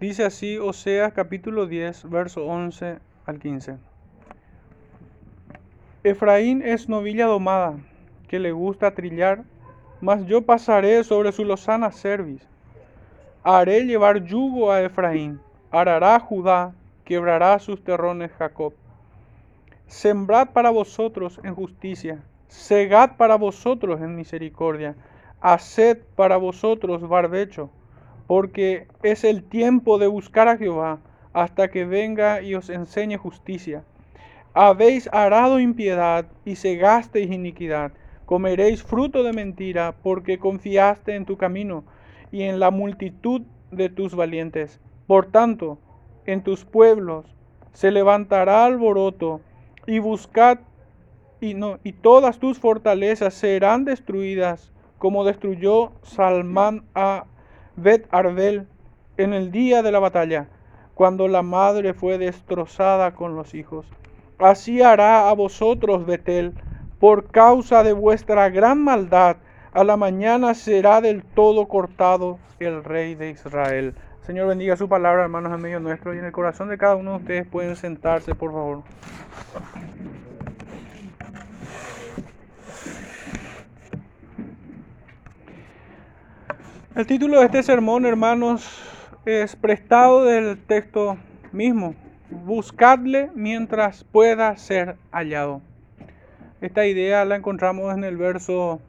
Dice 0.00 0.24
así 0.24 0.58
Oseas 0.58 1.12
capítulo 1.12 1.66
10, 1.66 2.08
verso 2.08 2.46
11 2.46 2.98
al 3.26 3.40
15. 3.40 3.78
Efraín 6.04 6.62
es 6.62 6.88
novilla 6.88 7.26
domada, 7.26 7.74
que 8.28 8.38
le 8.38 8.52
gusta 8.52 8.94
trillar, 8.94 9.42
mas 10.00 10.24
yo 10.26 10.42
pasaré 10.42 11.02
sobre 11.02 11.32
su 11.32 11.44
lozana 11.44 11.90
cerviz. 11.90 12.46
Haré 13.42 13.86
llevar 13.86 14.22
yugo 14.22 14.70
a 14.70 14.82
Efraín, 14.82 15.40
arará 15.72 16.20
Judá, 16.20 16.74
quebrará 17.04 17.58
sus 17.58 17.82
terrones 17.82 18.30
Jacob. 18.38 18.74
Sembrad 19.88 20.50
para 20.50 20.70
vosotros 20.70 21.40
en 21.42 21.56
justicia, 21.56 22.22
segad 22.46 23.16
para 23.16 23.34
vosotros 23.34 24.00
en 24.00 24.14
misericordia, 24.14 24.94
haced 25.40 25.98
para 26.14 26.36
vosotros 26.36 27.08
barbecho, 27.08 27.68
porque 28.28 28.86
es 29.02 29.24
el 29.24 29.42
tiempo 29.42 29.98
de 29.98 30.06
buscar 30.06 30.48
a 30.48 30.58
Jehová 30.58 31.00
hasta 31.32 31.68
que 31.68 31.86
venga 31.86 32.42
y 32.42 32.54
os 32.54 32.68
enseñe 32.68 33.16
justicia. 33.16 33.84
Habéis 34.52 35.08
arado 35.12 35.58
impiedad 35.58 36.26
y 36.44 36.56
segasteis 36.56 37.30
iniquidad, 37.30 37.92
comeréis 38.26 38.82
fruto 38.82 39.22
de 39.22 39.32
mentira, 39.32 39.94
porque 40.02 40.38
confiaste 40.38 41.16
en 41.16 41.24
tu 41.24 41.38
camino 41.38 41.84
y 42.30 42.42
en 42.42 42.60
la 42.60 42.70
multitud 42.70 43.42
de 43.70 43.88
tus 43.88 44.14
valientes. 44.14 44.78
Por 45.06 45.26
tanto, 45.26 45.78
en 46.26 46.42
tus 46.42 46.66
pueblos 46.66 47.24
se 47.72 47.90
levantará 47.90 48.66
alboroto 48.66 49.40
y 49.86 50.00
buscad 50.00 50.58
y 51.40 51.56
y 51.82 51.92
todas 51.92 52.38
tus 52.38 52.58
fortalezas 52.58 53.32
serán 53.32 53.86
destruidas 53.86 54.70
como 54.98 55.24
destruyó 55.24 55.92
Salmán 56.02 56.82
a 56.94 57.24
Bet 57.80 58.06
Arbel 58.10 58.66
en 59.18 59.32
el 59.32 59.52
día 59.52 59.82
de 59.82 59.92
la 59.92 60.00
batalla, 60.00 60.48
cuando 60.94 61.28
la 61.28 61.42
madre 61.42 61.94
fue 61.94 62.18
destrozada 62.18 63.14
con 63.14 63.36
los 63.36 63.54
hijos. 63.54 63.86
Así 64.38 64.82
hará 64.82 65.28
a 65.28 65.32
vosotros 65.32 66.04
Betel, 66.04 66.54
por 66.98 67.30
causa 67.30 67.84
de 67.84 67.92
vuestra 67.92 68.48
gran 68.48 68.82
maldad. 68.82 69.36
A 69.72 69.84
la 69.84 69.96
mañana 69.96 70.54
será 70.54 71.00
del 71.00 71.22
todo 71.22 71.68
cortado 71.68 72.38
el 72.58 72.82
rey 72.82 73.14
de 73.14 73.30
Israel. 73.30 73.94
Señor 74.22 74.48
bendiga 74.48 74.76
su 74.76 74.88
palabra, 74.88 75.22
hermanos, 75.22 75.52
en 75.52 75.62
medio 75.62 75.78
nuestro 75.78 76.14
y 76.14 76.18
en 76.18 76.24
el 76.24 76.32
corazón 76.32 76.68
de 76.68 76.78
cada 76.78 76.96
uno 76.96 77.12
de 77.12 77.16
ustedes 77.18 77.46
pueden 77.46 77.76
sentarse, 77.76 78.34
por 78.34 78.52
favor. 78.52 78.82
El 86.98 87.06
título 87.06 87.38
de 87.38 87.46
este 87.46 87.62
sermón, 87.62 88.06
hermanos, 88.06 88.68
es 89.24 89.54
prestado 89.54 90.24
del 90.24 90.58
texto 90.58 91.16
mismo. 91.52 91.94
Buscadle 92.28 93.30
mientras 93.36 94.02
pueda 94.02 94.56
ser 94.56 94.96
hallado. 95.12 95.62
Esta 96.60 96.86
idea 96.86 97.24
la 97.24 97.36
encontramos 97.36 97.94
en 97.94 98.02
el 98.02 98.16
verso 98.16 98.80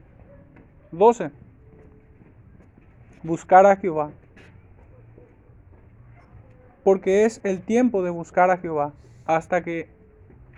12. 0.91 1.29
Buscar 3.21 3.67
a 3.67 3.75
Jehová. 3.75 4.09
Porque 6.83 7.25
es 7.25 7.41
el 7.43 7.61
tiempo 7.61 8.01
de 8.01 8.09
buscar 8.09 8.49
a 8.49 8.57
Jehová 8.57 8.91
hasta 9.27 9.61
que 9.61 9.87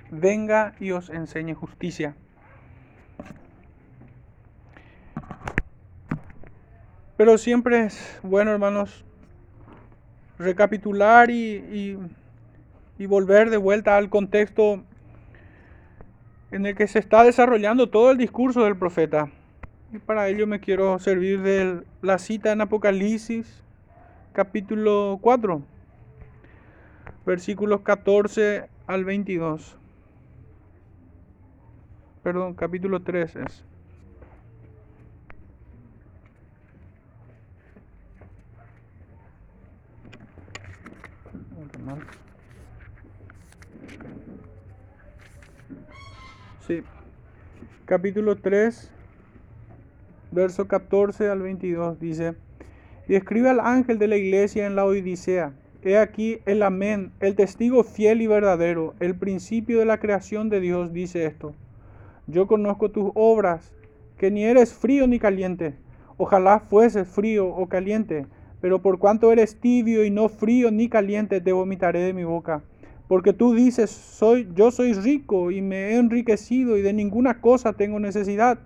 venga 0.10 0.74
y 0.80 0.92
os 0.92 1.10
enseñe 1.10 1.54
justicia. 1.54 2.16
Pero 7.22 7.38
siempre 7.38 7.84
es 7.84 8.20
bueno, 8.24 8.50
hermanos, 8.50 9.06
recapitular 10.40 11.30
y, 11.30 12.00
volver 12.98 13.52
de 13.52 13.58
vuelta 13.58 13.96
al 13.96 14.10
contexto 14.10 14.84
en 16.50 16.66
el 16.66 16.76
que 16.76 16.88
se 16.88 16.98
está 16.98 17.24
desarrollando 17.24 17.92
todo 17.92 18.10
el 18.10 18.18
discurso 18.18 18.64
del 18.64 18.76
profeta. 18.76 19.30
Y 19.94 20.00
para 20.00 20.30
ello 20.30 20.48
me 20.48 20.62
quiero 20.62 20.98
servir 20.98 21.44
de 21.44 21.84
la 22.02 22.18
cita 22.18 22.54
en 22.54 22.62
Apocalipsis, 22.62 23.62
capítulo 24.34 25.20
4, 25.22 25.62
versículos 27.24 27.82
14 27.82 28.68
al 28.88 29.06
22. 29.06 29.78
Perdón, 32.24 32.56
capítulo 32.56 33.04
3 33.04 33.36
es. 33.36 33.71
Sí. 46.68 46.84
Capítulo 47.86 48.38
3, 48.38 48.92
verso 50.32 50.68
14 50.68 51.30
al 51.30 51.42
22 51.42 52.00
dice, 52.00 52.36
y 53.08 53.16
escribe 53.16 53.50
al 53.50 53.60
ángel 53.60 54.00
de 54.00 54.08
la 54.08 54.16
iglesia 54.16 54.66
en 54.66 54.76
la 54.76 54.86
Odisea, 54.86 55.54
he 55.84 55.98
aquí 55.98 56.40
el 56.46 56.64
amén, 56.64 57.12
el 57.20 57.36
testigo 57.36 57.84
fiel 57.84 58.22
y 58.22 58.28
verdadero, 58.28 58.94
el 59.00 59.16
principio 59.16 59.80
de 59.80 59.86
la 59.86 60.00
creación 60.00 60.50
de 60.50 60.62
Dios 60.62 60.94
dice 60.94 61.26
esto, 61.26 61.54
yo 62.28 62.48
conozco 62.48 62.92
tus 62.92 63.12
obras, 63.16 63.74
que 64.18 64.32
ni 64.32 64.46
eres 64.46 64.74
frío 64.74 65.08
ni 65.08 65.20
caliente, 65.20 65.74
ojalá 66.18 66.60
fueses 66.60 67.08
frío 67.08 67.48
o 67.48 67.68
caliente, 67.68 68.28
pero 68.62 68.80
por 68.80 69.00
cuanto 69.00 69.32
eres 69.32 69.60
tibio 69.60 70.06
y 70.06 70.12
no 70.12 70.30
frío 70.30 70.72
ni 70.72 70.88
caliente, 70.88 71.42
te 71.42 71.52
vomitaré 71.52 72.00
de 72.02 72.14
mi 72.14 72.24
boca. 72.24 72.62
Porque 73.08 73.34
tú 73.34 73.54
dices, 73.54 73.90
soy, 73.90 74.48
yo 74.56 74.72
soy 74.72 74.94
rico 74.94 75.52
y 75.52 75.62
me 75.62 75.90
he 75.90 75.96
enriquecido 75.98 76.78
y 76.78 76.82
de 76.82 76.94
ninguna 76.94 77.42
cosa 77.42 77.74
tengo 77.74 78.00
necesidad. 78.00 78.60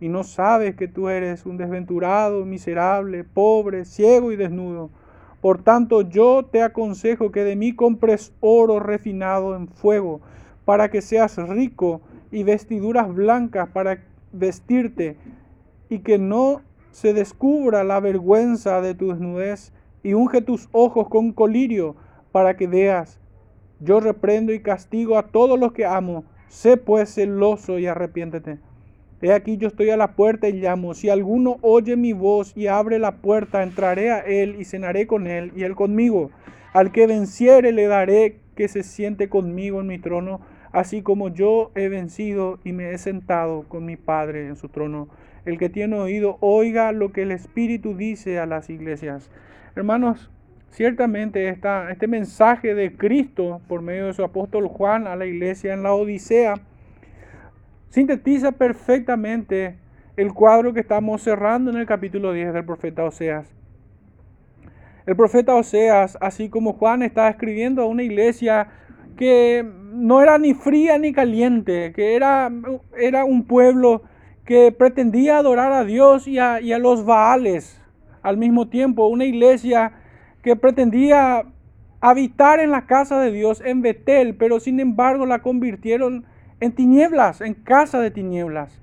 Y 0.00 0.08
no 0.08 0.22
sabes 0.22 0.76
que 0.76 0.88
tú 0.88 1.08
eres 1.08 1.44
un 1.44 1.56
desventurado, 1.56 2.44
miserable, 2.44 3.24
pobre, 3.24 3.84
ciego 3.84 4.30
y 4.30 4.36
desnudo. 4.36 4.90
Por 5.40 5.62
tanto, 5.62 6.02
yo 6.02 6.44
te 6.44 6.62
aconsejo 6.62 7.32
que 7.32 7.44
de 7.44 7.56
mí 7.56 7.74
compres 7.74 8.32
oro 8.40 8.78
refinado 8.78 9.56
en 9.56 9.68
fuego, 9.68 10.20
para 10.64 10.90
que 10.90 11.00
seas 11.00 11.36
rico, 11.36 12.02
y 12.30 12.44
vestiduras 12.44 13.12
blancas 13.12 13.68
para 13.70 14.02
vestirte, 14.32 15.16
y 15.88 16.00
que 16.00 16.18
no 16.18 16.62
se 16.90 17.12
descubra 17.12 17.84
la 17.84 18.00
vergüenza 18.00 18.80
de 18.80 18.94
tu 18.94 19.08
desnudez 19.08 19.72
y 20.02 20.14
unge 20.14 20.40
tus 20.40 20.68
ojos 20.72 21.08
con 21.08 21.32
colirio 21.32 21.96
para 22.32 22.56
que 22.56 22.66
veas. 22.66 23.20
Yo 23.80 24.00
reprendo 24.00 24.52
y 24.52 24.60
castigo 24.60 25.16
a 25.16 25.28
todos 25.28 25.58
los 25.58 25.72
que 25.72 25.86
amo. 25.86 26.24
Sé 26.48 26.76
pues 26.76 27.14
celoso 27.14 27.78
y 27.78 27.86
arrepiéntete. 27.86 28.58
He 29.22 29.32
aquí 29.32 29.58
yo 29.58 29.68
estoy 29.68 29.90
a 29.90 29.96
la 29.96 30.16
puerta 30.16 30.48
y 30.48 30.54
llamo. 30.54 30.94
Si 30.94 31.10
alguno 31.10 31.58
oye 31.60 31.96
mi 31.96 32.12
voz 32.12 32.56
y 32.56 32.66
abre 32.66 32.98
la 32.98 33.16
puerta, 33.16 33.62
entraré 33.62 34.10
a 34.10 34.20
él 34.20 34.56
y 34.58 34.64
cenaré 34.64 35.06
con 35.06 35.26
él 35.26 35.52
y 35.54 35.62
él 35.62 35.74
conmigo. 35.76 36.30
Al 36.72 36.90
que 36.90 37.06
venciere 37.06 37.72
le 37.72 37.86
daré 37.86 38.40
que 38.56 38.68
se 38.68 38.82
siente 38.82 39.28
conmigo 39.28 39.80
en 39.80 39.88
mi 39.88 39.98
trono, 39.98 40.40
así 40.72 41.02
como 41.02 41.28
yo 41.28 41.70
he 41.74 41.88
vencido 41.88 42.58
y 42.64 42.72
me 42.72 42.92
he 42.92 42.98
sentado 42.98 43.64
con 43.68 43.84
mi 43.84 43.96
Padre 43.96 44.46
en 44.46 44.56
su 44.56 44.68
trono. 44.68 45.08
El 45.44 45.58
que 45.58 45.68
tiene 45.68 45.96
oído, 45.96 46.36
oiga 46.40 46.92
lo 46.92 47.12
que 47.12 47.22
el 47.22 47.32
Espíritu 47.32 47.96
dice 47.96 48.38
a 48.38 48.46
las 48.46 48.70
iglesias. 48.70 49.30
Hermanos, 49.74 50.30
ciertamente 50.70 51.48
esta, 51.48 51.90
este 51.90 52.06
mensaje 52.06 52.74
de 52.74 52.96
Cristo 52.96 53.60
por 53.68 53.82
medio 53.82 54.06
de 54.06 54.12
su 54.12 54.24
apóstol 54.24 54.68
Juan 54.68 55.06
a 55.06 55.16
la 55.16 55.26
iglesia 55.26 55.74
en 55.74 55.82
la 55.82 55.94
Odisea 55.94 56.54
sintetiza 57.88 58.52
perfectamente 58.52 59.76
el 60.16 60.32
cuadro 60.32 60.72
que 60.72 60.80
estamos 60.80 61.22
cerrando 61.22 61.70
en 61.70 61.76
el 61.76 61.86
capítulo 61.86 62.32
10 62.32 62.52
del 62.52 62.64
profeta 62.64 63.04
Oseas. 63.04 63.52
El 65.06 65.16
profeta 65.16 65.54
Oseas, 65.54 66.16
así 66.20 66.48
como 66.48 66.74
Juan, 66.74 67.02
está 67.02 67.28
escribiendo 67.28 67.82
a 67.82 67.86
una 67.86 68.02
iglesia 68.02 68.68
que 69.16 69.66
no 69.92 70.22
era 70.22 70.38
ni 70.38 70.54
fría 70.54 70.98
ni 70.98 71.12
caliente, 71.12 71.92
que 71.92 72.14
era, 72.14 72.50
era 72.96 73.24
un 73.24 73.44
pueblo 73.44 74.02
que 74.44 74.72
pretendía 74.72 75.38
adorar 75.38 75.72
a 75.72 75.84
Dios 75.84 76.26
y 76.26 76.38
a, 76.38 76.60
los 76.78 77.04
Baales 77.04 77.80
al 78.22 78.36
mismo 78.36 78.68
tiempo, 78.68 79.06
una 79.06 79.24
iglesia 79.24 79.92
que 80.42 80.56
pretendía 80.56 81.44
habitar 82.00 82.60
en 82.60 82.70
la 82.70 82.86
casa 82.86 83.20
de 83.20 83.30
Dios 83.30 83.62
en 83.64 83.82
Betel, 83.82 84.34
pero 84.34 84.60
sin 84.60 84.80
embargo 84.80 85.26
la 85.26 85.40
convirtieron 85.40 86.24
en 86.60 86.72
tinieblas, 86.72 87.40
en 87.40 87.54
casa 87.54 88.00
de 88.00 88.10
tinieblas. 88.10 88.80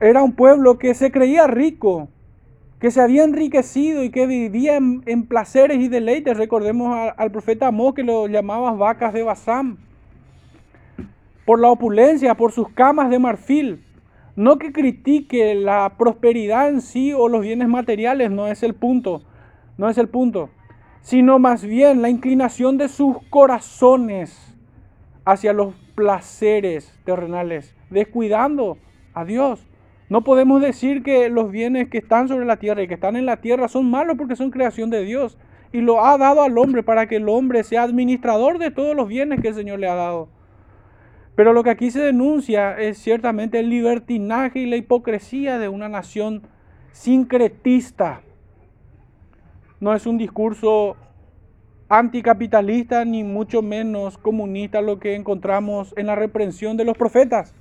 Era 0.00 0.22
un 0.22 0.34
pueblo 0.34 0.78
que 0.78 0.94
se 0.94 1.10
creía 1.10 1.46
rico, 1.48 2.08
que 2.78 2.92
se 2.92 3.00
había 3.00 3.24
enriquecido 3.24 4.04
y 4.04 4.10
que 4.10 4.26
vivía 4.26 4.76
en, 4.76 5.26
placeres 5.26 5.78
y 5.78 5.88
deleites. 5.88 6.36
Recordemos 6.36 7.12
al 7.16 7.32
profeta 7.32 7.68
Amós 7.68 7.94
que 7.94 8.04
lo 8.04 8.28
llamaba 8.28 8.70
vacas 8.72 9.12
de 9.12 9.24
Basán 9.24 9.87
por 11.48 11.60
la 11.60 11.70
opulencia, 11.70 12.34
por 12.34 12.52
sus 12.52 12.68
camas 12.68 13.08
de 13.08 13.18
marfil. 13.18 13.82
No 14.36 14.58
que 14.58 14.70
critique 14.70 15.54
la 15.54 15.94
prosperidad 15.96 16.68
en 16.68 16.82
sí 16.82 17.14
o 17.14 17.26
los 17.30 17.40
bienes 17.40 17.68
materiales, 17.68 18.30
no 18.30 18.48
es 18.48 18.62
el 18.62 18.74
punto. 18.74 19.22
No 19.78 19.88
es 19.88 19.96
el 19.96 20.10
punto, 20.10 20.50
sino 21.00 21.38
más 21.38 21.64
bien 21.64 22.02
la 22.02 22.10
inclinación 22.10 22.76
de 22.76 22.88
sus 22.88 23.16
corazones 23.30 24.58
hacia 25.24 25.54
los 25.54 25.72
placeres 25.94 26.92
terrenales, 27.06 27.74
descuidando 27.88 28.76
a 29.14 29.24
Dios. 29.24 29.66
No 30.10 30.24
podemos 30.24 30.60
decir 30.60 31.02
que 31.02 31.30
los 31.30 31.50
bienes 31.50 31.88
que 31.88 31.96
están 31.96 32.28
sobre 32.28 32.44
la 32.44 32.58
tierra 32.58 32.82
y 32.82 32.88
que 32.88 32.94
están 32.94 33.16
en 33.16 33.24
la 33.24 33.38
tierra 33.38 33.68
son 33.68 33.90
malos 33.90 34.18
porque 34.18 34.36
son 34.36 34.50
creación 34.50 34.90
de 34.90 35.02
Dios. 35.02 35.38
Y 35.72 35.80
lo 35.80 36.04
ha 36.04 36.18
dado 36.18 36.42
al 36.42 36.58
hombre 36.58 36.82
para 36.82 37.06
que 37.06 37.16
el 37.16 37.30
hombre 37.30 37.64
sea 37.64 37.84
administrador 37.84 38.58
de 38.58 38.70
todos 38.70 38.94
los 38.94 39.08
bienes 39.08 39.40
que 39.40 39.48
el 39.48 39.54
Señor 39.54 39.78
le 39.78 39.88
ha 39.88 39.94
dado. 39.94 40.28
Pero 41.38 41.52
lo 41.52 41.62
que 41.62 41.70
aquí 41.70 41.92
se 41.92 42.00
denuncia 42.00 42.76
es 42.80 42.98
ciertamente 42.98 43.60
el 43.60 43.70
libertinaje 43.70 44.58
y 44.58 44.66
la 44.66 44.74
hipocresía 44.74 45.60
de 45.60 45.68
una 45.68 45.88
nación 45.88 46.42
sincretista. 46.90 48.22
No 49.78 49.94
es 49.94 50.04
un 50.04 50.18
discurso 50.18 50.96
anticapitalista 51.88 53.04
ni 53.04 53.22
mucho 53.22 53.62
menos 53.62 54.18
comunista 54.18 54.80
lo 54.80 54.98
que 54.98 55.14
encontramos 55.14 55.94
en 55.96 56.08
la 56.08 56.16
reprensión 56.16 56.76
de 56.76 56.84
los 56.84 56.98
profetas. 56.98 57.54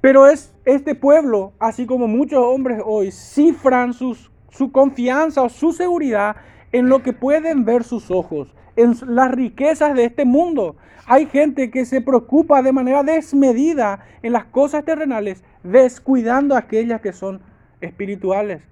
Pero 0.00 0.26
es 0.26 0.56
este 0.64 0.94
pueblo, 0.94 1.52
así 1.58 1.84
como 1.84 2.08
muchos 2.08 2.42
hombres 2.42 2.80
hoy, 2.82 3.10
cifran 3.10 3.92
su 3.92 4.72
confianza 4.72 5.42
o 5.42 5.50
su 5.50 5.74
seguridad 5.74 6.36
en 6.72 6.88
lo 6.88 7.02
que 7.02 7.12
pueden 7.12 7.66
ver 7.66 7.84
sus 7.84 8.10
ojos, 8.10 8.54
en 8.76 8.94
las 9.06 9.30
riquezas 9.30 9.94
de 9.94 10.04
este 10.04 10.24
mundo. 10.24 10.76
Hay 11.06 11.26
gente 11.26 11.70
que 11.70 11.84
se 11.84 12.00
preocupa 12.00 12.62
de 12.62 12.72
manera 12.72 13.02
desmedida 13.02 14.04
en 14.22 14.32
las 14.32 14.44
cosas 14.44 14.84
terrenales, 14.84 15.44
descuidando 15.62 16.56
aquellas 16.56 17.00
que 17.00 17.12
son 17.12 17.40
espirituales. 17.80 18.62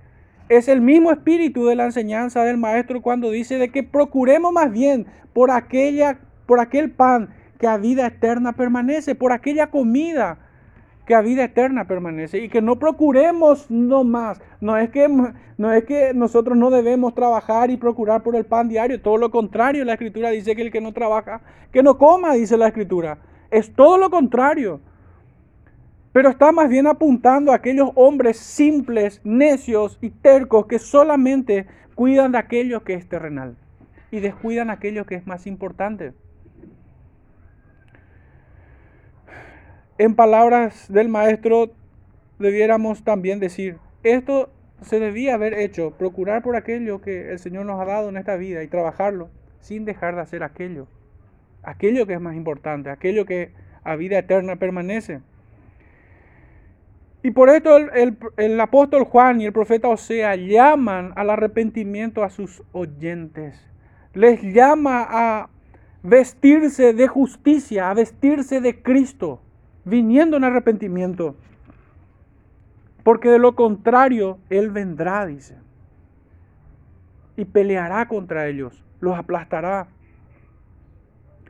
Es 0.48 0.68
el 0.68 0.80
mismo 0.80 1.10
espíritu 1.10 1.66
de 1.66 1.76
la 1.76 1.84
enseñanza 1.84 2.42
del 2.44 2.56
maestro 2.56 3.02
cuando 3.02 3.30
dice 3.30 3.58
de 3.58 3.70
que 3.70 3.82
procuremos 3.82 4.52
más 4.52 4.70
bien 4.72 5.06
por 5.32 5.50
aquella 5.50 6.18
por 6.46 6.60
aquel 6.60 6.90
pan 6.90 7.30
que 7.58 7.66
a 7.66 7.76
vida 7.76 8.06
eterna 8.06 8.52
permanece, 8.52 9.14
por 9.14 9.32
aquella 9.32 9.68
comida 9.68 10.38
que 11.06 11.14
a 11.14 11.20
vida 11.20 11.44
eterna 11.44 11.86
permanece 11.86 12.38
y 12.38 12.48
que 12.48 12.62
no 12.62 12.78
procuremos 12.78 13.70
no 13.70 14.04
más. 14.04 14.40
No 14.60 14.76
es 14.76 14.90
que, 14.90 15.08
no 15.58 15.72
es 15.72 15.84
que 15.84 16.14
nosotros 16.14 16.56
no 16.56 16.70
debemos 16.70 17.14
trabajar 17.14 17.70
y 17.70 17.76
procurar 17.76 18.22
por 18.22 18.36
el 18.36 18.44
pan 18.44 18.68
diario, 18.68 19.00
todo 19.00 19.16
lo 19.16 19.30
contrario, 19.30 19.84
la 19.84 19.94
escritura 19.94 20.30
dice 20.30 20.54
que 20.54 20.62
el 20.62 20.70
que 20.70 20.80
no 20.80 20.92
trabaja, 20.92 21.40
que 21.72 21.82
no 21.82 21.98
coma, 21.98 22.34
dice 22.34 22.56
la 22.56 22.68
escritura. 22.68 23.18
Es 23.50 23.74
todo 23.74 23.98
lo 23.98 24.10
contrario. 24.10 24.80
Pero 26.12 26.28
está 26.28 26.52
más 26.52 26.68
bien 26.68 26.86
apuntando 26.86 27.52
a 27.52 27.56
aquellos 27.56 27.90
hombres 27.94 28.36
simples, 28.36 29.20
necios 29.24 29.98
y 30.02 30.10
tercos 30.10 30.66
que 30.66 30.78
solamente 30.78 31.66
cuidan 31.94 32.32
de 32.32 32.38
aquello 32.38 32.84
que 32.84 32.94
es 32.94 33.08
terrenal 33.08 33.56
y 34.10 34.20
descuidan 34.20 34.70
aquello 34.70 35.06
que 35.06 35.14
es 35.14 35.26
más 35.26 35.46
importante. 35.46 36.12
En 40.02 40.16
palabras 40.16 40.92
del 40.92 41.08
maestro, 41.08 41.70
debiéramos 42.40 43.04
también 43.04 43.38
decir, 43.38 43.76
esto 44.02 44.50
se 44.80 44.98
debía 44.98 45.34
haber 45.34 45.54
hecho, 45.54 45.92
procurar 45.92 46.42
por 46.42 46.56
aquello 46.56 47.00
que 47.00 47.30
el 47.30 47.38
Señor 47.38 47.66
nos 47.66 47.80
ha 47.80 47.84
dado 47.84 48.08
en 48.08 48.16
esta 48.16 48.34
vida 48.34 48.64
y 48.64 48.66
trabajarlo 48.66 49.30
sin 49.60 49.84
dejar 49.84 50.16
de 50.16 50.22
hacer 50.22 50.42
aquello, 50.42 50.88
aquello 51.62 52.04
que 52.04 52.14
es 52.14 52.20
más 52.20 52.34
importante, 52.34 52.90
aquello 52.90 53.26
que 53.26 53.52
a 53.84 53.94
vida 53.94 54.18
eterna 54.18 54.56
permanece. 54.56 55.20
Y 57.22 57.30
por 57.30 57.48
esto 57.48 57.76
el, 57.76 58.18
el, 58.38 58.60
apóstol 58.60 59.04
Juan 59.04 59.40
y 59.40 59.46
el 59.46 59.52
profeta 59.52 59.86
Osea 59.86 60.34
llaman 60.34 61.12
al 61.14 61.30
arrepentimiento 61.30 62.24
a 62.24 62.30
sus 62.30 62.64
oyentes. 62.72 63.70
Les 64.14 64.42
llama 64.42 65.06
a 65.08 65.48
vestirse 66.02 66.92
de 66.92 67.06
justicia, 67.06 67.88
a 67.88 67.94
vestirse 67.94 68.60
de 68.60 68.82
Cristo 68.82 69.40
viniendo 69.84 70.36
en 70.36 70.44
arrepentimiento. 70.44 71.36
Porque 73.02 73.28
de 73.28 73.38
lo 73.38 73.54
contrario, 73.54 74.38
Él 74.48 74.70
vendrá, 74.70 75.26
dice. 75.26 75.56
Y 77.36 77.44
peleará 77.44 78.06
contra 78.08 78.46
ellos, 78.46 78.84
los 79.00 79.18
aplastará. 79.18 79.88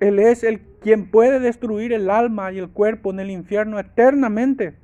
Él 0.00 0.18
es 0.18 0.42
el 0.42 0.60
quien 0.80 1.10
puede 1.10 1.38
destruir 1.38 1.92
el 1.92 2.10
alma 2.10 2.52
y 2.52 2.58
el 2.58 2.68
cuerpo 2.68 3.10
en 3.10 3.20
el 3.20 3.30
infierno 3.30 3.78
eternamente. 3.78 4.74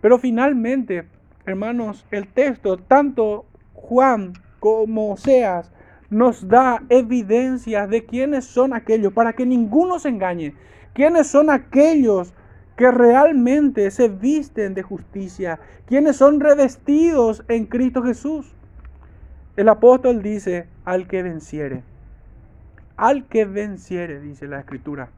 Pero 0.00 0.18
finalmente, 0.18 1.04
hermanos, 1.46 2.06
el 2.10 2.28
texto, 2.28 2.76
tanto 2.76 3.46
Juan 3.72 4.34
como 4.58 5.12
Oseas, 5.12 5.72
nos 6.10 6.48
da 6.48 6.82
evidencias 6.88 7.88
de 7.88 8.04
quiénes 8.04 8.44
son 8.44 8.74
aquellos, 8.74 9.12
para 9.12 9.32
que 9.32 9.46
ninguno 9.46 9.98
se 9.98 10.08
engañe. 10.08 10.54
¿Quiénes 10.92 11.28
son 11.28 11.50
aquellos 11.50 12.34
que 12.80 12.90
realmente 12.90 13.90
se 13.90 14.08
visten 14.08 14.72
de 14.72 14.82
justicia, 14.82 15.60
quienes 15.84 16.16
son 16.16 16.40
revestidos 16.40 17.44
en 17.48 17.66
Cristo 17.66 18.02
Jesús. 18.02 18.54
El 19.54 19.68
apóstol 19.68 20.22
dice, 20.22 20.66
al 20.86 21.06
que 21.06 21.22
venciere, 21.22 21.82
al 22.96 23.26
que 23.26 23.44
venciere, 23.44 24.18
dice 24.18 24.46
la 24.46 24.60
escritura. 24.60 25.10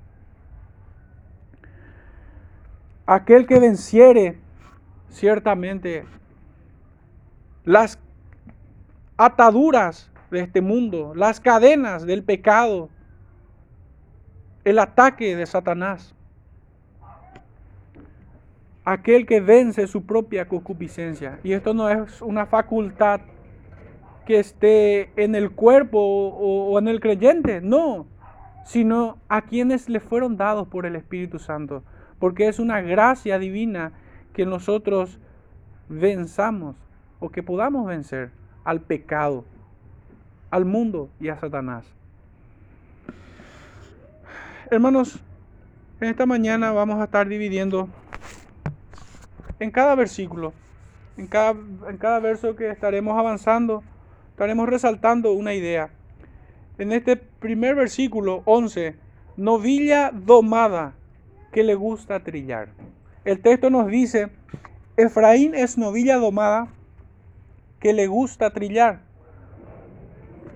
Aquel 3.07 3.47
que 3.47 3.61
venciere, 3.61 4.41
ciertamente, 5.09 6.05
las 7.65 7.97
ataduras 9.19 10.11
de 10.33 10.41
este 10.41 10.63
mundo, 10.63 11.15
las 11.15 11.39
cadenas 11.39 12.07
del 12.07 12.25
pecado, 12.25 12.89
el 14.65 14.81
ataque 14.81 15.37
de 15.37 15.47
Satanás 15.47 16.17
aquel 18.85 19.27
que 19.27 19.41
vence 19.41 19.87
su 19.87 20.05
propia 20.05 20.49
concupiscencia. 20.49 21.39
Y 21.45 21.53
esto 21.53 21.75
no 21.75 21.89
es 21.89 22.21
una 22.23 22.47
facultad 22.47 23.21
que 24.27 24.39
esté 24.39 25.11
en 25.23 25.35
el 25.35 25.51
cuerpo 25.51 25.99
o, 26.01 26.79
en 26.79 26.89
el 26.89 27.01
creyente, 27.01 27.61
no, 27.61 28.07
sino 28.65 29.19
a 29.29 29.43
quienes 29.43 29.89
le 29.89 30.01
fueron 30.01 30.37
dados 30.37 30.69
por 30.69 30.87
el 30.87 30.97
Espíritu 30.97 31.39
Santo, 31.39 31.83
porque 32.19 32.49
es 32.49 32.59
una 32.59 32.81
gracia 32.81 33.39
divina 33.39 33.93
que 34.33 34.47
nosotros 34.47 35.19
venzamos 35.89 36.77
o 37.19 37.31
que 37.31 37.43
podamos 37.43 37.87
vencer 37.87 38.31
al 38.65 38.81
pecado, 38.81 39.45
al 40.51 40.65
mundo 40.65 41.09
y 41.21 41.29
a 41.29 41.37
Satanás. 41.37 41.85
Hermanos, 44.71 45.21
en 46.01 46.09
esta 46.09 46.27
mañana 46.27 46.73
vamos 46.73 47.01
a 47.01 47.05
estar 47.05 47.29
dividiendo 47.29 47.89
en 49.63 49.71
cada 49.71 49.95
versículo, 49.95 50.53
en 51.17 51.27
cada, 51.29 51.51
en 51.89 51.97
cada 51.99 52.19
verso 52.19 52.57
que 52.57 52.71
estaremos 52.71 53.17
avanzando, 53.19 53.83
estaremos 54.31 54.69
resaltando 54.69 55.33
una 55.33 55.55
idea. 55.55 55.91
En 56.79 56.93
este 56.93 57.17
primer 57.17 57.77
versículo 57.77 58.43
11, 58.45 58.97
novilla 59.37 60.11
domada 60.13 60.95
que 61.53 61.63
le 61.63 61.75
gusta 61.77 62.21
trillar. 62.25 62.71
El 63.25 63.41
texto 63.41 63.71
nos 63.71 63.87
dice, 63.87 64.31
Efraín 64.97 65.55
es 65.55 65.79
novilla 65.79 66.17
domada 66.17 66.69
que 67.79 67.93
le 67.93 68.09
gusta 68.09 68.51
trillar. 68.51 69.01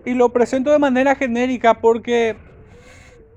Y 0.05 0.15
lo 0.15 0.33
presento 0.33 0.73
de 0.73 0.79
manera 0.79 1.15
genérica 1.15 1.81
porque 1.81 2.37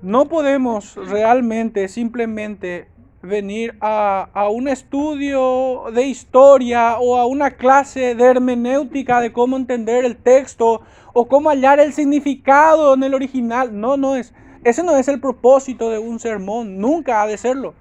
no 0.02 0.26
podemos 0.26 0.96
realmente 0.96 1.86
simplemente 1.88 2.88
venir 3.22 3.76
a, 3.80 4.48
un 4.50 4.68
estudio 4.68 5.84
de 5.92 6.04
historia 6.04 6.98
o 6.98 7.18
a 7.18 7.26
una 7.26 7.50
clase 7.50 8.14
de 8.14 8.24
hermenéutica 8.24 9.20
de 9.20 9.32
cómo 9.32 9.56
entender 9.56 10.04
el 10.04 10.16
texto 10.16 10.80
o 11.12 11.28
cómo 11.28 11.50
hallar 11.50 11.80
el 11.80 11.92
significado 11.92 12.94
en 12.94 13.02
el 13.02 13.14
original. 13.14 13.78
No, 13.78 13.96
no 13.96 14.16
es. 14.16 14.32
Ese 14.64 14.82
no 14.82 14.96
es 14.96 15.08
el 15.08 15.20
propósito 15.20 15.90
de 15.90 15.98
un 15.98 16.18
sermón, 16.18 16.78
nunca 16.78 17.22
ha 17.22 17.26
de 17.26 17.38
serlo. 17.38 17.74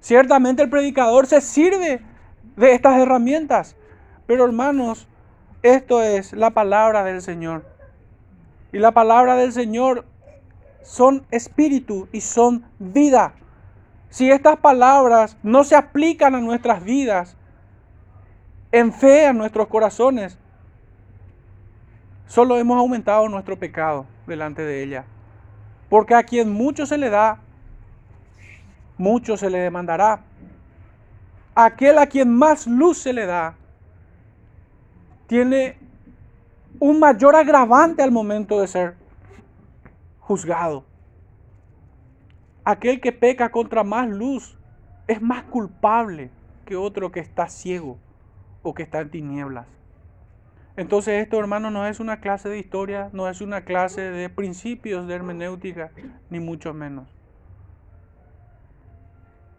Ciertamente 0.00 0.62
el 0.62 0.70
predicador 0.70 1.26
se 1.26 1.40
sirve 1.40 2.00
de 2.56 2.72
estas 2.72 2.98
herramientas, 2.98 3.76
pero 4.26 4.44
hermanos, 4.44 5.06
esto 5.62 6.02
es 6.02 6.32
la 6.32 6.50
palabra 6.50 7.04
del 7.04 7.22
Señor. 7.22 7.64
Y 8.72 8.78
la 8.78 8.92
palabra 8.92 9.36
del 9.36 9.52
Señor 9.52 10.04
son 10.82 11.26
espíritu 11.30 12.08
y 12.12 12.20
son 12.20 12.64
vida. 12.78 13.34
Si 14.10 14.30
estas 14.30 14.58
palabras 14.58 15.36
no 15.42 15.64
se 15.64 15.76
aplican 15.76 16.34
a 16.34 16.40
nuestras 16.40 16.82
vidas, 16.82 17.36
en 18.72 18.92
fe 18.92 19.26
a 19.26 19.32
nuestros 19.32 19.68
corazones, 19.68 20.38
solo 22.26 22.58
hemos 22.58 22.78
aumentado 22.78 23.28
nuestro 23.28 23.58
pecado 23.58 24.06
delante 24.26 24.62
de 24.62 24.82
ella. 24.82 25.04
Porque 25.88 26.14
a 26.14 26.24
quien 26.24 26.50
mucho 26.52 26.86
se 26.86 26.98
le 26.98 27.10
da, 27.10 27.38
mucho 28.98 29.36
se 29.36 29.50
le 29.50 29.58
demandará. 29.58 30.20
Aquel 31.54 31.98
a 31.98 32.06
quien 32.06 32.34
más 32.34 32.66
luz 32.66 32.98
se 32.98 33.12
le 33.12 33.26
da, 33.26 33.54
tiene 35.26 35.78
un 36.78 36.98
mayor 36.98 37.34
agravante 37.34 38.02
al 38.02 38.10
momento 38.10 38.60
de 38.60 38.68
ser 38.68 38.94
juzgado. 40.20 40.84
Aquel 42.66 43.00
que 43.00 43.12
peca 43.12 43.50
contra 43.50 43.84
más 43.84 44.08
luz 44.08 44.58
es 45.06 45.22
más 45.22 45.44
culpable 45.44 46.32
que 46.64 46.74
otro 46.74 47.12
que 47.12 47.20
está 47.20 47.48
ciego 47.48 47.96
o 48.62 48.74
que 48.74 48.82
está 48.82 48.98
en 48.98 49.10
tinieblas. 49.12 49.68
Entonces 50.76 51.22
esto, 51.22 51.38
hermano, 51.38 51.70
no 51.70 51.86
es 51.86 52.00
una 52.00 52.20
clase 52.20 52.48
de 52.48 52.58
historia, 52.58 53.08
no 53.12 53.28
es 53.28 53.40
una 53.40 53.60
clase 53.60 54.00
de 54.00 54.28
principios 54.30 55.06
de 55.06 55.14
hermenéutica, 55.14 55.92
ni 56.28 56.40
mucho 56.40 56.74
menos. 56.74 57.08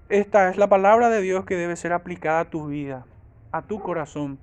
Esta 0.09 0.49
es 0.49 0.57
la 0.57 0.67
palabra 0.67 1.07
de 1.07 1.21
Dios 1.21 1.45
que 1.45 1.55
debe 1.55 1.77
ser 1.77 1.93
aplicada 1.93 2.41
a 2.41 2.49
tu 2.49 2.67
vida, 2.67 3.05
a 3.53 3.61
tu 3.61 3.79
corazón. 3.79 4.37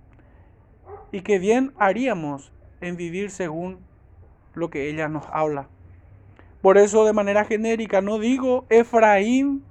Y 1.12 1.20
que 1.20 1.38
bien 1.38 1.74
haríamos 1.78 2.50
en 2.80 2.96
vivir 2.96 3.30
según 3.30 3.80
lo 4.54 4.70
que 4.70 4.88
ella 4.88 5.08
nos 5.08 5.26
habla. 5.30 5.68
Por 6.64 6.78
eso 6.78 7.04
de 7.04 7.12
manera 7.12 7.44
genérica 7.44 8.00
no 8.00 8.18
digo 8.18 8.64
Efraín 8.70 9.62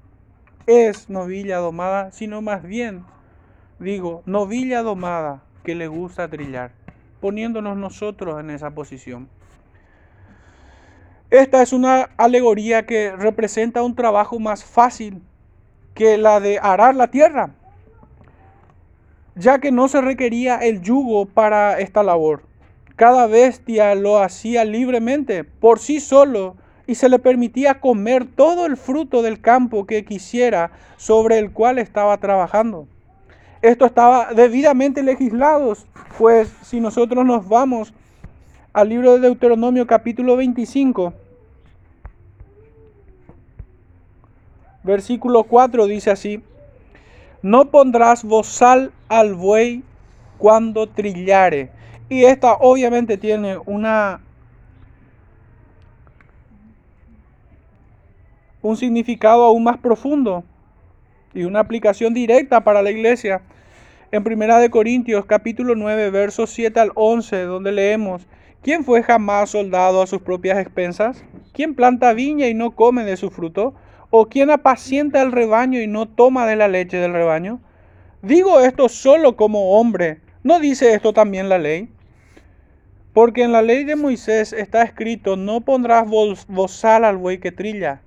es 0.67 1.09
novilla 1.09 1.57
domada, 1.57 2.11
sino 2.11 2.43
más 2.43 2.61
bien 2.61 3.03
digo 3.79 4.21
novilla 4.27 4.83
domada 4.83 5.41
que 5.63 5.73
le 5.73 5.87
gusta 5.87 6.27
trillar, 6.27 6.69
poniéndonos 7.19 7.77
nosotros 7.77 8.39
en 8.39 8.51
esa 8.51 8.69
posición. 8.69 9.27
Esta 11.31 11.63
es 11.63 11.73
una 11.73 12.11
alegoría 12.15 12.85
que 12.85 13.11
representa 13.15 13.81
un 13.81 13.95
trabajo 13.95 14.37
más 14.37 14.63
fácil 14.63 15.23
que 15.95 16.19
la 16.19 16.39
de 16.39 16.59
arar 16.61 16.93
la 16.93 17.07
tierra, 17.07 17.55
ya 19.33 19.57
que 19.57 19.71
no 19.71 19.87
se 19.87 19.99
requería 19.99 20.57
el 20.57 20.83
yugo 20.83 21.25
para 21.25 21.79
esta 21.79 22.03
labor. 22.03 22.43
Cada 22.95 23.25
bestia 23.25 23.95
lo 23.95 24.19
hacía 24.19 24.63
libremente, 24.63 25.43
por 25.43 25.79
sí 25.79 25.99
solo, 25.99 26.55
y 26.85 26.95
se 26.95 27.09
le 27.09 27.19
permitía 27.19 27.79
comer 27.79 28.25
todo 28.25 28.65
el 28.65 28.77
fruto 28.77 29.21
del 29.21 29.39
campo 29.39 29.85
que 29.85 30.05
quisiera 30.05 30.71
sobre 30.97 31.39
el 31.39 31.51
cual 31.51 31.79
estaba 31.79 32.17
trabajando. 32.17 32.87
Esto 33.61 33.85
estaba 33.85 34.33
debidamente 34.33 35.03
legislado, 35.03 35.73
pues 36.17 36.51
si 36.63 36.81
nosotros 36.81 37.25
nos 37.25 37.47
vamos 37.47 37.93
al 38.73 38.89
libro 38.89 39.13
de 39.13 39.21
Deuteronomio 39.21 39.87
capítulo 39.87 40.35
25, 40.35 41.13
versículo 44.83 45.43
4 45.43 45.87
dice 45.87 46.11
así, 46.11 46.43
no 47.41 47.65
pondrás 47.65 48.23
bozal 48.23 48.91
al 49.07 49.33
buey 49.33 49.83
cuando 50.37 50.87
trillare. 50.87 51.69
Y 52.09 52.25
esta 52.25 52.53
obviamente 52.53 53.17
tiene 53.17 53.57
una 53.65 54.19
un 58.63 58.77
significado 58.77 59.43
aún 59.43 59.65
más 59.65 59.77
profundo 59.77 60.43
y 61.33 61.43
una 61.43 61.59
aplicación 61.59 62.13
directa 62.13 62.63
para 62.63 62.81
la 62.81 62.91
iglesia. 62.91 63.41
En 64.11 64.23
Primera 64.23 64.57
de 64.59 64.69
Corintios 64.69 65.25
capítulo 65.25 65.75
9 65.75 66.09
versos 66.11 66.49
7 66.51 66.79
al 66.79 66.91
11 66.95 67.43
donde 67.43 67.73
leemos, 67.73 68.25
¿quién 68.61 68.85
fue 68.85 69.03
jamás 69.03 69.49
soldado 69.49 70.01
a 70.01 70.07
sus 70.07 70.21
propias 70.21 70.57
expensas? 70.59 71.25
¿Quién 71.51 71.75
planta 71.75 72.13
viña 72.13 72.47
y 72.47 72.53
no 72.53 72.71
come 72.71 73.03
de 73.03 73.17
su 73.17 73.31
fruto? 73.31 73.73
¿O 74.09 74.27
quién 74.27 74.49
apacienta 74.49 75.21
el 75.21 75.33
rebaño 75.33 75.81
y 75.81 75.87
no 75.87 76.07
toma 76.07 76.47
de 76.47 76.55
la 76.55 76.69
leche 76.69 76.97
del 76.97 77.11
rebaño? 77.11 77.59
Digo 78.21 78.61
esto 78.61 78.87
solo 78.87 79.35
como 79.35 79.77
hombre. 79.77 80.21
¿No 80.41 80.61
dice 80.61 80.93
esto 80.93 81.11
también 81.11 81.49
la 81.49 81.57
ley? 81.57 81.89
Porque 83.11 83.43
en 83.43 83.51
la 83.51 83.61
ley 83.61 83.83
de 83.83 83.97
Moisés 83.97 84.53
está 84.53 84.83
escrito, 84.83 85.35
no 85.35 85.61
pondrás 85.61 86.07
bozal 86.47 87.03
al 87.03 87.17
buey 87.17 87.39
que 87.39 87.51
trilla 87.51 88.01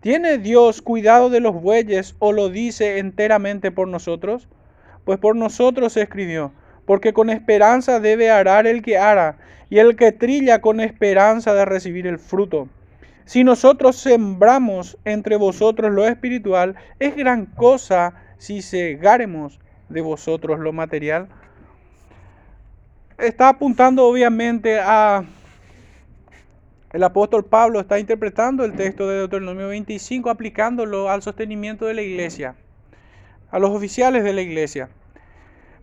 ¿Tiene 0.00 0.38
Dios 0.38 0.80
cuidado 0.80 1.28
de 1.28 1.40
los 1.40 1.60
bueyes 1.60 2.14
o 2.20 2.32
lo 2.32 2.50
dice 2.50 2.98
enteramente 2.98 3.72
por 3.72 3.88
nosotros? 3.88 4.46
Pues 5.04 5.18
por 5.18 5.34
nosotros 5.34 5.94
se 5.94 6.02
escribió, 6.02 6.52
porque 6.86 7.12
con 7.12 7.30
esperanza 7.30 7.98
debe 7.98 8.30
arar 8.30 8.68
el 8.68 8.82
que 8.82 8.96
ara, 8.96 9.38
y 9.70 9.78
el 9.78 9.96
que 9.96 10.12
trilla 10.12 10.60
con 10.60 10.80
esperanza 10.80 11.52
de 11.52 11.64
recibir 11.64 12.06
el 12.06 12.18
fruto. 12.18 12.68
Si 13.24 13.42
nosotros 13.42 13.96
sembramos 13.96 14.96
entre 15.04 15.36
vosotros 15.36 15.92
lo 15.92 16.06
espiritual, 16.06 16.76
es 17.00 17.16
gran 17.16 17.46
cosa 17.46 18.14
si 18.38 18.62
segaremos 18.62 19.58
de 19.88 20.00
vosotros 20.00 20.60
lo 20.60 20.72
material. 20.72 21.28
Está 23.18 23.48
apuntando 23.48 24.06
obviamente 24.06 24.78
a 24.78 25.24
el 26.92 27.02
apóstol 27.02 27.44
Pablo 27.44 27.80
está 27.80 27.98
interpretando 27.98 28.64
el 28.64 28.74
texto 28.74 29.08
de 29.08 29.16
Deuteronomio 29.18 29.68
25, 29.68 30.30
aplicándolo 30.30 31.10
al 31.10 31.22
sostenimiento 31.22 31.84
de 31.84 31.94
la 31.94 32.02
iglesia, 32.02 32.56
a 33.50 33.58
los 33.58 33.70
oficiales 33.70 34.24
de 34.24 34.32
la 34.32 34.40
iglesia. 34.40 34.88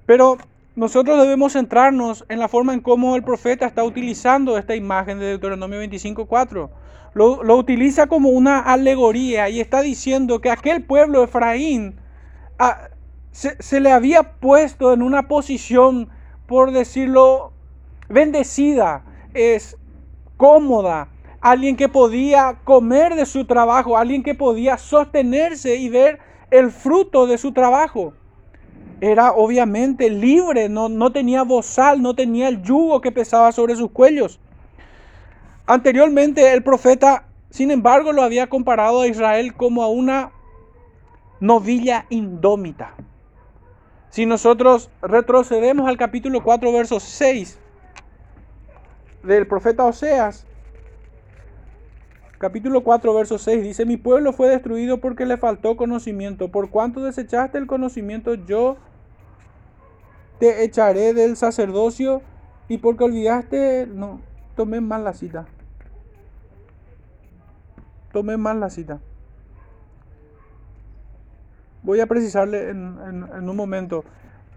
Pero 0.05 0.37
nosotros 0.75 1.21
debemos 1.21 1.53
centrarnos 1.53 2.25
en 2.27 2.39
la 2.39 2.47
forma 2.47 2.73
en 2.73 2.81
cómo 2.81 3.15
el 3.15 3.23
profeta 3.23 3.67
está 3.67 3.83
utilizando 3.83 4.57
esta 4.57 4.75
imagen 4.75 5.19
de 5.19 5.27
Deuteronomio 5.27 5.81
25.4. 5.81 6.69
Lo, 7.13 7.43
lo 7.43 7.55
utiliza 7.55 8.07
como 8.07 8.29
una 8.29 8.59
alegoría 8.59 9.47
y 9.49 9.61
está 9.61 9.81
diciendo 9.81 10.41
que 10.41 10.49
aquel 10.49 10.83
pueblo 10.83 11.23
Efraín 11.23 11.95
ah, 12.59 12.89
se, 13.31 13.61
se 13.61 13.79
le 13.79 13.91
había 13.91 14.33
puesto 14.39 14.91
en 14.91 15.01
una 15.01 15.27
posición, 15.27 16.09
por 16.45 16.71
decirlo, 16.71 17.53
bendecida. 18.09 19.03
Es, 19.33 19.77
cómoda, 20.37 21.09
alguien 21.41 21.75
que 21.75 21.89
podía 21.89 22.57
comer 22.63 23.15
de 23.15 23.25
su 23.25 23.45
trabajo, 23.45 23.97
alguien 23.97 24.23
que 24.23 24.35
podía 24.35 24.77
sostenerse 24.77 25.75
y 25.75 25.89
ver 25.89 26.19
el 26.51 26.71
fruto 26.71 27.27
de 27.27 27.37
su 27.37 27.51
trabajo. 27.51 28.13
Era 29.01 29.33
obviamente 29.33 30.09
libre, 30.09 30.69
no, 30.69 30.89
no 30.89 31.11
tenía 31.11 31.43
bozal, 31.43 32.01
no 32.01 32.15
tenía 32.15 32.47
el 32.47 32.61
yugo 32.63 33.01
que 33.01 33.11
pesaba 33.11 33.51
sobre 33.51 33.75
sus 33.75 33.91
cuellos. 33.91 34.39
Anteriormente 35.67 36.53
el 36.53 36.63
profeta, 36.63 37.25
sin 37.49 37.71
embargo, 37.71 38.11
lo 38.11 38.21
había 38.21 38.47
comparado 38.47 39.01
a 39.01 39.07
Israel 39.07 39.53
como 39.55 39.83
a 39.83 39.87
una 39.87 40.31
novilla 41.39 42.05
indómita. 42.09 42.93
Si 44.09 44.25
nosotros 44.25 44.89
retrocedemos 45.01 45.87
al 45.89 45.97
capítulo 45.97 46.43
4, 46.43 46.71
verso 46.71 46.99
6, 46.99 47.59
del 49.25 49.47
profeta 49.47 49.85
Oseas, 49.85 50.45
capítulo 52.37 52.83
4, 52.83 53.13
verso 53.13 53.37
6, 53.37 53.63
dice, 53.63 53.85
mi 53.85 53.97
pueblo 53.97 54.33
fue 54.33 54.49
destruido 54.49 54.99
porque 54.99 55.25
le 55.25 55.37
faltó 55.37 55.75
conocimiento. 55.75 56.49
Por 56.49 56.69
cuanto 56.69 57.01
desechaste 57.01 57.57
el 57.57 57.67
conocimiento, 57.67 58.35
yo 58.35 58.77
te 60.39 60.63
echaré 60.63 61.13
del 61.13 61.37
sacerdocio 61.37 62.21
y 62.67 62.77
porque 62.77 63.03
olvidaste, 63.03 63.87
no, 63.87 64.21
tomé 64.55 64.81
mal 64.81 65.03
la 65.03 65.13
cita. 65.13 65.47
Tomé 68.11 68.37
mal 68.37 68.59
la 68.59 68.69
cita. 68.69 68.99
Voy 71.83 71.99
a 71.99 72.07
precisarle 72.07 72.69
en, 72.69 72.97
en 73.35 73.49
un 73.49 73.55
momento. 73.55 74.03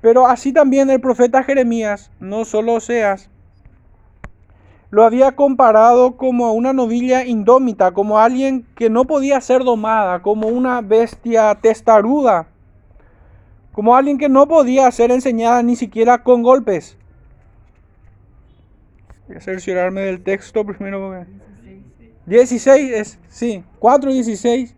Pero 0.00 0.26
así 0.26 0.52
también 0.52 0.90
el 0.90 1.00
profeta 1.00 1.42
Jeremías, 1.42 2.10
no 2.20 2.44
solo 2.44 2.74
Oseas, 2.74 3.30
lo 4.90 5.04
había 5.04 5.36
comparado 5.36 6.16
como 6.16 6.52
una 6.52 6.72
novilla 6.72 7.24
indómita, 7.24 7.92
como 7.92 8.18
alguien 8.18 8.66
que 8.74 8.88
no 8.88 9.04
podía 9.04 9.40
ser 9.40 9.64
domada, 9.64 10.22
como 10.22 10.48
una 10.48 10.80
bestia 10.80 11.54
testaruda, 11.56 12.48
como 13.72 13.94
alguien 13.94 14.18
que 14.18 14.28
no 14.28 14.48
podía 14.48 14.90
ser 14.90 15.10
enseñada 15.10 15.62
ni 15.62 15.76
siquiera 15.76 16.22
con 16.22 16.42
golpes. 16.42 16.96
Voy 19.26 19.36
a 19.36 19.40
cerciorarme 19.40 20.00
del 20.00 20.22
texto 20.22 20.64
primero. 20.64 21.26
16 22.24 22.92
es, 22.92 23.18
sí, 23.28 23.62
4.16. 23.80 24.74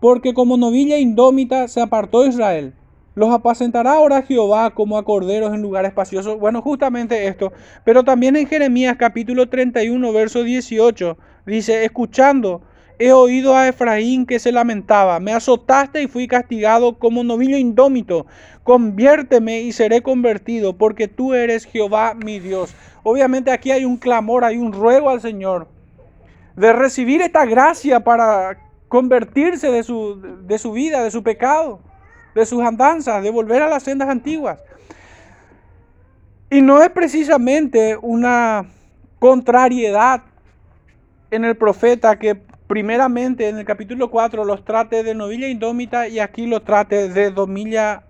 Porque 0.00 0.34
como 0.34 0.56
novilla 0.56 0.98
indómita 0.98 1.66
se 1.66 1.80
apartó 1.80 2.26
Israel 2.26 2.74
los 3.14 3.32
apacentará 3.32 3.92
ahora 3.92 4.22
Jehová 4.22 4.70
como 4.70 4.98
a 4.98 5.04
corderos 5.04 5.54
en 5.54 5.62
lugares 5.62 5.90
espaciosos. 5.90 6.38
Bueno, 6.38 6.62
justamente 6.62 7.26
esto. 7.26 7.52
Pero 7.84 8.02
también 8.02 8.36
en 8.36 8.46
Jeremías 8.46 8.96
capítulo 8.98 9.48
31, 9.48 10.12
verso 10.12 10.42
18, 10.42 11.16
dice, 11.46 11.84
escuchando, 11.84 12.62
he 12.98 13.12
oído 13.12 13.56
a 13.56 13.68
Efraín 13.68 14.26
que 14.26 14.38
se 14.38 14.52
lamentaba, 14.52 15.20
me 15.20 15.32
azotaste 15.32 16.02
y 16.02 16.08
fui 16.08 16.26
castigado 16.26 16.98
como 16.98 17.22
novillo 17.22 17.56
indómito. 17.56 18.26
Conviérteme 18.64 19.60
y 19.60 19.72
seré 19.72 20.02
convertido, 20.02 20.76
porque 20.76 21.06
tú 21.06 21.34
eres 21.34 21.66
Jehová 21.66 22.14
mi 22.14 22.40
Dios. 22.40 22.74
Obviamente 23.02 23.52
aquí 23.52 23.70
hay 23.70 23.84
un 23.84 23.96
clamor, 23.96 24.44
hay 24.44 24.56
un 24.56 24.72
ruego 24.72 25.10
al 25.10 25.20
Señor 25.20 25.68
de 26.56 26.72
recibir 26.72 27.20
esta 27.20 27.44
gracia 27.44 28.00
para 28.00 28.58
convertirse 28.88 29.70
de 29.70 29.82
su, 29.82 30.20
de 30.46 30.58
su 30.58 30.72
vida, 30.72 31.02
de 31.02 31.10
su 31.10 31.22
pecado 31.22 31.80
de 32.34 32.46
sus 32.46 32.62
andanzas, 32.62 33.22
de 33.22 33.30
volver 33.30 33.62
a 33.62 33.68
las 33.68 33.82
sendas 33.82 34.08
antiguas. 34.08 34.60
Y 36.50 36.60
no 36.60 36.82
es 36.82 36.90
precisamente 36.90 37.96
una 38.00 38.66
contrariedad 39.18 40.22
en 41.30 41.44
el 41.44 41.56
profeta 41.56 42.18
que 42.18 42.34
primeramente 42.34 43.48
en 43.48 43.58
el 43.58 43.64
capítulo 43.64 44.10
4 44.10 44.44
los 44.44 44.64
trate 44.64 45.02
de 45.02 45.14
novilla 45.14 45.48
indómita 45.48 46.08
y 46.08 46.18
aquí 46.18 46.46
los 46.46 46.64
trate 46.64 47.08
de 47.08 47.30
domilla 47.30 48.04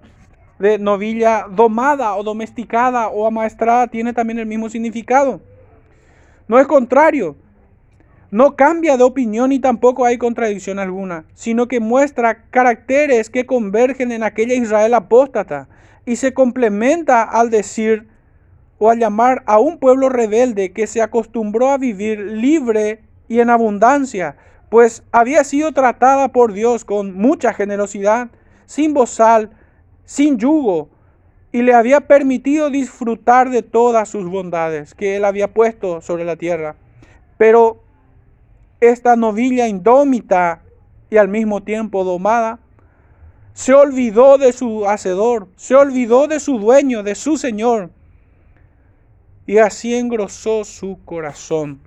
de 0.59 0.78
novilla 0.78 1.47
domada 1.50 2.14
o 2.14 2.23
domesticada 2.23 3.09
o 3.09 3.26
amaestrada 3.26 3.88
tiene 3.88 4.12
también 4.12 4.38
el 4.38 4.47
mismo 4.47 4.69
significado. 4.69 5.40
No 6.47 6.59
es 6.59 6.66
contrario. 6.66 7.37
No 8.35 8.57
cambia 8.57 8.97
de 8.97 9.05
opinión 9.05 9.53
y 9.53 9.61
tampoco 9.61 10.05
hay 10.05 10.19
contradicción 10.19 10.81
alguna, 10.81 11.25
sino 11.35 11.69
que 11.69 11.79
muestra 11.79 12.47
caracteres 12.50 13.31
que 13.31 13.47
convergen 13.47 14.11
en 14.11 14.25
aquella 14.25 14.55
Israel 14.55 14.95
apóstata 14.95 15.69
y 16.05 16.17
se 16.17 16.35
complementa 16.35 17.23
al 17.23 17.50
decir 17.50 18.09
o 18.81 18.91
al 18.91 18.99
llamar 18.99 19.45
a 19.47 19.61
un 19.61 19.79
pueblo 19.79 20.09
rebelde 20.09 20.73
que 20.73 20.88
se 20.88 21.00
acostumbró 21.00 21.69
a 21.69 21.79
vivir 21.79 22.19
libre 22.19 23.05
y 23.29 23.38
en 23.38 23.50
abundancia, 23.50 24.35
pues 24.69 25.05
había 25.12 25.45
sido 25.45 25.71
tratada 25.71 26.33
por 26.33 26.53
Dios 26.53 26.85
con 26.85 27.14
mucha 27.14 27.55
generosidad, 27.55 28.31
sin 28.67 28.95
bozal, 28.95 29.50
sin 30.07 30.38
yugo, 30.38 30.88
y 31.53 31.62
le 31.62 31.73
había 31.73 32.09
permitido 32.09 32.69
disfrutar 32.69 33.50
de 33.50 33.62
todas 33.62 34.09
sus 34.09 34.29
bondades 34.29 34.93
que 34.93 35.14
él 35.14 35.25
había 35.25 35.55
puesto 35.55 36.00
sobre 36.00 36.25
la 36.25 36.35
tierra. 36.35 36.75
Pero 37.38 37.84
esta 38.81 39.16
novilla 39.16 39.69
indómita 39.69 40.62
y 41.11 41.16
al 41.16 41.28
mismo 41.28 41.62
tiempo 41.62 42.04
domada, 42.04 42.59
se 43.52 43.73
olvidó 43.73 44.37
de 44.37 44.52
su 44.52 44.87
hacedor, 44.87 45.49
se 45.57 45.75
olvidó 45.75 46.26
de 46.26 46.40
su 46.40 46.59
dueño, 46.59 47.02
de 47.02 47.14
su 47.14 47.37
Señor, 47.37 47.90
y 49.47 49.59
así 49.59 49.95
engrosó 49.95 50.64
su 50.64 50.99
corazón. 51.04 51.81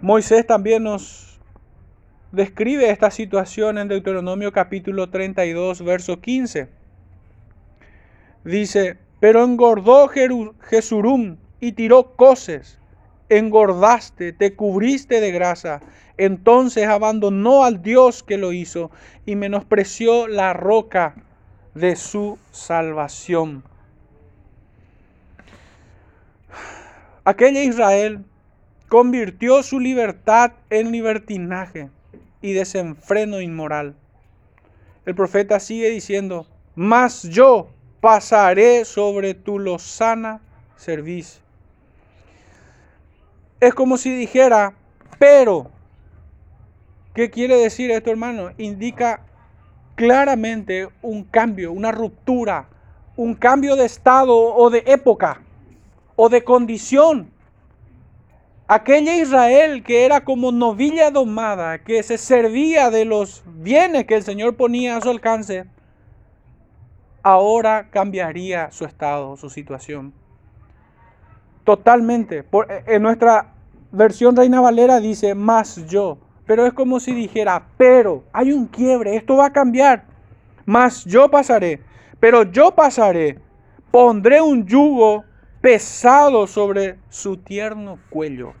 Moisés 0.00 0.46
también 0.46 0.84
nos 0.84 1.40
describe 2.30 2.90
esta 2.90 3.10
situación 3.10 3.78
en 3.78 3.88
Deuteronomio 3.88 4.52
capítulo 4.52 5.08
32, 5.08 5.82
verso 5.82 6.20
15. 6.20 6.68
Dice, 8.44 8.98
pero 9.18 9.42
engordó 9.42 10.08
Jesurum 10.08 11.38
y 11.58 11.72
tiró 11.72 12.14
coces, 12.14 12.78
engordaste, 13.28 14.32
te 14.32 14.54
cubriste 14.54 15.20
de 15.20 15.32
grasa. 15.32 15.80
Entonces 16.16 16.86
abandonó 16.86 17.64
al 17.64 17.82
Dios 17.82 18.22
que 18.22 18.38
lo 18.38 18.52
hizo 18.52 18.90
y 19.26 19.36
menospreció 19.36 20.28
la 20.28 20.52
roca 20.52 21.14
de 21.74 21.96
su 21.96 22.38
salvación. 22.52 23.62
Aquella 27.24 27.62
Israel 27.62 28.24
convirtió 28.88 29.62
su 29.62 29.80
libertad 29.80 30.52
en 30.70 30.92
libertinaje 30.92 31.90
y 32.40 32.52
desenfreno 32.52 33.40
inmoral. 33.40 33.96
El 35.04 35.14
profeta 35.14 35.60
sigue 35.60 35.90
diciendo, 35.90 36.46
mas 36.74 37.24
yo 37.24 37.68
pasaré 38.00 38.84
sobre 38.84 39.34
tu 39.34 39.58
lozana 39.58 40.40
servicio. 40.76 41.45
Es 43.60 43.74
como 43.74 43.96
si 43.96 44.14
dijera, 44.14 44.74
pero, 45.18 45.70
¿qué 47.14 47.30
quiere 47.30 47.56
decir 47.56 47.90
esto 47.90 48.10
hermano? 48.10 48.50
Indica 48.58 49.20
claramente 49.94 50.88
un 51.02 51.24
cambio, 51.24 51.72
una 51.72 51.92
ruptura, 51.92 52.68
un 53.16 53.34
cambio 53.34 53.76
de 53.76 53.86
estado 53.86 54.36
o 54.36 54.68
de 54.70 54.82
época 54.86 55.40
o 56.16 56.28
de 56.28 56.44
condición 56.44 57.30
Aquella 58.68 59.14
Israel 59.14 59.84
que 59.84 60.04
era 60.04 60.24
como 60.24 60.50
novilla 60.50 61.12
domada, 61.12 61.78
que 61.84 62.02
se 62.02 62.18
servía 62.18 62.90
de 62.90 63.04
los 63.04 63.44
bienes 63.46 64.06
que 64.06 64.16
el 64.16 64.24
Señor 64.24 64.56
ponía 64.56 64.96
a 64.96 65.00
su 65.00 65.08
alcance, 65.08 65.66
ahora 67.22 67.90
cambiaría 67.90 68.72
su 68.72 68.84
estado, 68.84 69.36
su 69.36 69.50
situación. 69.50 70.12
Totalmente. 71.66 72.44
en 72.86 73.02
nuestra 73.02 73.52
versión 73.90 74.36
Reina 74.36 74.60
Valera 74.60 75.00
dice 75.00 75.34
más 75.34 75.84
yo, 75.88 76.16
pero 76.46 76.64
es 76.64 76.72
como 76.72 77.00
si 77.00 77.12
dijera, 77.12 77.66
pero 77.76 78.22
hay 78.32 78.52
un 78.52 78.68
quiebre, 78.68 79.16
esto 79.16 79.36
va 79.36 79.46
a 79.46 79.52
cambiar. 79.52 80.04
Más 80.64 81.04
yo 81.04 81.28
pasaré, 81.28 81.80
pero 82.20 82.44
yo 82.44 82.70
pasaré, 82.70 83.40
pondré 83.90 84.40
un 84.40 84.64
yugo 84.64 85.24
pesado 85.60 86.46
sobre 86.46 87.00
su 87.08 87.36
tierno 87.36 87.98
cuello. 88.10 88.52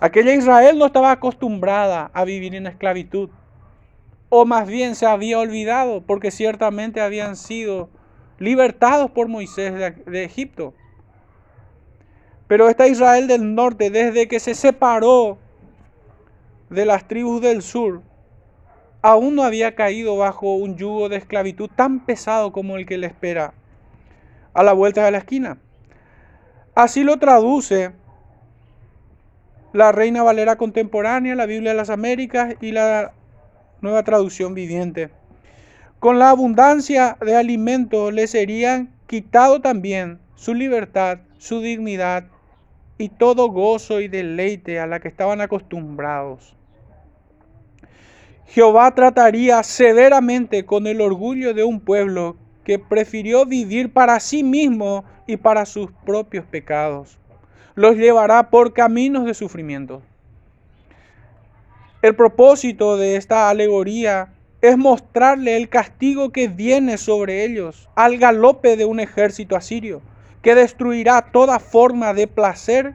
Aquella 0.00 0.34
Israel 0.34 0.76
no 0.78 0.86
estaba 0.86 1.12
acostumbrada 1.12 2.10
a 2.12 2.24
vivir 2.24 2.56
en 2.56 2.66
esclavitud, 2.66 3.30
o 4.30 4.44
más 4.44 4.66
bien 4.66 4.96
se 4.96 5.06
había 5.06 5.38
olvidado 5.38 6.02
porque 6.02 6.32
ciertamente 6.32 7.00
habían 7.00 7.36
sido 7.36 7.88
libertados 8.40 9.12
por 9.12 9.28
Moisés 9.28 9.74
de, 9.74 9.90
de 9.92 10.24
Egipto. 10.24 10.74
Pero 12.46 12.68
esta 12.68 12.86
Israel 12.86 13.26
del 13.26 13.54
norte, 13.54 13.90
desde 13.90 14.28
que 14.28 14.40
se 14.40 14.54
separó 14.54 15.38
de 16.70 16.84
las 16.84 17.08
tribus 17.08 17.40
del 17.40 17.62
sur, 17.62 18.02
aún 19.02 19.34
no 19.34 19.42
había 19.42 19.74
caído 19.74 20.16
bajo 20.16 20.54
un 20.54 20.76
yugo 20.76 21.08
de 21.08 21.16
esclavitud 21.16 21.70
tan 21.74 22.04
pesado 22.04 22.52
como 22.52 22.76
el 22.76 22.86
que 22.86 22.98
le 22.98 23.06
espera 23.06 23.54
a 24.52 24.62
la 24.62 24.72
vuelta 24.72 25.04
de 25.04 25.10
la 25.10 25.18
esquina. 25.18 25.58
Así 26.74 27.04
lo 27.04 27.18
traduce 27.18 27.92
la 29.72 29.92
Reina 29.92 30.22
Valera 30.22 30.56
contemporánea, 30.56 31.34
la 31.34 31.46
Biblia 31.46 31.72
de 31.72 31.76
las 31.76 31.90
Américas 31.90 32.54
y 32.60 32.72
la 32.72 33.12
nueva 33.80 34.02
traducción 34.04 34.54
viviente. 34.54 35.10
Con 35.98 36.18
la 36.18 36.30
abundancia 36.30 37.16
de 37.20 37.36
alimentos 37.36 38.12
le 38.12 38.26
serían 38.26 38.92
quitado 39.06 39.60
también 39.60 40.18
su 40.34 40.54
libertad, 40.54 41.18
su 41.38 41.60
dignidad 41.60 42.24
y 42.98 43.08
todo 43.08 43.48
gozo 43.48 44.00
y 44.00 44.08
deleite 44.08 44.78
a 44.78 44.86
la 44.86 45.00
que 45.00 45.08
estaban 45.08 45.40
acostumbrados. 45.40 46.54
Jehová 48.46 48.94
trataría 48.94 49.62
severamente 49.62 50.64
con 50.64 50.86
el 50.86 51.00
orgullo 51.00 51.54
de 51.54 51.64
un 51.64 51.80
pueblo 51.80 52.36
que 52.62 52.78
prefirió 52.78 53.46
vivir 53.46 53.92
para 53.92 54.20
sí 54.20 54.42
mismo 54.42 55.04
y 55.26 55.36
para 55.36 55.66
sus 55.66 55.90
propios 56.04 56.44
pecados. 56.44 57.18
Los 57.74 57.96
llevará 57.96 58.50
por 58.50 58.72
caminos 58.72 59.24
de 59.24 59.34
sufrimiento. 59.34 60.02
El 62.02 62.14
propósito 62.14 62.96
de 62.96 63.16
esta 63.16 63.48
alegoría 63.48 64.34
es 64.60 64.78
mostrarle 64.78 65.56
el 65.56 65.68
castigo 65.68 66.30
que 66.30 66.48
viene 66.48 66.96
sobre 66.96 67.44
ellos 67.44 67.88
al 67.94 68.18
galope 68.18 68.76
de 68.76 68.84
un 68.84 69.00
ejército 69.00 69.56
asirio, 69.56 70.00
que 70.44 70.54
destruirá 70.54 71.22
toda 71.22 71.58
forma 71.58 72.12
de 72.12 72.26
placer 72.28 72.94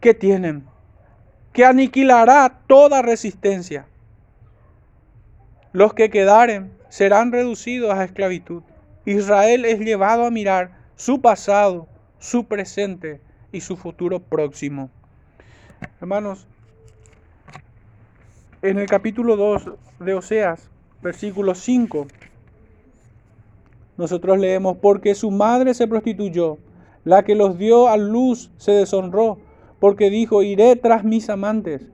que 0.00 0.14
tienen, 0.14 0.64
que 1.52 1.64
aniquilará 1.64 2.60
toda 2.68 3.02
resistencia. 3.02 3.84
Los 5.72 5.92
que 5.92 6.08
quedaren 6.08 6.72
serán 6.88 7.32
reducidos 7.32 7.92
a 7.92 8.04
esclavitud. 8.04 8.62
Israel 9.06 9.64
es 9.64 9.80
llevado 9.80 10.24
a 10.24 10.30
mirar 10.30 10.70
su 10.94 11.20
pasado, 11.20 11.88
su 12.20 12.44
presente 12.44 13.20
y 13.50 13.60
su 13.60 13.76
futuro 13.76 14.20
próximo. 14.20 14.88
Hermanos, 16.00 16.46
en 18.62 18.78
el 18.78 18.86
capítulo 18.86 19.36
2 19.36 19.70
de 19.98 20.14
Oseas, 20.14 20.70
versículo 21.02 21.56
5, 21.56 22.06
nosotros 24.02 24.36
leemos, 24.36 24.78
porque 24.78 25.14
su 25.14 25.30
madre 25.30 25.74
se 25.74 25.86
prostituyó, 25.86 26.58
la 27.04 27.22
que 27.22 27.36
los 27.36 27.56
dio 27.56 27.86
a 27.86 27.96
luz 27.96 28.50
se 28.56 28.72
deshonró, 28.72 29.38
porque 29.78 30.10
dijo, 30.10 30.42
iré 30.42 30.74
tras 30.74 31.04
mis 31.04 31.30
amantes, 31.30 31.88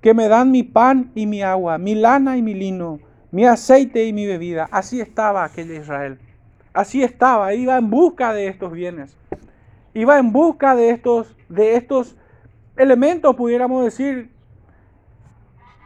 que 0.00 0.14
me 0.14 0.28
dan 0.28 0.52
mi 0.52 0.62
pan 0.62 1.10
y 1.16 1.26
mi 1.26 1.42
agua, 1.42 1.76
mi 1.76 1.96
lana 1.96 2.36
y 2.36 2.42
mi 2.42 2.54
lino, 2.54 3.00
mi 3.32 3.46
aceite 3.46 4.06
y 4.06 4.12
mi 4.12 4.26
bebida. 4.26 4.68
Así 4.70 5.00
estaba 5.00 5.42
aquella 5.42 5.74
Israel. 5.74 6.18
Así 6.72 7.02
estaba, 7.02 7.52
iba 7.52 7.76
en 7.78 7.90
busca 7.90 8.32
de 8.32 8.46
estos 8.46 8.70
bienes. 8.70 9.16
Iba 9.92 10.20
en 10.20 10.32
busca 10.32 10.76
de 10.76 10.90
estos, 10.90 11.36
de 11.48 11.74
estos 11.74 12.16
elementos, 12.76 13.34
pudiéramos 13.34 13.84
decir, 13.84 14.30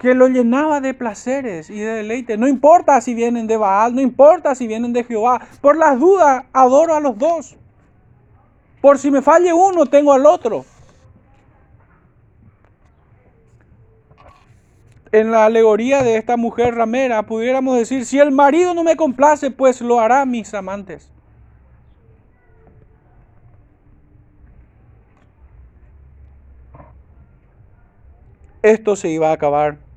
que 0.00 0.14
lo 0.14 0.28
llenaba 0.28 0.80
de 0.80 0.94
placeres 0.94 1.70
y 1.70 1.78
de 1.78 1.94
deleite. 1.94 2.36
No 2.36 2.46
importa 2.46 3.00
si 3.00 3.14
vienen 3.14 3.46
de 3.46 3.56
Baal, 3.56 3.94
no 3.94 4.00
importa 4.00 4.54
si 4.54 4.66
vienen 4.66 4.92
de 4.92 5.04
Jehová. 5.04 5.40
Por 5.60 5.76
las 5.76 5.98
dudas, 5.98 6.44
adoro 6.52 6.94
a 6.94 7.00
los 7.00 7.18
dos. 7.18 7.56
Por 8.80 8.98
si 8.98 9.10
me 9.10 9.22
falle 9.22 9.52
uno, 9.52 9.86
tengo 9.86 10.12
al 10.12 10.26
otro. 10.26 10.64
en 15.12 15.30
la 15.30 15.46
alegoría 15.46 16.02
de 16.02 16.16
esta 16.16 16.36
mujer 16.36 16.74
ramera, 16.74 17.24
pudiéramos 17.24 17.76
decir, 17.76 18.04
si 18.04 18.18
el 18.18 18.30
marido 18.30 18.74
no 18.74 18.84
me 18.84 18.96
complace, 18.96 19.50
pues 19.50 19.80
lo 19.80 20.00
hará 20.00 20.24
mis 20.24 20.52
amantes. 20.54 21.10
Esto 28.62 28.96
se 28.96 29.08
iba 29.08 29.30
a 29.30 29.32
acabar. 29.32 29.87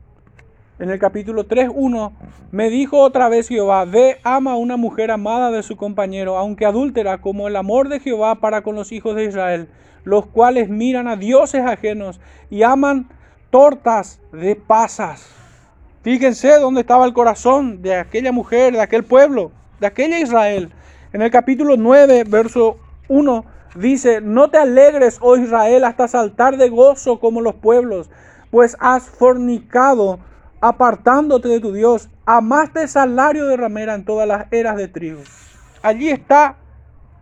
En 0.81 0.89
el 0.89 0.97
capítulo 0.97 1.47
3.1 1.47 2.11
me 2.49 2.71
dijo 2.71 2.97
otra 2.97 3.29
vez 3.29 3.47
Jehová, 3.49 3.85
ve, 3.85 4.17
ama 4.23 4.53
a 4.53 4.55
una 4.55 4.77
mujer 4.77 5.11
amada 5.11 5.51
de 5.51 5.61
su 5.61 5.77
compañero, 5.77 6.39
aunque 6.39 6.65
adúltera, 6.65 7.21
como 7.21 7.47
el 7.47 7.55
amor 7.55 7.87
de 7.87 7.99
Jehová 7.99 8.39
para 8.39 8.63
con 8.63 8.75
los 8.75 8.91
hijos 8.91 9.15
de 9.15 9.25
Israel, 9.25 9.69
los 10.05 10.25
cuales 10.25 10.69
miran 10.69 11.07
a 11.07 11.17
dioses 11.17 11.63
ajenos 11.63 12.19
y 12.49 12.63
aman 12.63 13.09
tortas 13.51 14.21
de 14.31 14.55
pasas. 14.55 15.29
Fíjense 16.01 16.57
dónde 16.57 16.81
estaba 16.81 17.05
el 17.05 17.13
corazón 17.13 17.83
de 17.83 17.97
aquella 17.97 18.31
mujer, 18.31 18.73
de 18.73 18.81
aquel 18.81 19.03
pueblo, 19.03 19.51
de 19.79 19.85
aquella 19.85 20.19
Israel. 20.19 20.71
En 21.13 21.21
el 21.21 21.29
capítulo 21.29 21.77
9, 21.77 22.23
verso 22.27 22.79
1, 23.07 23.45
dice, 23.75 24.19
no 24.19 24.49
te 24.49 24.57
alegres, 24.57 25.19
oh 25.21 25.37
Israel, 25.37 25.83
hasta 25.83 26.07
saltar 26.07 26.57
de 26.57 26.69
gozo 26.69 27.19
como 27.19 27.39
los 27.39 27.53
pueblos, 27.53 28.09
pues 28.49 28.75
has 28.79 29.03
fornicado, 29.03 30.17
apartándote 30.61 31.49
de 31.49 31.59
tu 31.59 31.73
Dios, 31.73 32.09
amaste 32.25 32.87
salario 32.87 33.47
de 33.47 33.57
ramera 33.57 33.95
en 33.95 34.05
todas 34.05 34.27
las 34.27 34.45
eras 34.51 34.77
de 34.77 34.87
trigo. 34.87 35.21
Allí 35.81 36.09
está 36.09 36.57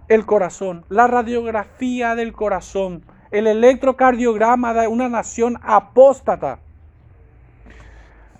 el 0.07 0.25
corazón, 0.25 0.85
la 0.89 1.07
radiografía 1.07 2.15
del 2.15 2.33
corazón 2.33 3.03
el 3.31 3.47
electrocardiograma 3.47 4.73
de 4.73 4.87
una 4.87 5.09
nación 5.09 5.59
apóstata. 5.61 6.59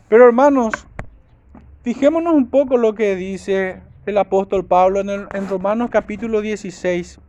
Pero 0.07 0.25
hermanos, 0.25 0.87
fijémonos 1.83 2.33
un 2.33 2.49
poco 2.49 2.77
lo 2.77 2.95
que 2.95 3.15
dice 3.15 3.81
el 4.05 4.17
apóstol 4.17 4.65
Pablo 4.65 5.01
en, 5.01 5.27
en 5.31 5.49
Romanos 5.49 5.89
capítulo 5.91 6.41
16, 6.41 7.19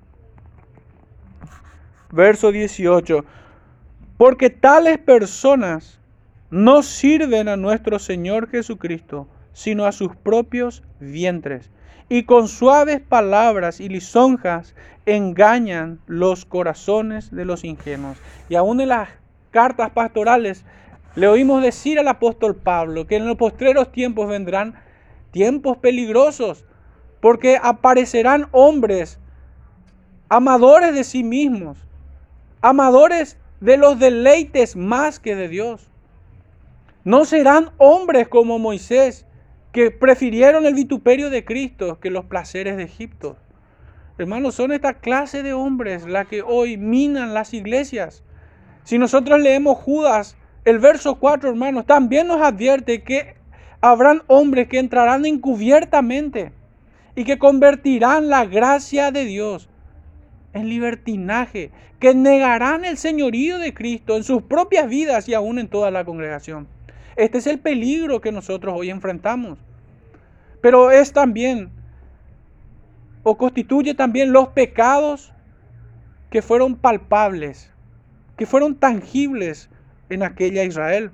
verso 2.10 2.50
18. 2.50 3.24
Porque 4.16 4.48
tales 4.48 4.98
personas 4.98 5.99
no 6.50 6.82
sirven 6.82 7.48
a 7.48 7.56
nuestro 7.56 7.98
Señor 7.98 8.48
Jesucristo, 8.48 9.28
sino 9.52 9.86
a 9.86 9.92
sus 9.92 10.16
propios 10.16 10.82
vientres 10.98 11.70
y 12.10 12.24
con 12.24 12.48
suaves 12.48 13.00
palabras 13.00 13.80
y 13.80 13.88
lisonjas 13.88 14.74
engañan 15.06 16.00
los 16.06 16.44
corazones 16.44 17.30
de 17.30 17.44
los 17.44 17.64
ingenuos. 17.64 18.18
Y 18.48 18.56
aún 18.56 18.80
en 18.80 18.88
las 18.88 19.08
cartas 19.52 19.90
pastorales 19.90 20.64
le 21.14 21.28
oímos 21.28 21.62
decir 21.62 22.00
al 22.00 22.08
apóstol 22.08 22.56
Pablo 22.56 23.06
que 23.06 23.16
en 23.16 23.26
los 23.26 23.36
postreros 23.36 23.92
tiempos 23.92 24.28
vendrán 24.28 24.74
tiempos 25.30 25.78
peligrosos, 25.78 26.64
porque 27.20 27.58
aparecerán 27.62 28.48
hombres 28.50 29.20
amadores 30.28 30.94
de 30.94 31.04
sí 31.04 31.22
mismos, 31.22 31.78
amadores 32.60 33.38
de 33.60 33.76
los 33.76 34.00
deleites 34.00 34.74
más 34.74 35.20
que 35.20 35.36
de 35.36 35.48
Dios. 35.48 35.89
No 37.04 37.24
serán 37.24 37.70
hombres 37.78 38.28
como 38.28 38.58
Moisés, 38.58 39.26
que 39.72 39.90
prefirieron 39.90 40.66
el 40.66 40.74
vituperio 40.74 41.30
de 41.30 41.44
Cristo 41.44 41.98
que 42.00 42.10
los 42.10 42.26
placeres 42.26 42.76
de 42.76 42.82
Egipto. 42.82 43.36
Hermanos, 44.18 44.54
son 44.54 44.72
esta 44.72 44.94
clase 44.94 45.42
de 45.42 45.54
hombres 45.54 46.04
la 46.06 46.26
que 46.26 46.42
hoy 46.42 46.76
minan 46.76 47.32
las 47.32 47.54
iglesias. 47.54 48.22
Si 48.84 48.98
nosotros 48.98 49.40
leemos 49.40 49.78
Judas, 49.78 50.36
el 50.66 50.78
verso 50.78 51.14
4, 51.18 51.48
hermanos, 51.48 51.86
también 51.86 52.26
nos 52.26 52.42
advierte 52.42 53.02
que 53.02 53.34
habrán 53.80 54.22
hombres 54.26 54.68
que 54.68 54.78
entrarán 54.78 55.24
encubiertamente 55.24 56.52
y 57.14 57.24
que 57.24 57.38
convertirán 57.38 58.28
la 58.28 58.44
gracia 58.44 59.10
de 59.10 59.24
Dios 59.24 59.70
en 60.52 60.68
libertinaje, 60.68 61.70
que 61.98 62.14
negarán 62.14 62.84
el 62.84 62.98
señorío 62.98 63.58
de 63.58 63.72
Cristo 63.72 64.16
en 64.16 64.24
sus 64.24 64.42
propias 64.42 64.88
vidas 64.88 65.28
y 65.28 65.34
aún 65.34 65.58
en 65.58 65.68
toda 65.68 65.90
la 65.90 66.04
congregación. 66.04 66.68
Este 67.16 67.38
es 67.38 67.46
el 67.46 67.58
peligro 67.58 68.20
que 68.20 68.32
nosotros 68.32 68.74
hoy 68.76 68.90
enfrentamos. 68.90 69.58
Pero 70.60 70.90
es 70.90 71.12
también, 71.12 71.70
o 73.22 73.36
constituye 73.36 73.94
también 73.94 74.32
los 74.32 74.48
pecados 74.48 75.32
que 76.30 76.42
fueron 76.42 76.76
palpables, 76.76 77.72
que 78.36 78.46
fueron 78.46 78.74
tangibles 78.74 79.68
en 80.08 80.22
aquella 80.22 80.64
Israel. 80.64 81.10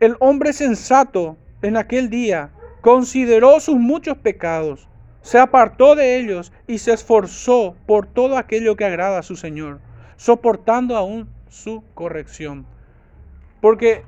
El 0.00 0.16
hombre 0.20 0.52
sensato 0.52 1.36
en 1.62 1.76
aquel 1.76 2.10
día 2.10 2.50
consideró 2.80 3.60
sus 3.60 3.76
muchos 3.76 4.18
pecados, 4.18 4.88
se 5.22 5.38
apartó 5.38 5.94
de 5.94 6.18
ellos 6.18 6.52
y 6.66 6.78
se 6.78 6.92
esforzó 6.92 7.76
por 7.86 8.06
todo 8.06 8.36
aquello 8.36 8.76
que 8.76 8.84
agrada 8.84 9.18
a 9.18 9.22
su 9.22 9.36
Señor, 9.36 9.80
soportando 10.16 10.96
aún 10.96 11.30
su 11.48 11.82
corrección. 11.94 12.66
Porque 13.62 14.04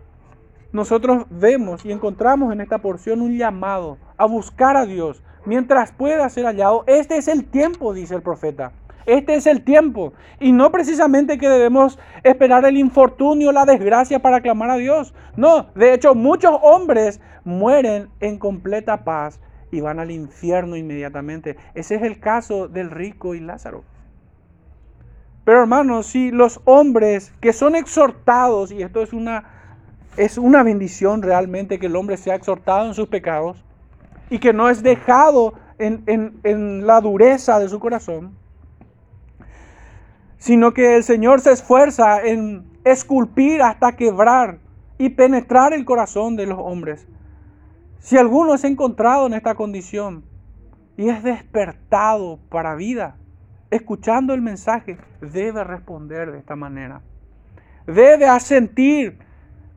nosotros 0.77 1.25
vemos 1.31 1.87
y 1.87 1.91
encontramos 1.91 2.53
en 2.53 2.61
esta 2.61 2.79
porción 2.79 3.23
un 3.23 3.39
llamado 3.39 3.97
a 4.19 4.27
buscar 4.27 4.77
a 4.77 4.85
Dios 4.85 5.23
mientras 5.47 5.91
pueda 5.91 6.29
ser 6.29 6.45
hallado. 6.45 6.85
Este 6.87 7.17
es 7.17 7.29
el 7.29 7.47
tiempo, 7.47 7.95
dice 7.95 8.15
el 8.15 8.21
profeta. 8.21 8.73
Este 9.07 9.37
es 9.37 9.47
el 9.47 9.65
tiempo. 9.65 10.13
Y 10.39 10.53
no 10.53 10.71
precisamente 10.71 11.39
que 11.39 11.49
debemos 11.49 11.99
esperar 12.25 12.67
el 12.67 12.77
infortunio, 12.77 13.53
la 13.53 13.65
desgracia 13.65 14.21
para 14.21 14.43
clamar 14.43 14.69
a 14.69 14.77
Dios. 14.77 15.15
No, 15.35 15.69
de 15.75 15.95
hecho 15.95 16.15
muchos 16.15 16.59
hombres 16.63 17.23
mueren 17.43 18.11
en 18.21 18.39
completa 18.39 19.03
paz 19.03 19.41
y 19.71 19.81
van 19.81 19.99
al 19.99 20.11
infierno 20.11 20.77
inmediatamente. 20.77 21.57
Ese 21.75 21.95
es 21.95 22.03
el 22.03 22.21
caso 22.21 22.69
del 22.69 22.91
rico 22.91 23.35
y 23.35 23.41
Lázaro. 23.41 23.83
Pero 25.47 25.61
hermanos, 25.63 26.07
si 26.07 26.33
los 26.33 26.61
hombres 26.67 27.33
que 27.41 27.55
son 27.55 27.77
exhortados, 27.77 28.73
y 28.73 28.83
esto 28.83 29.01
es 29.01 29.15
una 29.15 29.56
es 30.17 30.39
una 30.39 30.63
bendición 30.63 31.23
realmente 31.23 31.79
que 31.79 31.87
el 31.87 31.97
hombre 31.97 32.17
sea 32.17 32.35
exhortado 32.35 32.87
en 32.87 32.95
sus 32.95 33.09
pecados 33.09 33.63
y 34.31 34.39
que 34.39 34.53
no 34.53 34.69
es 34.69 34.83
dejado 34.83 35.55
en, 35.79 36.87
la 36.87 37.01
dureza 37.01 37.59
de 37.59 37.69
su 37.69 37.79
corazón, 37.79 38.35
sino 40.39 40.73
que 40.73 40.97
el 40.97 41.05
Señor 41.05 41.41
se 41.41 41.53
esfuerza 41.53 42.23
en 42.25 42.65
esculpir 42.85 43.63
hasta 43.63 43.97
quebrar 43.97 44.59
y 44.99 45.11
penetrar 45.11 45.75
el 45.75 45.85
corazón 45.85 46.37
de 46.37 46.47
los 46.47 46.59
hombres. 46.59 47.07
Si 47.99 48.17
alguno 48.17 48.55
es 48.55 48.65
encontrado 48.65 49.27
en 49.27 49.35
esta 49.35 49.55
condición 49.55 50.25
y 50.97 51.11
es 51.11 51.23
despertado 51.23 52.39
para 52.49 52.75
vida, 52.75 53.17
escuchando 53.71 54.33
el 54.33 54.41
mensaje, 54.41 54.97
debe 55.21 55.63
responder 55.65 56.33
de 56.33 56.39
esta 56.39 56.57
manera. 56.57 57.03
Debe 57.87 58.27
asentir 58.27 59.26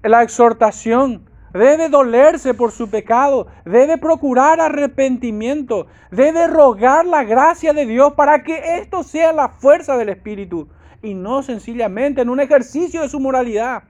la 0.04 0.24
exhortación, 0.24 1.30
debe 1.54 1.90
dolerse 1.90 2.54
por 2.54 2.72
su 2.72 2.90
pecado, 2.90 3.48
debe 3.66 3.98
procurar 3.98 4.62
arrepentimiento, 4.62 5.88
debe 6.12 6.48
rogar 6.48 7.06
la 7.06 7.24
gracia 7.24 7.74
de 7.74 7.86
Dios 7.86 8.14
para 8.14 8.44
que 8.44 8.78
esto 8.78 9.04
sea 9.04 9.34
la 9.34 9.50
fuerza 9.50 9.98
del 9.98 10.10
Espíritu 10.10 10.70
y 11.02 11.14
no 11.14 11.44
sencillamente 11.44 12.22
en 12.22 12.30
un 12.30 12.40
ejercicio 12.40 13.02
de 13.02 13.10
su 13.10 13.20
moralidad, 13.20 13.84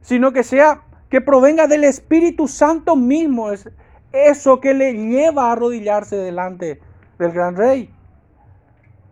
sino 0.00 0.32
que 0.32 0.42
sea 0.42 0.82
que 1.10 1.20
provenga 1.20 1.66
del 1.66 1.84
Espíritu 1.84 2.48
Santo 2.48 2.96
mismo, 2.96 3.52
es 3.52 3.68
eso 4.12 4.60
que 4.60 4.74
le 4.74 4.94
lleva 4.94 5.48
a 5.48 5.52
arrodillarse 5.52 6.16
delante 6.16 6.80
del 7.18 7.32
gran 7.32 7.56
rey. 7.56 7.93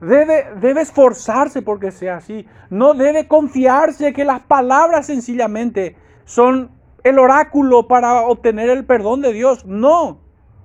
Debe, 0.02 0.80
esforzarse 0.80 1.62
porque 1.62 1.92
sea 1.92 2.16
así. 2.16 2.44
No 2.70 2.92
debe 2.92 3.28
confiarse 3.28 4.12
que 4.12 4.24
las 4.24 4.40
palabras 4.40 5.06
sencillamente 5.06 5.96
son 6.24 6.72
el 7.04 7.20
oráculo 7.20 7.86
para 7.86 8.22
obtener 8.22 8.68
el 8.68 8.84
perdón 8.84 9.20
de 9.20 9.32
Dios. 9.32 9.64
No, 9.64 10.18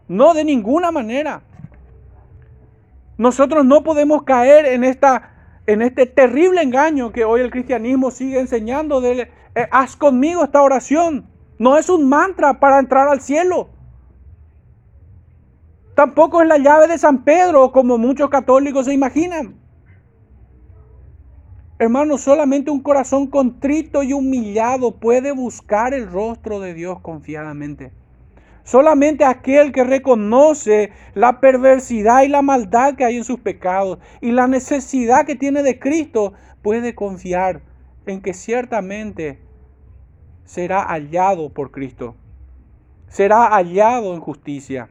no 0.07 0.33
de 0.33 0.43
ninguna 0.43 0.89
manera. 0.89 1.43
Nosotros 3.19 3.63
no 3.63 3.83
podemos 3.83 4.23
caer 4.23 4.65
en, 4.65 4.83
esta, 4.83 5.59
en 5.67 5.83
este 5.83 6.07
terrible 6.07 6.63
engaño 6.63 7.11
que 7.11 7.23
hoy 7.23 7.41
el 7.41 7.51
cristianismo 7.51 8.09
sigue 8.09 8.39
enseñando 8.39 9.03
eh, 9.05 9.29
haz 9.69 9.95
conmigo 9.95 10.43
esta 10.43 10.63
oración. 10.63 11.27
No 11.59 11.77
es 11.77 11.89
un 11.89 12.09
mantra 12.09 12.59
para 12.59 12.79
entrar 12.79 13.07
al 13.07 13.21
cielo. 13.21 13.69
Tampoco 15.97 16.43
es 16.43 16.47
la 16.47 16.59
llave 16.59 16.85
de 16.85 16.99
San 16.99 17.23
Pedro, 17.23 17.71
como 17.71 17.97
muchos 17.97 18.29
católicos 18.29 18.85
se 18.85 18.93
imaginan. 18.93 19.55
Hermano, 21.79 22.19
solamente 22.19 22.69
un 22.69 22.83
corazón 22.83 23.25
contrito 23.25 24.03
y 24.03 24.13
humillado 24.13 24.91
puede 24.91 25.31
buscar 25.31 25.95
el 25.95 26.07
rostro 26.07 26.59
de 26.59 26.75
Dios 26.75 26.99
confiadamente. 26.99 27.93
Solamente 28.63 29.25
aquel 29.25 29.71
que 29.71 29.83
reconoce 29.83 30.91
la 31.15 31.39
perversidad 31.39 32.21
y 32.21 32.27
la 32.27 32.43
maldad 32.43 32.93
que 32.93 33.03
hay 33.03 33.17
en 33.17 33.23
sus 33.23 33.39
pecados 33.39 33.97
y 34.21 34.29
la 34.29 34.47
necesidad 34.47 35.25
que 35.25 35.33
tiene 35.33 35.63
de 35.63 35.79
Cristo 35.79 36.33
puede 36.61 36.93
confiar 36.93 37.63
en 38.05 38.21
que 38.21 38.35
ciertamente 38.35 39.41
será 40.45 40.83
hallado 40.83 41.49
por 41.51 41.71
Cristo. 41.71 42.13
Será 43.07 43.47
hallado 43.47 44.13
en 44.13 44.19
justicia. 44.19 44.89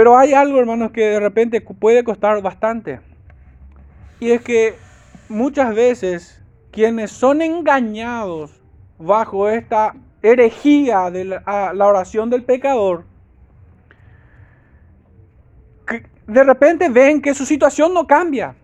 Pero 0.00 0.16
hay 0.16 0.32
algo, 0.32 0.58
hermanos, 0.58 0.92
que 0.92 1.02
de 1.02 1.20
repente 1.20 1.60
puede 1.60 2.02
costar 2.02 2.40
bastante. 2.40 3.00
Y 4.18 4.30
es 4.30 4.40
que 4.40 4.74
muchas 5.28 5.74
veces 5.74 6.42
quienes 6.70 7.10
son 7.10 7.42
engañados 7.42 8.62
bajo 8.98 9.46
esta 9.50 9.94
herejía 10.22 11.10
de 11.10 11.26
la, 11.26 11.74
oración 11.86 12.30
del 12.30 12.44
pecador, 12.44 13.04
de 16.26 16.44
repente 16.44 16.88
ven 16.88 17.20
que 17.20 17.34
su 17.34 17.44
situación 17.44 17.92
no 17.92 18.06
cambia, 18.06 18.54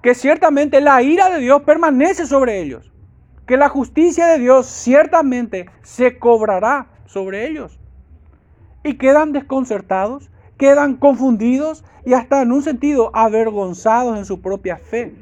que 0.00 0.14
ciertamente 0.14 0.80
la 0.80 1.02
ira 1.02 1.28
de 1.28 1.40
Dios 1.40 1.62
permanece 1.62 2.24
sobre 2.24 2.60
ellos, 2.60 2.92
que 3.48 3.56
la 3.56 3.68
justicia 3.68 4.28
de 4.28 4.38
Dios 4.38 4.66
ciertamente 4.66 5.68
se 5.82 6.20
cobrará 6.20 6.86
sobre 7.06 7.48
ellos. 7.48 7.80
Y 8.84 8.94
quedan 8.94 9.32
desconcertados, 9.32 10.28
quedan 10.56 10.96
confundidos 10.96 11.84
y 12.04 12.14
hasta 12.14 12.42
en 12.42 12.52
un 12.52 12.62
sentido 12.62 13.10
avergonzados 13.14 14.18
en 14.18 14.24
su 14.24 14.40
propia 14.40 14.76
fe. 14.76 15.14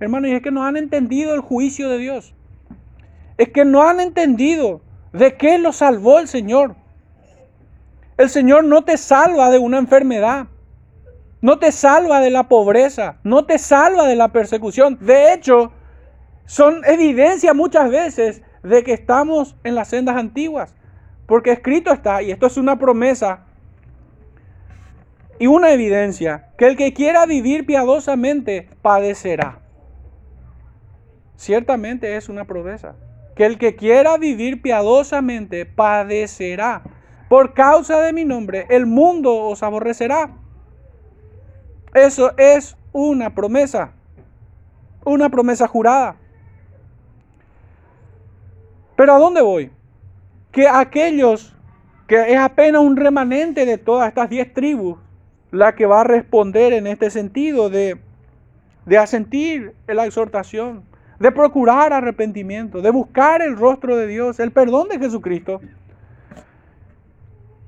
Hermanos, 0.00 0.30
y 0.30 0.34
es 0.34 0.42
que 0.42 0.50
no 0.50 0.64
han 0.64 0.76
entendido 0.76 1.34
el 1.34 1.40
juicio 1.40 1.88
de 1.88 1.98
Dios. 1.98 2.34
Es 3.38 3.50
que 3.50 3.64
no 3.64 3.82
han 3.82 4.00
entendido 4.00 4.80
de 5.12 5.36
qué 5.36 5.58
lo 5.58 5.72
salvó 5.72 6.18
el 6.18 6.28
Señor. 6.28 6.74
El 8.16 8.28
Señor 8.28 8.64
no 8.64 8.82
te 8.82 8.96
salva 8.96 9.50
de 9.50 9.58
una 9.58 9.78
enfermedad. 9.78 10.46
No 11.40 11.58
te 11.58 11.72
salva 11.72 12.20
de 12.20 12.30
la 12.30 12.48
pobreza. 12.48 13.16
No 13.24 13.44
te 13.44 13.58
salva 13.58 14.06
de 14.06 14.16
la 14.16 14.28
persecución. 14.28 14.98
De 15.00 15.32
hecho, 15.32 15.72
son 16.46 16.84
evidencia 16.84 17.54
muchas 17.54 17.90
veces 17.90 18.42
de 18.62 18.82
que 18.84 18.92
estamos 18.92 19.56
en 19.64 19.74
las 19.74 19.88
sendas 19.88 20.16
antiguas. 20.16 20.74
Porque 21.26 21.52
escrito 21.52 21.92
está, 21.92 22.22
y 22.22 22.30
esto 22.30 22.46
es 22.46 22.56
una 22.56 22.78
promesa 22.78 23.46
y 25.42 25.48
una 25.48 25.72
evidencia, 25.72 26.52
que 26.56 26.68
el 26.68 26.76
que 26.76 26.94
quiera 26.94 27.26
vivir 27.26 27.66
piadosamente 27.66 28.68
padecerá. 28.80 29.58
Ciertamente 31.34 32.14
es 32.14 32.28
una 32.28 32.44
promesa. 32.44 32.94
Que 33.34 33.46
el 33.46 33.58
que 33.58 33.74
quiera 33.74 34.18
vivir 34.18 34.62
piadosamente 34.62 35.66
padecerá. 35.66 36.84
Por 37.28 37.54
causa 37.54 38.00
de 38.02 38.12
mi 38.12 38.24
nombre, 38.24 38.68
el 38.70 38.86
mundo 38.86 39.34
os 39.34 39.64
aborrecerá. 39.64 40.30
Eso 41.92 42.38
es 42.38 42.76
una 42.92 43.34
promesa. 43.34 43.94
Una 45.04 45.28
promesa 45.28 45.66
jurada. 45.66 46.18
Pero 48.94 49.12
¿a 49.12 49.18
dónde 49.18 49.42
voy? 49.42 49.72
Que 50.52 50.68
aquellos 50.68 51.56
que 52.06 52.32
es 52.32 52.38
apenas 52.38 52.82
un 52.82 52.96
remanente 52.96 53.66
de 53.66 53.76
todas 53.76 54.06
estas 54.06 54.30
diez 54.30 54.54
tribus, 54.54 54.98
la 55.52 55.74
que 55.74 55.86
va 55.86 56.00
a 56.00 56.04
responder 56.04 56.72
en 56.72 56.88
este 56.88 57.10
sentido 57.10 57.70
de, 57.70 58.00
asentir 58.98 59.74
la 59.86 60.06
exhortación, 60.06 60.82
de 61.20 61.30
procurar 61.30 61.92
arrepentimiento, 61.92 62.80
de 62.80 62.90
buscar 62.90 63.42
el 63.42 63.56
rostro 63.56 63.96
de 63.96 64.08
Dios, 64.08 64.40
el 64.40 64.50
perdón 64.50 64.88
de 64.88 64.98
Jesucristo. 64.98 65.60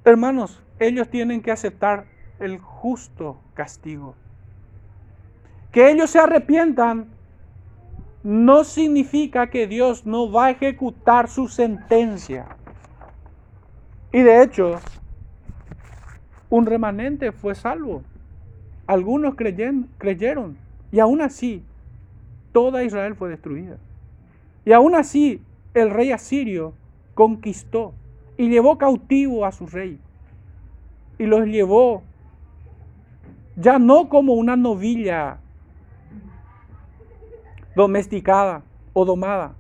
Hermanos, 0.05 0.61
ellos 0.81 1.09
tienen 1.09 1.43
que 1.43 1.53
aceptar 1.53 2.07
el 2.41 2.59
justo 2.59 3.39
castigo. 3.53 4.17
Que 5.71 5.91
ellos 5.91 6.11
se 6.11 6.19
arrepientan 6.19 7.11
no 8.23 8.65
significa 8.65 9.51
que 9.51 9.67
Dios 9.67 10.07
no 10.07 10.33
va 10.33 10.47
a 10.47 10.51
ejecutar 10.51 11.29
su 11.29 11.49
sentencia. 11.49 12.47
Y 14.11 14.23
de 14.23 14.43
hecho, 14.43 14.81
un 16.55 16.67
remanente 16.67 17.33
fue 17.33 17.57
salvo. 17.57 18.03
Algunos 18.87 19.35
creyeron, 19.35 20.57
y 20.93 21.01
aún 21.01 21.21
así 21.21 21.65
toda 22.53 22.85
Israel 22.85 23.17
fue 23.17 23.29
destruida. 23.29 23.79
Y 24.65 24.71
aún 24.71 24.95
así 24.95 25.43
el 25.75 25.91
rey 25.91 26.13
asirio 26.13 26.73
conquistó 27.15 27.93
y 28.37 28.49
llevó 28.51 28.79
cautivo 28.79 29.45
a 29.45 29.51
su 29.51 29.67
rey. 29.67 29.99
Y 31.19 31.27
los 31.27 31.45
llevó 31.47 32.05
ya 33.57 33.81
no 33.81 34.09
como 34.09 34.35
una 34.35 34.55
novilla 34.55 35.39
domesticada 37.75 38.63
o 38.93 39.05
domada, 39.05 39.55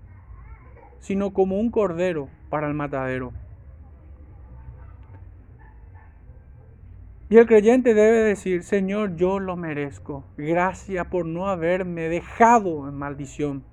sino 1.00 1.32
como 1.32 1.58
un 1.58 1.70
cordero 1.70 2.28
para 2.50 2.68
el 2.68 2.74
matadero. 2.74 3.32
Y 7.34 7.36
el 7.36 7.48
creyente 7.48 7.94
debe 7.94 8.22
decir, 8.22 8.62
Señor, 8.62 9.16
yo 9.16 9.40
lo 9.40 9.56
merezco. 9.56 10.22
Gracias 10.36 11.04
por 11.08 11.26
no 11.26 11.48
haberme 11.48 12.02
dejado 12.02 12.88
en 12.88 12.94
maldición, 12.94 13.64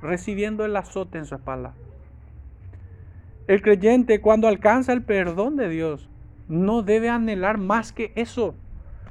recibiendo 0.00 0.64
el 0.64 0.76
azote 0.76 1.18
en 1.18 1.24
su 1.24 1.34
espalda. 1.34 1.74
El 3.48 3.60
creyente 3.60 4.20
cuando 4.20 4.46
alcanza 4.46 4.92
el 4.92 5.02
perdón 5.02 5.56
de 5.56 5.68
Dios, 5.68 6.08
no 6.46 6.82
debe 6.82 7.08
anhelar 7.08 7.58
más 7.58 7.92
que 7.92 8.12
eso. 8.14 8.54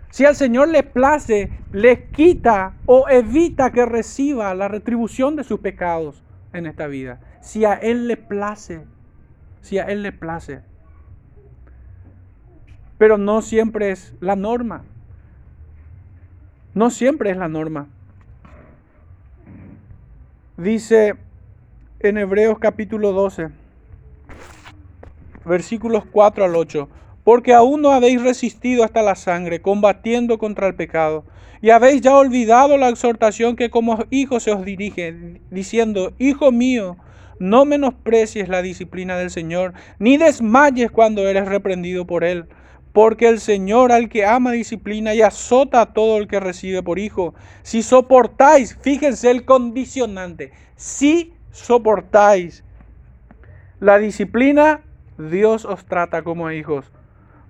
Si 0.10 0.24
al 0.24 0.38
Señor 0.38 0.70
le 0.70 0.84
place, 0.84 1.52
le 1.74 2.06
quita 2.12 2.78
o 2.86 3.10
evita 3.10 3.74
que 3.74 3.86
reciba 3.86 4.56
la 4.56 4.70
retribución 4.70 5.36
de 5.36 5.44
sus 5.44 5.60
pecados 5.60 6.24
en 6.54 6.66
esta 6.66 6.88
vida. 6.88 7.20
Si 7.42 7.66
a 7.66 7.74
Él 7.74 8.08
le 8.08 8.16
place, 8.16 8.86
si 9.60 9.80
a 9.80 9.84
Él 9.84 10.02
le 10.02 10.14
place 10.14 10.62
pero 12.98 13.18
no 13.18 13.42
siempre 13.42 13.92
es 13.92 14.14
la 14.20 14.36
norma. 14.36 14.84
No 16.74 16.90
siempre 16.90 17.32
es 17.32 17.38
la 17.38 17.48
norma. 17.48 17.88
Dice 20.58 21.16
en 22.00 22.18
Hebreos 22.18 22.60
capítulo 22.60 23.12
12, 23.12 23.50
versículos 25.46 26.04
4 26.12 26.46
al 26.46 26.56
8, 26.56 26.90
porque 27.24 27.54
aún 27.54 27.82
no 27.82 27.92
habéis 27.92 28.22
resistido 28.22 28.84
hasta 28.84 29.02
la 29.02 29.16
sangre, 29.16 29.62
combatiendo 29.62 30.38
contra 30.38 30.68
el 30.68 30.76
pecado, 30.76 31.26
y 31.62 31.72
habéis 31.72 32.02
ya 32.02 32.16
olvidado 32.16 32.78
la 32.78 32.90
exhortación 32.90 33.56
que 33.56 33.70
como 33.70 34.06
hijos 34.12 34.44
se 34.44 34.52
os 34.52 34.64
dirige, 34.64 35.42
diciendo, 35.50 36.14
Hijo 36.20 36.52
mío, 36.52 36.98
no 37.40 37.66
menosprecies 37.66 38.48
la 38.48 38.62
disciplina 38.62 39.18
del 39.18 39.30
Señor, 39.30 39.74
ni 40.00 40.18
desmayes 40.18 40.92
cuando 40.92 41.28
eres 41.28 41.48
reprendido 41.48 42.06
por 42.06 42.24
Él 42.24 42.46
porque 42.96 43.28
el 43.28 43.42
Señor 43.42 43.92
al 43.92 44.08
que 44.08 44.26
ama 44.26 44.54
disciplina 44.54 45.14
y 45.14 45.22
azota 45.22 45.82
a 45.82 45.94
todo 45.94 46.18
el 46.18 46.30
que 46.30 46.40
recibe 46.40 46.82
por 46.82 46.98
hijo. 46.98 47.36
Si 47.62 47.84
soportáis, 47.84 48.78
fíjense 48.80 49.30
el 49.30 49.44
condicionante, 49.44 50.54
si 50.78 51.34
soportáis 51.52 52.64
la 53.82 53.98
disciplina, 53.98 54.80
Dios 55.18 55.66
os 55.66 55.84
trata 55.84 56.24
como 56.24 56.50
hijos. 56.52 56.90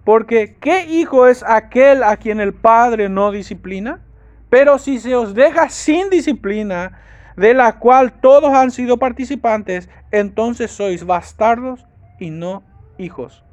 Porque 0.04 0.58
¿qué 0.60 0.88
hijo 0.88 1.28
es 1.28 1.44
aquel 1.44 2.02
a 2.02 2.18
quien 2.18 2.40
el 2.40 2.56
Padre 2.56 3.08
no 3.08 3.32
disciplina? 3.32 4.02
Pero 4.50 4.80
si 4.80 4.98
se 4.98 5.16
os 5.16 5.36
deja 5.36 5.70
sin 5.70 6.10
disciplina, 6.10 7.00
de 7.38 7.54
la 7.54 7.78
cual 7.78 8.14
todos 8.20 8.52
han 8.52 8.72
sido 8.72 8.98
participantes, 8.98 9.90
entonces 10.12 10.72
sois 10.72 11.06
bastardos 11.06 11.86
y 12.20 12.32
no 12.32 12.64
hijos. 12.98 13.46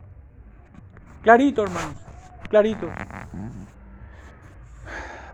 Clarito, 1.22 1.62
hermanos, 1.62 1.94
clarito. 2.48 2.88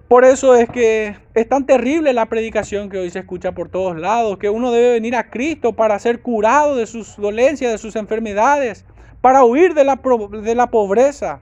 Por 0.06 0.24
eso 0.24 0.54
es 0.54 0.68
que 0.68 1.16
es 1.34 1.48
tan 1.48 1.64
terrible 1.64 2.12
la 2.12 2.26
predicación 2.26 2.90
que 2.90 2.98
hoy 2.98 3.10
se 3.10 3.20
escucha 3.20 3.52
por 3.52 3.70
todos 3.70 3.98
lados, 3.98 4.38
que 4.38 4.50
uno 4.50 4.70
debe 4.70 4.92
venir 4.92 5.16
a 5.16 5.30
Cristo 5.30 5.74
para 5.74 5.98
ser 5.98 6.20
curado 6.20 6.76
de 6.76 6.86
sus 6.86 7.16
dolencias, 7.16 7.72
de 7.72 7.78
sus 7.78 7.96
enfermedades, 7.96 8.84
para 9.20 9.44
huir 9.44 9.74
de 9.74 9.84
la, 9.84 9.96
de 9.96 10.54
la 10.54 10.70
pobreza. 10.70 11.40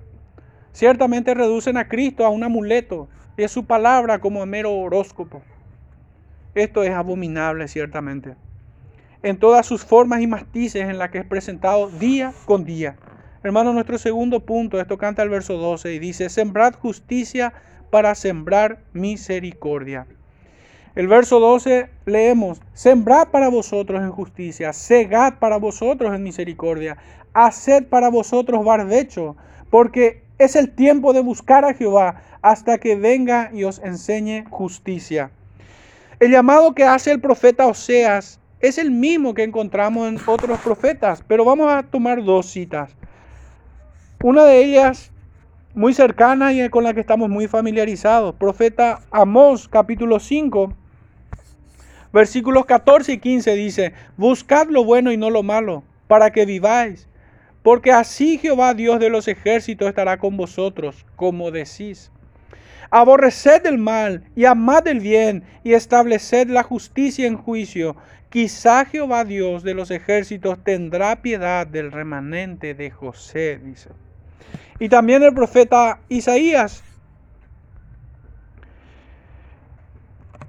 Ciertamente 0.72 1.34
reducen 1.34 1.76
a 1.76 1.88
Cristo 1.88 2.24
a 2.24 2.30
un 2.30 2.44
amuleto 2.44 3.08
y 3.36 3.42
es 3.42 3.50
su 3.50 3.66
palabra 3.66 4.20
como 4.20 4.42
a 4.42 4.46
mero 4.46 4.72
horóscopo. 4.72 5.42
Esto 6.54 6.82
es 6.84 6.90
abominable, 6.90 7.66
ciertamente. 7.66 8.36
En 9.22 9.38
todas 9.38 9.66
sus 9.66 9.84
formas 9.84 10.20
y 10.20 10.26
matices 10.26 10.88
en 10.88 10.98
las 10.98 11.10
que 11.10 11.18
es 11.18 11.26
presentado 11.26 11.88
día 11.88 12.32
con 12.46 12.64
día. 12.64 12.96
Hermano, 13.46 13.72
nuestro 13.72 13.96
segundo 13.96 14.40
punto, 14.40 14.80
esto 14.80 14.98
canta 14.98 15.22
el 15.22 15.28
verso 15.28 15.56
12 15.56 15.94
y 15.94 16.00
dice, 16.00 16.28
sembrad 16.30 16.74
justicia 16.74 17.52
para 17.90 18.16
sembrar 18.16 18.80
misericordia. 18.92 20.08
El 20.96 21.06
verso 21.06 21.38
12 21.38 21.88
leemos, 22.06 22.60
sembrad 22.74 23.28
para 23.28 23.48
vosotros 23.48 24.02
en 24.02 24.10
justicia, 24.10 24.72
segad 24.72 25.34
para 25.38 25.58
vosotros 25.58 26.12
en 26.12 26.24
misericordia, 26.24 26.96
haced 27.34 27.84
para 27.86 28.08
vosotros 28.08 28.64
barbecho, 28.64 29.36
porque 29.70 30.24
es 30.38 30.56
el 30.56 30.72
tiempo 30.72 31.12
de 31.12 31.20
buscar 31.20 31.64
a 31.64 31.74
Jehová 31.74 32.22
hasta 32.42 32.78
que 32.78 32.96
venga 32.96 33.50
y 33.52 33.62
os 33.62 33.78
enseñe 33.78 34.44
justicia. 34.50 35.30
El 36.18 36.32
llamado 36.32 36.74
que 36.74 36.82
hace 36.82 37.12
el 37.12 37.20
profeta 37.20 37.68
Oseas 37.68 38.40
es 38.58 38.76
el 38.78 38.90
mismo 38.90 39.34
que 39.34 39.44
encontramos 39.44 40.08
en 40.08 40.18
otros 40.26 40.58
profetas, 40.58 41.22
pero 41.28 41.44
vamos 41.44 41.70
a 41.72 41.84
tomar 41.84 42.24
dos 42.24 42.46
citas. 42.46 42.96
Una 44.22 44.44
de 44.44 44.64
ellas 44.64 45.12
muy 45.74 45.92
cercana 45.92 46.50
y 46.54 46.66
con 46.70 46.84
la 46.84 46.94
que 46.94 47.00
estamos 47.00 47.28
muy 47.28 47.48
familiarizados. 47.48 48.34
Profeta 48.36 49.00
Amós 49.10 49.68
capítulo 49.68 50.20
5, 50.20 50.72
versículos 52.14 52.64
14 52.64 53.12
y 53.12 53.18
15 53.18 53.54
dice, 53.54 53.92
buscad 54.16 54.68
lo 54.68 54.84
bueno 54.84 55.12
y 55.12 55.18
no 55.18 55.28
lo 55.28 55.42
malo, 55.42 55.82
para 56.06 56.30
que 56.30 56.46
viváis, 56.46 57.06
porque 57.62 57.92
así 57.92 58.38
Jehová 58.38 58.72
Dios 58.72 59.00
de 59.00 59.10
los 59.10 59.28
ejércitos 59.28 59.86
estará 59.86 60.16
con 60.16 60.38
vosotros, 60.38 61.04
como 61.14 61.50
decís. 61.50 62.10
Aborreced 62.90 63.66
el 63.66 63.76
mal 63.76 64.24
y 64.34 64.46
amad 64.46 64.88
el 64.88 65.00
bien 65.00 65.44
y 65.62 65.74
estableced 65.74 66.48
la 66.48 66.62
justicia 66.62 67.26
en 67.26 67.36
juicio. 67.36 67.96
Quizá 68.30 68.86
Jehová 68.86 69.26
Dios 69.26 69.62
de 69.62 69.74
los 69.74 69.90
ejércitos 69.90 70.64
tendrá 70.64 71.20
piedad 71.20 71.66
del 71.66 71.92
remanente 71.92 72.72
de 72.72 72.90
José, 72.90 73.60
dice. 73.62 73.90
Y 74.78 74.90
también 74.90 75.22
el 75.22 75.32
profeta 75.32 76.00
Isaías, 76.10 76.82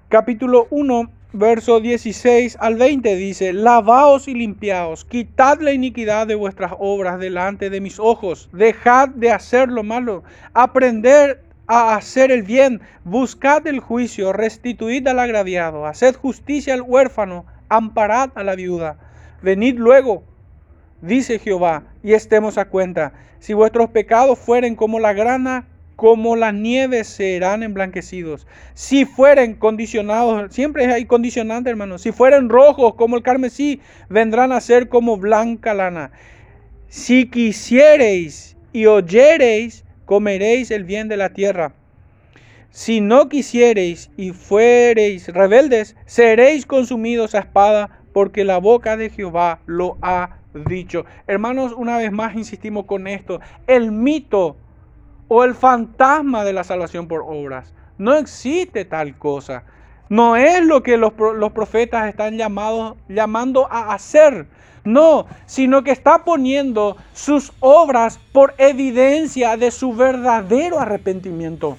capítulo 0.09 0.67
1, 0.69 1.09
verso 1.31 1.79
16 1.79 2.57
al 2.59 2.75
20 2.75 3.15
dice, 3.15 3.53
lavaos 3.53 4.27
y 4.27 4.33
limpiaos, 4.33 5.05
quitad 5.05 5.61
la 5.61 5.71
iniquidad 5.71 6.27
de 6.27 6.35
vuestras 6.35 6.73
obras 6.77 7.19
delante 7.19 7.69
de 7.69 7.79
mis 7.79 7.99
ojos, 7.99 8.49
dejad 8.51 9.09
de 9.09 9.31
hacer 9.31 9.69
lo 9.69 9.83
malo, 9.83 10.23
aprender 10.53 11.41
a 11.67 11.95
hacer 11.95 12.29
el 12.29 12.43
bien, 12.43 12.81
buscad 13.05 13.65
el 13.65 13.79
juicio, 13.79 14.33
restituid 14.33 15.07
al 15.07 15.19
agraviado, 15.19 15.85
haced 15.85 16.15
justicia 16.15 16.73
al 16.73 16.81
huérfano, 16.81 17.45
amparad 17.69 18.31
a 18.35 18.43
la 18.43 18.55
viuda. 18.55 18.97
Venid 19.41 19.77
luego, 19.77 20.23
dice 21.01 21.39
Jehová, 21.39 21.83
y 22.03 22.13
estemos 22.13 22.57
a 22.57 22.65
cuenta. 22.65 23.13
Si 23.39 23.53
vuestros 23.53 23.89
pecados 23.89 24.39
fueren 24.39 24.75
como 24.75 24.99
la 24.99 25.13
grana, 25.13 25.67
como 25.97 26.35
la 26.35 26.51
nieve 26.51 27.03
serán 27.03 27.63
emblanquecidos. 27.63 28.45
Si 28.75 29.05
fueren 29.05 29.55
condicionados, 29.55 30.53
siempre 30.53 30.85
hay 30.85 31.05
condicionante, 31.05 31.71
hermano. 31.71 31.97
Si 31.97 32.11
fueren 32.11 32.49
rojos 32.49 32.93
como 32.93 33.17
el 33.17 33.23
carmesí, 33.23 33.81
vendrán 34.07 34.51
a 34.51 34.61
ser 34.61 34.89
como 34.89 35.17
blanca 35.17 35.73
lana. 35.73 36.11
Si 36.87 37.29
quisiereis 37.29 38.55
y 38.73 38.85
oyereis, 38.85 39.85
comeréis 40.05 40.69
el 40.69 40.83
bien 40.83 41.07
de 41.07 41.17
la 41.17 41.33
tierra. 41.33 41.73
Si 42.69 43.01
no 43.01 43.27
quisiereis 43.27 44.11
y 44.17 44.31
fuereis 44.31 45.27
rebeldes, 45.29 45.95
seréis 46.05 46.67
consumidos 46.67 47.33
a 47.33 47.39
espada, 47.39 48.01
porque 48.13 48.43
la 48.43 48.59
boca 48.59 48.97
de 48.97 49.09
Jehová 49.09 49.61
lo 49.65 49.97
ha 50.03 50.37
dicho. 50.65 51.05
Hermanos, 51.27 51.73
una 51.75 51.97
vez 51.97 52.11
más 52.11 52.35
insistimos 52.35 52.85
con 52.85 53.07
esto. 53.07 53.39
El 53.67 53.91
mito 53.91 54.57
o 55.27 55.43
el 55.43 55.55
fantasma 55.55 56.43
de 56.43 56.53
la 56.53 56.63
salvación 56.63 57.07
por 57.07 57.21
obras. 57.21 57.73
No 57.97 58.15
existe 58.15 58.85
tal 58.85 59.17
cosa. 59.17 59.63
No 60.09 60.35
es 60.35 60.63
lo 60.63 60.83
que 60.83 60.97
los, 60.97 61.13
los 61.35 61.51
profetas 61.51 62.07
están 62.07 62.37
llamados, 62.37 62.95
llamando 63.09 63.67
a 63.71 63.93
hacer. 63.93 64.47
No, 64.83 65.25
sino 65.45 65.83
que 65.83 65.91
está 65.91 66.23
poniendo 66.23 66.95
sus 67.13 67.51
obras 67.59 68.19
por 68.31 68.53
evidencia 68.57 69.57
de 69.57 69.71
su 69.71 69.93
verdadero 69.93 70.79
arrepentimiento. 70.79 71.77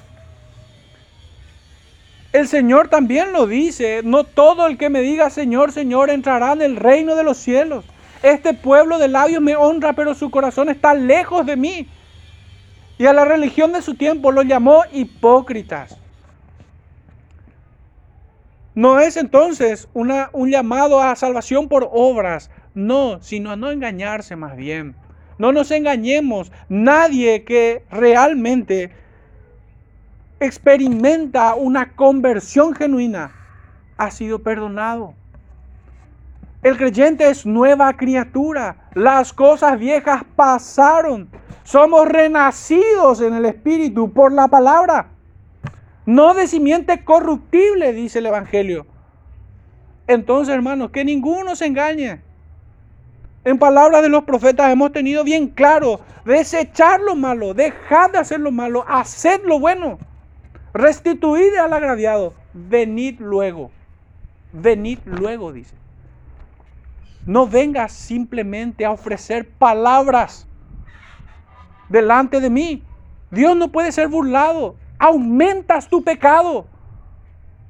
El 2.31 2.47
Señor 2.47 2.89
también 2.89 3.33
lo 3.33 3.47
dice, 3.47 4.03
no 4.05 4.25
todo 4.25 4.67
el 4.67 4.77
que 4.77 4.91
me 4.91 5.01
diga 5.01 5.31
Señor, 5.31 5.73
Señor 5.73 6.11
entrará 6.11 6.53
en 6.53 6.61
el 6.61 6.77
reino 6.77 7.17
de 7.17 7.25
los 7.25 7.39
cielos. 7.39 7.87
Este 8.23 8.55
pueblo 8.55 8.99
de 8.99 9.09
labios 9.09 9.43
me 9.43 9.57
honra, 9.57 9.93
pero 9.93 10.15
su 10.15 10.31
corazón 10.31 10.69
está 10.69 10.95
lejos 10.95 11.47
de 11.47 11.57
mí. 11.57 11.89
Y 12.99 13.07
a 13.07 13.13
la 13.13 13.25
religión 13.25 13.73
de 13.73 13.83
su 13.83 13.95
tiempo 13.95 14.33
lo 14.33 14.43
llamó 14.43 14.83
hipócritas. 14.93 15.97
No 18.75 19.01
es 19.01 19.17
entonces 19.17 19.89
una, 19.93 20.31
un 20.33 20.51
llamado 20.51 21.01
a 21.01 21.17
salvación 21.17 21.69
por 21.69 21.89
obras, 21.93 22.51
no, 22.75 23.21
sino 23.23 23.51
a 23.51 23.57
no 23.57 23.71
engañarse 23.71 24.37
más 24.37 24.57
bien. 24.57 24.95
No 25.39 25.53
nos 25.53 25.71
engañemos. 25.71 26.53
Nadie 26.69 27.45
que 27.45 27.85
realmente 27.91 28.91
experimenta 30.41 31.55
una 31.55 31.95
conversión 31.95 32.75
genuina 32.75 33.33
ha 33.97 34.11
sido 34.11 34.43
perdonado. 34.43 35.15
El 36.69 36.77
creyente 36.77 37.31
es 37.31 37.47
nueva 37.47 37.95
criatura. 37.97 38.91
Las 38.93 39.33
cosas 39.33 39.79
viejas 39.79 40.23
pasaron. 40.37 41.31
Somos 41.65 42.07
renacidos 42.07 43.23
en 43.23 43.33
el 43.33 43.47
Espíritu 43.47 44.13
por 44.13 44.33
la 44.33 44.49
palabra. 44.49 45.09
No 46.05 46.35
de 46.35 46.47
simiente 46.47 47.03
corruptible, 47.05 47.95
dice 47.95 48.19
el 48.19 48.27
Evangelio. 48.27 48.87
Entonces, 50.07 50.55
hermanos, 50.55 50.91
que 50.91 51.07
ninguno 51.07 51.57
se 51.57 51.65
engañe. 51.65 52.21
En 53.45 53.59
palabras 53.59 54.03
de 54.03 54.11
los 54.11 54.25
profetas 54.25 54.71
hemos 54.71 54.93
tenido 54.93 55.25
bien 55.25 55.49
claro, 55.49 56.01
desechar 56.27 57.01
lo 57.01 57.17
malo, 57.17 57.55
dejar 57.55 58.13
de 58.13 58.19
hacer 58.19 58.41
lo 58.41 58.51
malo, 58.51 58.85
hacer 58.87 59.41
lo 59.43 59.59
bueno, 59.59 59.99
restituir 60.75 61.59
al 61.59 61.73
agraviado, 61.73 62.35
venid 62.53 63.21
luego, 63.21 63.71
venid 64.53 64.99
luego, 65.07 65.51
dice. 65.51 65.79
No 67.29 67.47
vengas 67.47 67.93
simplemente 67.93 68.87
a 68.87 68.91
ofrecer 68.91 69.47
palabras 69.47 70.49
delante 71.91 72.41
de 72.41 72.49
mí. 72.49 72.83
Dios 73.31 73.55
no 73.55 73.71
puede 73.71 73.93
ser 73.93 74.09
burlado. 74.09 74.77
Aumentas 74.99 75.91
tu 75.91 76.03
pecado 76.03 76.67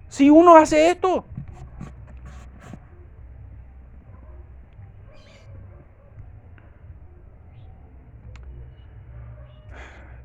si 0.08 0.30
uno 0.30 0.56
hace 0.56 0.90
esto. 0.90 1.24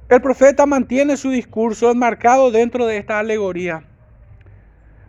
El 0.09 0.21
profeta 0.21 0.67
mantiene 0.67 1.17
su 1.17 1.31
discurso 1.31 1.89
enmarcado 1.89 2.51
dentro 2.51 2.85
de 2.85 2.97
esta 2.97 3.17
alegoría. 3.17 3.83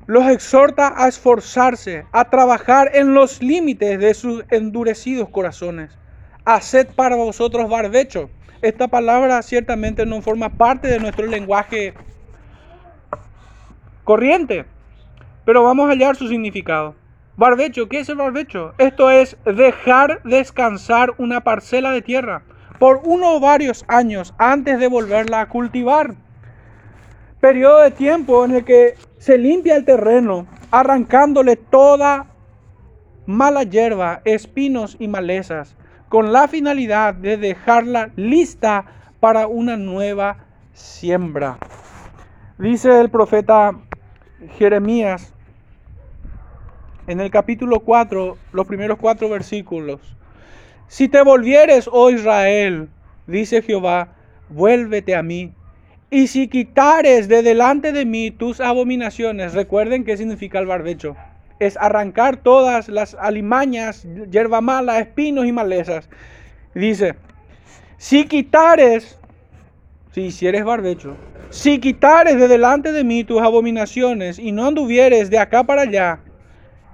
Los 0.07 0.27
exhorta 0.29 0.93
a 0.97 1.09
esforzarse, 1.09 2.05
a 2.13 2.29
trabajar 2.29 2.91
en 2.93 3.15
los 3.15 3.43
límites 3.43 3.99
de 3.99 4.13
sus 4.13 4.45
endurecidos 4.51 5.31
corazones. 5.31 5.97
Haced 6.45 6.89
para 6.95 7.17
vosotros 7.17 7.71
barbecho. 7.71 8.29
Esta 8.61 8.89
palabra 8.89 9.41
ciertamente 9.41 10.05
no 10.05 10.21
forma 10.21 10.51
parte 10.51 10.89
de 10.89 11.01
nuestro 11.01 11.27
lenguaje 11.27 11.95
corriente, 14.05 14.67
pero 15.47 15.63
vamos 15.63 15.87
a 15.87 15.93
hallar 15.93 16.17
su 16.17 16.29
significado. 16.29 16.95
Barbecho, 17.39 17.89
¿qué 17.89 18.01
es 18.01 18.09
el 18.11 18.17
barbecho? 18.17 18.75
Esto 18.77 19.11
es 19.11 19.39
dejar 19.45 20.23
descansar 20.25 21.15
una 21.17 21.41
parcela 21.43 21.93
de 21.93 22.03
tierra 22.03 22.43
por 22.79 23.01
uno 23.05 23.37
o 23.37 23.41
varios 23.41 23.87
años 23.89 24.35
antes 24.37 24.79
de 24.79 24.89
volverla 24.89 25.41
a 25.41 25.49
cultivar. 25.49 26.15
Periodo 27.45 27.83
de 27.83 27.91
tiempo 27.91 28.43
en 28.47 28.53
el 28.53 28.65
que 28.65 28.95
se 29.19 29.37
limpia 29.37 29.77
el 29.77 29.85
terreno, 29.85 30.47
arrancándole 30.71 31.57
toda 31.57 32.25
mala 33.27 33.65
hierba, 33.65 34.23
espinos 34.25 34.97
y 34.99 35.09
malezas, 35.09 35.77
con 36.09 36.33
la 36.33 36.49
finalidad 36.49 37.13
de 37.13 37.37
dejarla 37.37 38.13
lista 38.17 38.87
para 39.21 39.47
una 39.47 39.77
nueva 39.77 40.39
siembra. 40.73 41.59
Dice 42.57 42.99
el 42.99 43.11
profeta 43.11 43.73
Jeremías 44.57 45.35
en 47.07 47.21
el 47.21 47.31
capítulo 47.31 47.81
4, 47.81 48.39
los 48.53 48.67
primeros 48.67 48.97
cuatro 48.99 49.29
versículos. 49.29 50.01
Si 50.89 51.09
te 51.09 51.21
volvieres, 51.23 51.91
oh 51.93 52.09
Israel, 52.09 52.89
dice 53.27 53.61
Jehová, 53.61 54.15
vuélvete 54.49 55.15
a 55.15 55.23
mí. 55.23 55.53
Y 56.15 56.29
si 56.29 56.47
quitares 56.47 57.27
de 57.27 57.43
delante 57.43 57.91
de 57.91 58.05
mí 58.05 58.31
tus 58.31 58.61
abominaciones, 58.61 59.53
recuerden 59.53 60.05
qué 60.05 60.17
significa 60.17 60.61
el 60.61 60.67
barbecho. 60.67 61.17
Es 61.59 61.77
arrancar 61.77 62.37
todas 62.37 62.89
las 62.89 63.17
alimañas, 63.17 64.07
hierba 64.31 64.61
mala, 64.61 65.01
espinos 65.01 65.45
y 65.45 65.51
malezas. 65.51 66.09
Dice, 66.73 67.17
si 67.97 68.27
quitares, 68.27 69.19
si 70.13 70.27
hicieres 70.27 70.63
barbecho, 70.63 71.17
si 71.51 71.81
quitares 71.81 72.39
de 72.39 72.47
delante 72.47 72.93
de 72.93 73.03
mí 73.03 73.25
tus 73.25 73.43
abominaciones 73.43 74.39
y 74.39 74.53
no 74.53 74.67
anduvieres 74.69 75.31
de 75.31 75.41
acá 75.41 75.65
para 75.65 75.83
allá, 75.83 76.21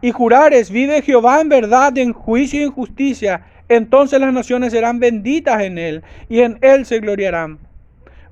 y 0.00 0.12
jurares, 0.12 0.70
vive 0.70 1.02
Jehová 1.02 1.42
en 1.42 1.50
verdad, 1.50 1.98
en 1.98 2.14
juicio 2.14 2.58
y 2.58 2.64
en 2.64 2.70
justicia, 2.70 3.44
entonces 3.68 4.18
las 4.18 4.32
naciones 4.32 4.72
serán 4.72 4.98
benditas 4.98 5.60
en 5.60 5.76
él 5.76 6.02
y 6.30 6.40
en 6.40 6.56
él 6.62 6.86
se 6.86 7.00
gloriarán. 7.00 7.69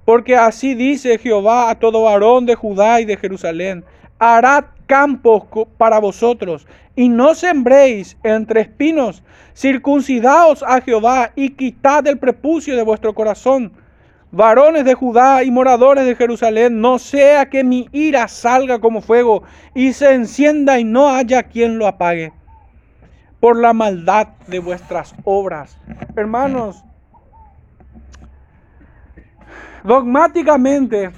Porque 0.08 0.36
así 0.36 0.74
dice 0.74 1.18
Jehová 1.18 1.68
a 1.68 1.74
todo 1.74 2.04
varón 2.04 2.46
de 2.46 2.54
Judá 2.54 2.98
y 3.02 3.04
de 3.04 3.18
Jerusalén, 3.18 3.84
hará 4.18 4.72
campos 4.86 5.42
para 5.76 5.98
vosotros, 5.98 6.66
y 6.96 7.10
no 7.10 7.34
sembréis 7.34 8.16
entre 8.22 8.62
espinos. 8.62 9.22
Circuncidaos 9.54 10.62
a 10.66 10.80
Jehová 10.80 11.32
y 11.36 11.50
quitad 11.50 12.06
el 12.06 12.16
prepucio 12.16 12.74
de 12.74 12.84
vuestro 12.84 13.14
corazón. 13.14 13.70
Varones 14.30 14.86
de 14.86 14.94
Judá 14.94 15.44
y 15.44 15.50
moradores 15.50 16.06
de 16.06 16.16
Jerusalén, 16.16 16.80
no 16.80 16.98
sea 16.98 17.50
que 17.50 17.62
mi 17.62 17.90
ira 17.92 18.28
salga 18.28 18.78
como 18.78 19.02
fuego 19.02 19.42
y 19.74 19.92
se 19.92 20.14
encienda 20.14 20.78
y 20.78 20.84
no 20.84 21.10
haya 21.10 21.42
quien 21.42 21.76
lo 21.76 21.86
apague 21.86 22.32
por 23.40 23.60
la 23.60 23.74
maldad 23.74 24.28
de 24.46 24.58
vuestras 24.60 25.14
obras. 25.24 25.78
Hermanos, 26.16 26.82
dogmáticamente, 29.84 31.10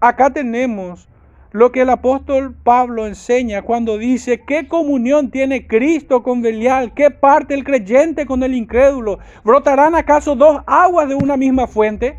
acá 0.00 0.30
tenemos 0.30 1.08
lo 1.52 1.72
que 1.72 1.82
el 1.82 1.90
apóstol 1.90 2.54
Pablo 2.54 3.06
enseña 3.06 3.62
cuando 3.62 3.98
dice, 3.98 4.42
¿qué 4.46 4.68
comunión 4.68 5.30
tiene 5.30 5.66
Cristo 5.66 6.22
con 6.22 6.42
Belial? 6.42 6.94
¿Qué 6.94 7.10
parte 7.10 7.54
el 7.54 7.64
creyente 7.64 8.24
con 8.24 8.42
el 8.42 8.54
incrédulo? 8.54 9.18
¿Brotarán 9.44 9.94
acaso 9.96 10.36
dos 10.36 10.62
aguas 10.66 11.08
de 11.08 11.16
una 11.16 11.36
misma 11.36 11.66
fuente? 11.66 12.18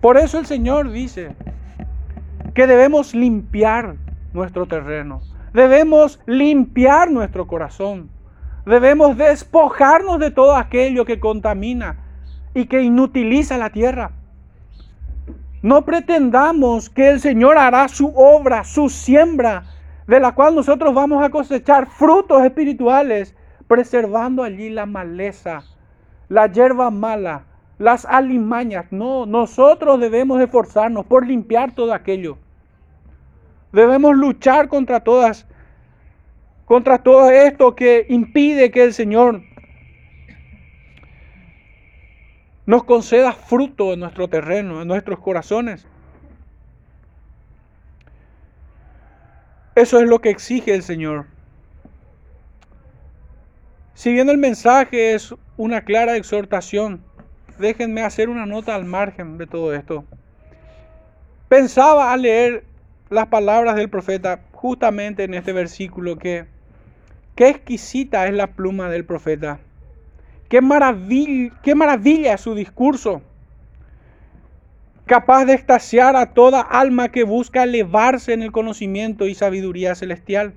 Por 0.00 0.16
eso 0.16 0.38
el 0.38 0.46
Señor 0.46 0.90
dice 0.90 1.34
que 2.54 2.66
debemos 2.66 3.14
limpiar 3.14 3.96
nuestro 4.32 4.64
terreno, 4.64 5.20
debemos 5.52 6.18
limpiar 6.24 7.10
nuestro 7.10 7.46
corazón, 7.46 8.08
debemos 8.66 9.16
despojarnos 9.16 10.18
de 10.18 10.30
todo 10.30 10.56
aquello 10.56 11.04
que 11.04 11.20
contamina 11.20 11.96
y 12.54 12.66
que 12.66 12.82
inutiliza 12.82 13.58
la 13.58 13.70
tierra. 13.70 14.12
No 15.62 15.84
pretendamos 15.84 16.88
que 16.88 17.10
el 17.10 17.20
Señor 17.20 17.58
hará 17.58 17.88
su 17.88 18.12
obra, 18.16 18.64
su 18.64 18.88
siembra, 18.88 19.64
de 20.06 20.18
la 20.18 20.32
cual 20.32 20.54
nosotros 20.54 20.94
vamos 20.94 21.22
a 21.22 21.30
cosechar 21.30 21.86
frutos 21.86 22.42
espirituales, 22.42 23.34
preservando 23.68 24.42
allí 24.42 24.70
la 24.70 24.86
maleza, 24.86 25.62
la 26.28 26.46
hierba 26.46 26.90
mala, 26.90 27.44
las 27.78 28.04
alimañas. 28.06 28.86
No, 28.90 29.26
nosotros 29.26 30.00
debemos 30.00 30.40
esforzarnos 30.40 31.06
por 31.06 31.26
limpiar 31.26 31.72
todo 31.72 31.92
aquello. 31.92 32.38
Debemos 33.72 34.16
luchar 34.16 34.68
contra 34.68 35.00
todas, 35.00 35.46
contra 36.70 36.98
todo 36.98 37.28
esto 37.30 37.74
que 37.74 38.06
impide 38.10 38.70
que 38.70 38.84
el 38.84 38.94
Señor 38.94 39.42
nos 42.64 42.84
conceda 42.84 43.32
fruto 43.32 43.92
en 43.92 43.98
nuestro 43.98 44.28
terreno, 44.28 44.80
en 44.80 44.86
nuestros 44.86 45.18
corazones. 45.18 45.84
Eso 49.74 49.98
es 49.98 50.08
lo 50.08 50.20
que 50.20 50.30
exige 50.30 50.72
el 50.72 50.84
Señor. 50.84 51.26
Si 53.94 54.12
bien 54.12 54.28
el 54.28 54.38
mensaje 54.38 55.14
es 55.14 55.34
una 55.56 55.80
clara 55.80 56.16
exhortación, 56.16 57.02
déjenme 57.58 58.02
hacer 58.02 58.28
una 58.28 58.46
nota 58.46 58.76
al 58.76 58.84
margen 58.84 59.38
de 59.38 59.48
todo 59.48 59.74
esto. 59.74 60.04
Pensaba 61.48 62.12
al 62.12 62.22
leer 62.22 62.62
las 63.08 63.26
palabras 63.26 63.74
del 63.74 63.90
profeta 63.90 64.44
justamente 64.52 65.24
en 65.24 65.34
este 65.34 65.52
versículo 65.52 66.16
que 66.16 66.59
qué 67.40 67.48
exquisita 67.48 68.26
es 68.26 68.34
la 68.34 68.48
pluma 68.48 68.90
del 68.90 69.06
profeta. 69.06 69.60
Qué 70.50 70.60
maravilla, 70.60 71.58
qué 71.62 71.74
maravilla 71.74 72.36
su 72.36 72.54
discurso. 72.54 73.22
Capaz 75.06 75.46
de 75.46 75.54
extasiar 75.54 76.16
a 76.16 76.34
toda 76.34 76.60
alma 76.60 77.08
que 77.08 77.24
busca 77.24 77.62
elevarse 77.62 78.34
en 78.34 78.42
el 78.42 78.52
conocimiento 78.52 79.26
y 79.26 79.34
sabiduría 79.34 79.94
celestial. 79.94 80.52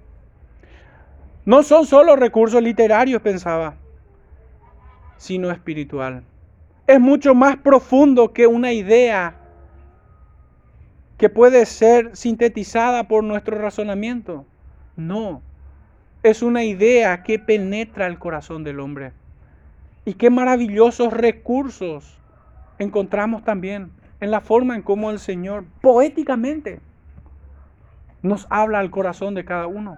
No 1.46 1.64
son 1.64 1.86
solo 1.86 2.18
recursos 2.18 2.62
literarios, 2.62 3.22
pensaba, 3.22 3.76
sino 5.16 5.52
espiritual. 5.52 6.26
Es 6.86 7.00
mucho 7.00 7.34
más 7.34 7.56
profundo 7.56 8.34
que 8.34 8.46
una 8.46 8.74
idea 8.74 9.38
que 11.18 11.30
puede 11.30 11.66
ser 11.66 12.14
sintetizada 12.14 13.08
por 13.08 13.24
nuestro 13.24 13.58
razonamiento. 13.58 14.46
No, 14.98 15.42
es 16.24 16.42
una 16.42 16.64
idea 16.64 17.22
que 17.24 17.38
penetra 17.38 18.08
el 18.08 18.18
corazón 18.18 18.64
del 18.64 18.80
hombre. 18.80 19.12
Y 20.06 20.14
qué 20.14 20.30
maravillosos 20.30 21.14
recursos 21.14 22.18
encontramos 22.80 23.44
también 23.44 23.92
en 24.20 24.32
la 24.32 24.42
forma 24.42 24.76
en 24.76 24.82
cómo 24.82 25.12
el 25.12 25.20
Señor 25.20 25.66
poéticamente 25.82 26.80
nos 28.22 28.48
habla 28.50 28.80
al 28.80 28.90
corazón 28.90 29.36
de 29.36 29.46
cada 29.46 29.68
uno. 29.68 29.98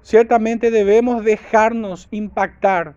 Ciertamente 0.00 0.70
debemos 0.70 1.22
dejarnos 1.22 2.08
impactar 2.10 2.94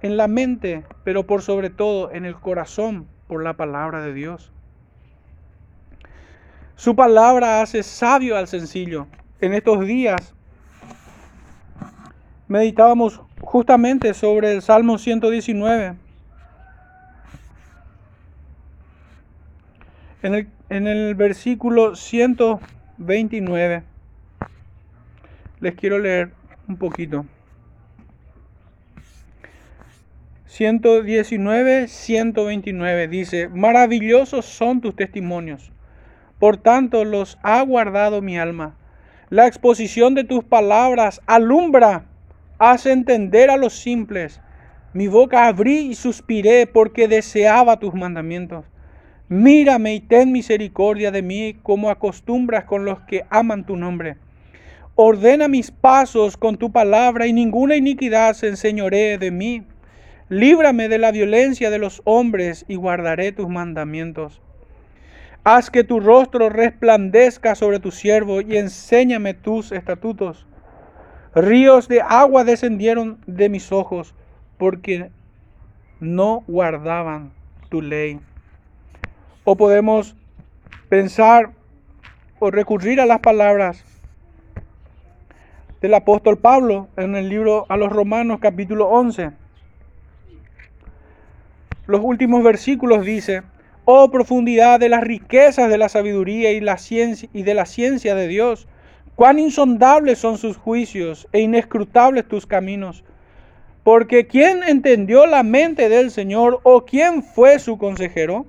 en 0.00 0.16
la 0.16 0.26
mente, 0.26 0.84
pero 1.04 1.26
por 1.26 1.42
sobre 1.42 1.70
todo 1.70 2.10
en 2.10 2.24
el 2.24 2.34
corazón 2.36 3.06
por 3.28 3.42
la 3.42 3.54
palabra 3.54 4.02
de 4.02 4.12
Dios. 4.12 4.50
Su 6.76 6.96
palabra 6.96 7.60
hace 7.60 7.82
sabio 7.82 8.36
al 8.36 8.48
sencillo. 8.48 9.06
En 9.40 9.52
estos 9.52 9.84
días 9.86 10.34
meditábamos 12.48 13.20
justamente 13.40 14.14
sobre 14.14 14.52
el 14.52 14.62
Salmo 14.62 14.98
119. 14.98 15.96
En 20.22 20.34
el, 20.34 20.48
en 20.70 20.86
el 20.86 21.14
versículo 21.14 21.96
129 21.96 23.82
les 25.60 25.74
quiero 25.74 25.98
leer 25.98 26.32
un 26.68 26.76
poquito. 26.76 27.26
119, 30.46 31.88
129 31.88 33.08
dice, 33.08 33.48
maravillosos 33.48 34.44
son 34.44 34.80
tus 34.80 34.94
testimonios, 34.94 35.72
por 36.38 36.58
tanto 36.58 37.04
los 37.04 37.38
ha 37.42 37.60
guardado 37.62 38.22
mi 38.22 38.38
alma. 38.38 38.76
La 39.30 39.46
exposición 39.46 40.14
de 40.14 40.24
tus 40.24 40.44
palabras 40.44 41.20
alumbra 41.26 42.06
Haz 42.58 42.86
entender 42.86 43.50
a 43.50 43.56
los 43.56 43.72
simples. 43.72 44.40
Mi 44.92 45.08
boca 45.08 45.48
abrí 45.48 45.78
y 45.90 45.94
suspiré 45.94 46.66
porque 46.66 47.08
deseaba 47.08 47.80
tus 47.80 47.94
mandamientos. 47.94 48.64
Mírame 49.28 49.94
y 49.94 50.00
ten 50.00 50.30
misericordia 50.30 51.10
de 51.10 51.22
mí 51.22 51.56
como 51.62 51.90
acostumbras 51.90 52.64
con 52.64 52.84
los 52.84 53.00
que 53.00 53.24
aman 53.28 53.66
tu 53.66 53.76
nombre. 53.76 54.18
Ordena 54.94 55.48
mis 55.48 55.72
pasos 55.72 56.36
con 56.36 56.58
tu 56.58 56.70
palabra 56.70 57.26
y 57.26 57.32
ninguna 57.32 57.74
iniquidad 57.74 58.34
se 58.34 58.46
enseñoree 58.48 59.18
de 59.18 59.32
mí. 59.32 59.64
Líbrame 60.28 60.88
de 60.88 60.98
la 60.98 61.10
violencia 61.10 61.70
de 61.70 61.78
los 61.78 62.00
hombres 62.04 62.64
y 62.68 62.76
guardaré 62.76 63.32
tus 63.32 63.48
mandamientos. 63.48 64.43
Haz 65.46 65.70
que 65.70 65.84
tu 65.84 66.00
rostro 66.00 66.48
resplandezca 66.48 67.54
sobre 67.54 67.78
tu 67.78 67.90
siervo 67.90 68.40
y 68.40 68.56
enséñame 68.56 69.34
tus 69.34 69.72
estatutos. 69.72 70.46
Ríos 71.34 71.86
de 71.86 72.00
agua 72.00 72.44
descendieron 72.44 73.18
de 73.26 73.50
mis 73.50 73.70
ojos 73.70 74.14
porque 74.56 75.10
no 76.00 76.44
guardaban 76.48 77.30
tu 77.68 77.82
ley. 77.82 78.20
O 79.44 79.54
podemos 79.54 80.16
pensar 80.88 81.50
o 82.38 82.50
recurrir 82.50 82.98
a 82.98 83.06
las 83.06 83.20
palabras 83.20 83.84
del 85.82 85.92
apóstol 85.92 86.38
Pablo 86.38 86.88
en 86.96 87.16
el 87.16 87.28
libro 87.28 87.66
a 87.68 87.76
los 87.76 87.92
Romanos 87.92 88.38
capítulo 88.40 88.88
11. 88.88 89.32
Los 91.86 92.00
últimos 92.02 92.42
versículos 92.42 93.04
dice, 93.04 93.42
oh 93.84 94.10
profundidad 94.10 94.80
de 94.80 94.88
las 94.88 95.02
riquezas 95.02 95.68
de 95.68 95.78
la 95.78 95.88
sabiduría 95.88 96.52
y, 96.52 96.60
la 96.60 96.78
ciencia, 96.78 97.28
y 97.32 97.42
de 97.42 97.54
la 97.54 97.66
ciencia 97.66 98.14
de 98.14 98.28
Dios 98.28 98.66
Cuán 99.14 99.38
insondables 99.38 100.18
son 100.18 100.38
sus 100.38 100.56
juicios 100.56 101.28
e 101.32 101.40
inescrutables 101.40 102.26
tus 102.26 102.46
caminos. 102.46 103.04
Porque 103.84 104.26
¿quién 104.26 104.62
entendió 104.64 105.26
la 105.26 105.44
mente 105.44 105.88
del 105.88 106.10
Señor 106.10 106.60
o 106.64 106.84
quién 106.84 107.22
fue 107.22 107.60
su 107.60 107.78
consejero? 107.78 108.46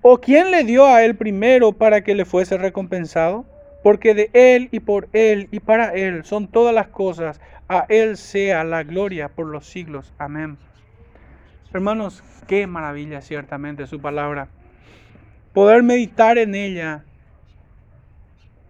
¿O 0.00 0.18
quién 0.18 0.50
le 0.50 0.64
dio 0.64 0.86
a 0.86 1.04
él 1.04 1.16
primero 1.16 1.72
para 1.72 2.02
que 2.02 2.14
le 2.14 2.24
fuese 2.24 2.56
recompensado? 2.56 3.44
Porque 3.82 4.14
de 4.14 4.30
él 4.32 4.68
y 4.72 4.80
por 4.80 5.08
él 5.12 5.48
y 5.50 5.60
para 5.60 5.92
él 5.94 6.24
son 6.24 6.48
todas 6.48 6.74
las 6.74 6.88
cosas. 6.88 7.40
A 7.68 7.84
él 7.88 8.16
sea 8.16 8.64
la 8.64 8.82
gloria 8.82 9.28
por 9.28 9.46
los 9.46 9.66
siglos. 9.66 10.14
Amén. 10.16 10.56
Hermanos, 11.76 12.24
qué 12.46 12.66
maravilla 12.66 13.20
ciertamente 13.20 13.86
su 13.86 14.00
palabra. 14.00 14.48
Poder 15.52 15.82
meditar 15.82 16.38
en 16.38 16.54
ella 16.54 17.04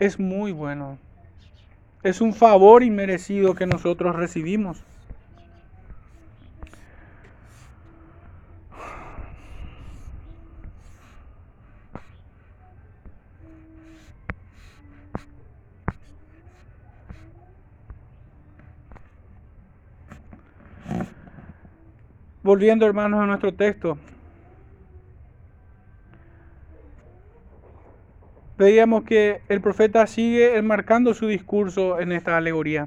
es 0.00 0.18
muy 0.18 0.50
bueno. 0.50 0.98
Es 2.02 2.20
un 2.20 2.34
favor 2.34 2.82
inmerecido 2.82 3.54
que 3.54 3.64
nosotros 3.64 4.16
recibimos. 4.16 4.82
Volviendo 22.46 22.86
hermanos 22.86 23.20
a 23.20 23.26
nuestro 23.26 23.52
texto. 23.54 23.98
Veíamos 28.56 29.02
que 29.02 29.40
el 29.48 29.60
profeta 29.60 30.06
sigue 30.06 30.56
enmarcando 30.56 31.12
su 31.12 31.26
discurso 31.26 31.98
en 31.98 32.12
esta 32.12 32.36
alegoría, 32.36 32.86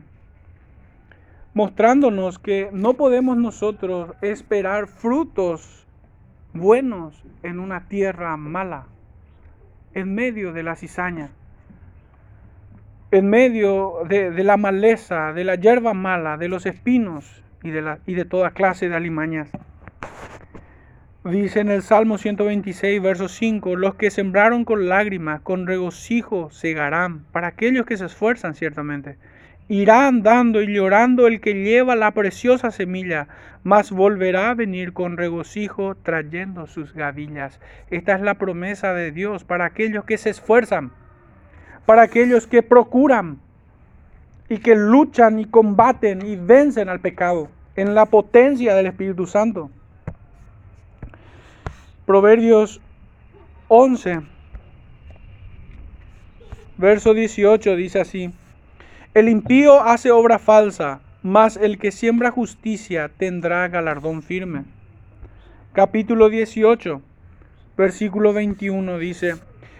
mostrándonos 1.53 2.39
que 2.39 2.69
no 2.71 2.93
podemos 2.93 3.35
nosotros 3.35 4.13
esperar 4.21 4.87
frutos 4.87 5.85
buenos 6.53 7.21
en 7.43 7.59
una 7.59 7.89
tierra 7.89 8.37
mala, 8.37 8.87
en 9.93 10.15
medio 10.15 10.53
de 10.53 10.63
la 10.63 10.77
cizaña, 10.77 11.31
en 13.11 13.29
medio 13.29 14.05
de, 14.07 14.31
la 14.41 14.55
maleza, 14.55 15.33
de 15.33 15.43
la 15.43 15.55
hierba 15.55 15.93
mala, 15.93 16.37
de 16.37 16.47
los 16.47 16.65
espinos 16.65 17.43
y 17.63 17.71
de, 17.71 17.81
la, 17.81 17.99
y 18.05 18.13
de 18.15 18.25
toda 18.25 18.51
clase 18.51 18.89
de 18.89 18.95
alimañas. 18.95 19.49
Dice 21.25 21.59
en 21.59 21.69
el 21.69 21.83
Salmo 21.83 22.17
126, 22.17 23.01
verso 23.01 23.27
5, 23.27 23.75
los 23.75 23.95
que 23.95 24.09
sembraron 24.09 24.63
con 24.63 24.87
lágrimas, 24.87 25.41
con 25.41 25.67
regocijo 25.67 26.49
segarán, 26.49 27.25
para 27.31 27.47
aquellos 27.47 27.85
que 27.85 27.97
se 27.97 28.05
esfuerzan 28.05 28.55
ciertamente. 28.55 29.17
Irá 29.67 30.07
andando 30.07 30.61
y 30.61 30.73
llorando 30.73 31.27
el 31.27 31.41
que 31.41 31.53
lleva 31.53 31.95
la 31.95 32.11
preciosa 32.11 32.71
semilla, 32.71 33.27
mas 33.63 33.91
volverá 33.91 34.49
a 34.49 34.55
venir 34.55 34.93
con 34.93 35.17
regocijo 35.17 35.95
trayendo 35.95 36.65
sus 36.65 36.93
gavillas. 36.93 37.59
Esta 37.91 38.15
es 38.15 38.21
la 38.21 38.35
promesa 38.35 38.93
de 38.93 39.11
Dios 39.11 39.43
para 39.43 39.65
aquellos 39.65 40.05
que 40.05 40.17
se 40.17 40.29
esfuerzan, 40.29 40.91
para 41.85 42.03
aquellos 42.03 42.47
que 42.47 42.63
procuran 42.63 43.39
y 44.49 44.57
que 44.57 44.75
luchan 44.75 45.39
y 45.39 45.45
combaten 45.45 46.25
y 46.25 46.35
vencen 46.35 46.89
al 46.89 46.99
pecado 46.99 47.49
en 47.75 47.93
la 47.95 48.07
potencia 48.07 48.75
del 48.75 48.87
Espíritu 48.87 49.27
Santo. 49.27 49.69
Proverbios 52.05 52.81
11, 53.67 54.21
verso 56.77 57.13
18 57.13 57.75
dice 57.75 57.99
así, 57.99 58.31
el 59.13 59.29
impío 59.29 59.81
hace 59.81 60.09
obra 60.11 60.39
falsa, 60.39 61.01
mas 61.21 61.57
el 61.57 61.77
que 61.77 61.91
siembra 61.91 62.31
justicia 62.31 63.11
tendrá 63.15 63.67
galardón 63.67 64.23
firme. 64.23 64.63
Capítulo 65.73 66.29
18, 66.29 67.01
versículo 67.77 68.33
21 68.33 68.97
dice, 68.97 69.35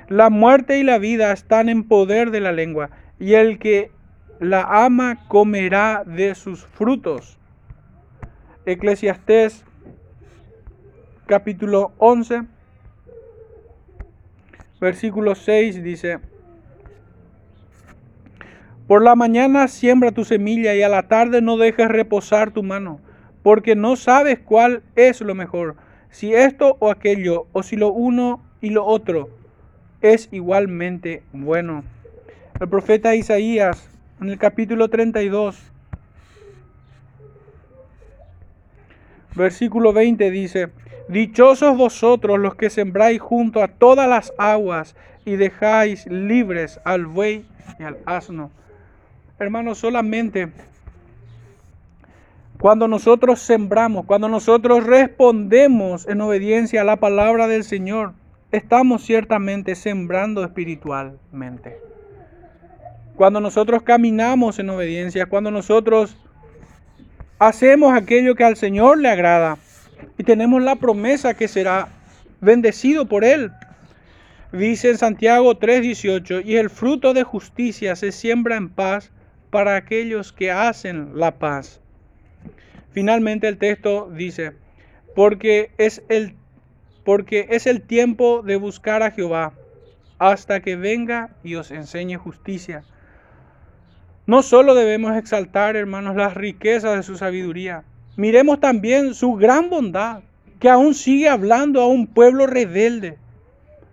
la 0.07 0.29
muerte 0.29 0.77
y 0.77 0.83
la 0.83 0.99
vida 0.99 1.31
están 1.31 1.69
en 1.69 1.83
poder 1.83 2.29
de 2.29 2.41
la 2.41 2.51
lengua, 2.51 2.91
y 3.19 3.33
el 3.33 3.57
que 3.57 3.91
la 4.39 4.85
ama 4.85 5.27
comerá 5.27 6.03
de 6.05 6.33
sus 6.33 6.65
frutos. 6.65 7.37
Eclesiastés 8.65 9.65
capítulo 11.25 11.91
11, 11.97 12.43
versículo 14.79 15.35
6 15.35 15.83
dice, 15.83 16.19
Por 18.87 19.03
la 19.03 19.15
mañana 19.15 19.67
siembra 19.67 20.11
tu 20.11 20.23
semilla 20.23 20.73
y 20.73 20.83
a 20.83 20.89
la 20.89 21.07
tarde 21.07 21.41
no 21.41 21.57
dejes 21.57 21.89
reposar 21.89 22.51
tu 22.51 22.63
mano, 22.63 23.01
porque 23.43 23.75
no 23.75 23.97
sabes 23.97 24.39
cuál 24.39 24.83
es 24.95 25.19
lo 25.19 25.35
mejor, 25.35 25.75
si 26.09 26.33
esto 26.33 26.77
o 26.79 26.89
aquello, 26.89 27.47
o 27.51 27.61
si 27.61 27.75
lo 27.75 27.89
uno 27.89 28.41
y 28.61 28.69
lo 28.69 28.85
otro 28.85 29.29
es 30.01 30.29
igualmente 30.31 31.23
bueno. 31.33 31.83
El 32.59 32.69
profeta 32.69 33.15
Isaías 33.15 33.89
en 34.21 34.29
el 34.29 34.37
capítulo 34.37 34.89
32, 34.89 35.57
versículo 39.35 39.93
20 39.93 40.29
dice, 40.31 40.69
Dichosos 41.07 41.77
vosotros 41.77 42.37
los 42.37 42.55
que 42.55 42.69
sembráis 42.69 43.21
junto 43.21 43.63
a 43.63 43.67
todas 43.67 44.07
las 44.07 44.33
aguas 44.37 44.95
y 45.25 45.37
dejáis 45.37 46.05
libres 46.05 46.79
al 46.83 47.05
buey 47.05 47.45
y 47.79 47.83
al 47.83 47.97
asno. 48.05 48.51
Hermanos, 49.39 49.77
solamente 49.77 50.51
cuando 52.59 52.89
nosotros 52.89 53.39
sembramos, 53.39 54.05
cuando 54.05 54.27
nosotros 54.27 54.85
respondemos 54.85 56.07
en 56.09 56.19
obediencia 56.19 56.81
a 56.81 56.83
la 56.83 56.97
palabra 56.97 57.47
del 57.47 57.63
Señor, 57.63 58.13
estamos 58.51 59.01
ciertamente 59.03 59.75
sembrando 59.75 60.43
espiritualmente. 60.43 61.88
Cuando 63.19 63.41
nosotros 63.41 63.83
caminamos 63.83 64.59
en 64.59 64.69
obediencia, 64.69 65.25
cuando 65.25 65.51
nosotros 65.51 66.15
hacemos 67.37 67.93
aquello 67.93 68.33
que 68.33 68.45
al 68.45 68.55
Señor 68.55 68.97
le 68.97 69.09
agrada, 69.09 69.57
y 70.17 70.23
tenemos 70.23 70.63
la 70.63 70.77
promesa 70.77 71.33
que 71.33 71.49
será 71.49 71.89
bendecido 72.39 73.09
por 73.09 73.25
Él. 73.25 73.51
Dice 74.53 74.91
en 74.91 74.97
Santiago 74.97 75.59
3:18, 75.59 76.39
y 76.45 76.55
el 76.55 76.69
fruto 76.69 77.13
de 77.13 77.23
justicia 77.23 77.97
se 77.97 78.13
siembra 78.13 78.55
en 78.55 78.69
paz 78.69 79.11
para 79.49 79.75
aquellos 79.75 80.31
que 80.31 80.49
hacen 80.49 81.11
la 81.19 81.39
paz. 81.39 81.81
Finalmente 82.93 83.49
el 83.49 83.57
texto 83.57 84.09
dice, 84.15 84.53
porque 85.13 85.71
es 85.77 86.03
el, 86.07 86.35
porque 87.03 87.47
es 87.49 87.67
el 87.67 87.81
tiempo 87.81 88.43
de 88.43 88.55
buscar 88.55 89.03
a 89.03 89.11
Jehová 89.11 89.51
hasta 90.19 90.61
que 90.61 90.77
venga 90.77 91.31
y 91.43 91.55
os 91.55 91.69
enseñe 91.71 92.15
justicia. 92.15 92.85
No 94.29 94.43
solo 94.43 94.75
debemos 94.75 95.17
exaltar, 95.17 95.75
hermanos, 95.75 96.15
las 96.15 96.35
riquezas 96.35 96.95
de 96.95 97.01
su 97.01 97.17
sabiduría, 97.17 97.83
Miremos 98.15 98.59
también 98.59 99.15
su 99.15 99.33
gran 99.33 99.71
bondad, 99.71 100.21
que 100.59 100.69
aún 100.69 100.93
sigue 100.93 101.27
hablando 101.27 101.81
a 101.81 101.87
un 101.87 102.05
pueblo 102.05 102.45
rebelde. 102.45 103.17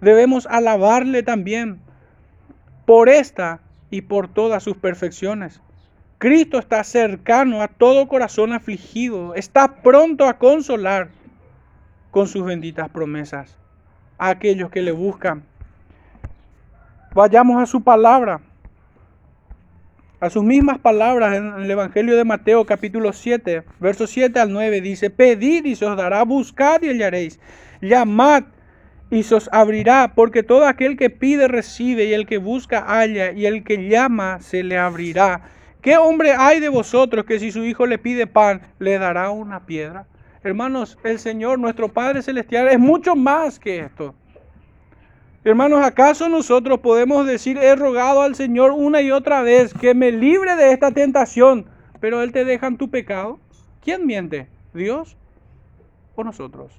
Debemos 0.02 0.46
alabarle 0.50 1.22
también 1.22 1.80
por 2.84 3.08
esta 3.08 3.60
y 3.88 4.02
por 4.02 4.28
todas 4.28 4.62
sus 4.62 4.76
perfecciones. 4.76 5.62
Cristo 6.18 6.58
está 6.58 6.84
cercano 6.84 7.62
a 7.62 7.68
todo 7.68 8.06
corazón 8.06 8.52
afligido, 8.52 9.34
está 9.34 9.76
pronto 9.76 10.26
a 10.26 10.36
consolar 10.36 11.08
con 12.10 12.28
sus 12.28 12.44
benditas 12.44 12.90
promesas 12.90 13.56
a 14.18 14.28
aquellos 14.28 14.68
que 14.68 14.82
le 14.82 14.92
buscan. 14.92 15.44
Vayamos 17.14 17.62
a 17.62 17.64
su 17.64 17.82
palabra. 17.82 18.42
A 20.26 20.30
sus 20.30 20.42
mismas 20.42 20.80
palabras 20.80 21.36
en 21.36 21.52
el 21.62 21.70
Evangelio 21.70 22.16
de 22.16 22.24
Mateo 22.24 22.64
capítulo 22.64 23.12
7, 23.12 23.62
versos 23.78 24.10
7 24.10 24.40
al 24.40 24.52
9 24.52 24.80
dice, 24.80 25.08
pedid 25.08 25.64
y 25.64 25.76
se 25.76 25.86
os 25.86 25.96
dará, 25.96 26.24
buscad 26.24 26.82
y 26.82 26.88
hallaréis, 26.88 27.38
llamad 27.80 28.42
y 29.08 29.22
se 29.22 29.36
os 29.36 29.48
abrirá, 29.52 30.14
porque 30.16 30.42
todo 30.42 30.66
aquel 30.66 30.96
que 30.96 31.10
pide 31.10 31.46
recibe 31.46 32.06
y 32.06 32.12
el 32.12 32.26
que 32.26 32.38
busca 32.38 32.80
halla 32.80 33.30
y 33.30 33.46
el 33.46 33.62
que 33.62 33.88
llama 33.88 34.40
se 34.40 34.64
le 34.64 34.76
abrirá. 34.76 35.42
¿Qué 35.80 35.96
hombre 35.96 36.32
hay 36.32 36.58
de 36.58 36.70
vosotros 36.70 37.24
que 37.24 37.38
si 37.38 37.52
su 37.52 37.62
hijo 37.62 37.86
le 37.86 37.98
pide 37.98 38.26
pan 38.26 38.62
le 38.80 38.98
dará 38.98 39.30
una 39.30 39.64
piedra? 39.64 40.08
Hermanos, 40.42 40.98
el 41.04 41.20
Señor, 41.20 41.60
nuestro 41.60 41.92
Padre 41.92 42.20
Celestial, 42.22 42.66
es 42.66 42.80
mucho 42.80 43.14
más 43.14 43.60
que 43.60 43.78
esto. 43.78 44.16
Hermanos, 45.46 45.84
¿acaso 45.84 46.28
nosotros 46.28 46.80
podemos 46.80 47.24
decir, 47.24 47.56
he 47.56 47.76
rogado 47.76 48.22
al 48.22 48.34
Señor 48.34 48.72
una 48.72 49.00
y 49.00 49.12
otra 49.12 49.42
vez 49.42 49.72
que 49.72 49.94
me 49.94 50.10
libre 50.10 50.56
de 50.56 50.72
esta 50.72 50.90
tentación, 50.90 51.66
pero 52.00 52.20
Él 52.20 52.32
te 52.32 52.44
deja 52.44 52.66
en 52.66 52.76
tu 52.76 52.90
pecado? 52.90 53.38
¿Quién 53.80 54.06
miente? 54.06 54.48
¿Dios 54.74 55.16
o 56.16 56.24
nosotros? 56.24 56.72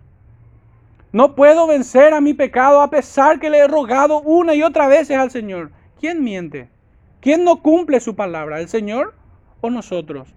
No 1.13 1.33
puedo 1.33 1.65
vencer 1.65 2.13
a 2.13 2.19
mi 2.19 2.33
pecado 2.33 2.81
a 2.81 2.89
pesar 2.89 3.39
que 3.39 3.49
le 3.49 3.59
he 3.59 3.67
rogado 3.69 4.19
una 4.19 4.53
y 4.53 4.61
otra 4.63 4.89
vez 4.89 5.09
al 5.11 5.31
Señor. 5.31 5.71
¿Quién 5.97 6.21
miente? 6.21 6.69
¿Quién 7.21 7.45
no 7.45 7.61
cumple 7.61 8.01
su 8.01 8.17
palabra? 8.17 8.59
¿El 8.59 8.67
Señor 8.67 9.13
o 9.61 9.69
nosotros? 9.69 10.27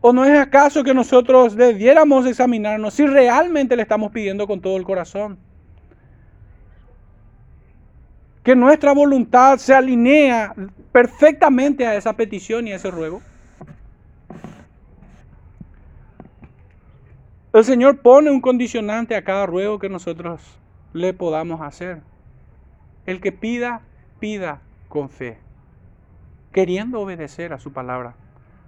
¿O 0.00 0.12
no 0.12 0.24
es 0.24 0.36
acaso 0.36 0.82
que 0.82 0.94
nosotros 0.94 1.54
debiéramos 1.54 2.26
examinarnos 2.26 2.94
si 2.94 3.06
realmente 3.06 3.76
le 3.76 3.82
estamos 3.82 4.10
pidiendo 4.10 4.48
con 4.48 4.60
todo 4.60 4.76
el 4.76 4.82
corazón? 4.82 5.38
Que 8.42 8.56
nuestra 8.56 8.92
voluntad 8.92 9.58
se 9.58 9.74
alinea 9.74 10.54
perfectamente 10.90 11.86
a 11.86 11.94
esa 11.94 12.14
petición 12.14 12.66
y 12.66 12.72
a 12.72 12.76
ese 12.76 12.90
ruego. 12.90 13.22
El 17.52 17.64
Señor 17.64 18.00
pone 18.00 18.30
un 18.30 18.40
condicionante 18.40 19.14
a 19.14 19.24
cada 19.24 19.46
ruego 19.46 19.78
que 19.78 19.88
nosotros 19.88 20.40
le 20.92 21.12
podamos 21.12 21.60
hacer. 21.60 22.00
El 23.06 23.20
que 23.20 23.30
pida, 23.30 23.82
pida 24.20 24.62
con 24.88 25.10
fe, 25.10 25.38
queriendo 26.52 27.00
obedecer 27.00 27.52
a 27.52 27.58
su 27.58 27.72
palabra. 27.72 28.14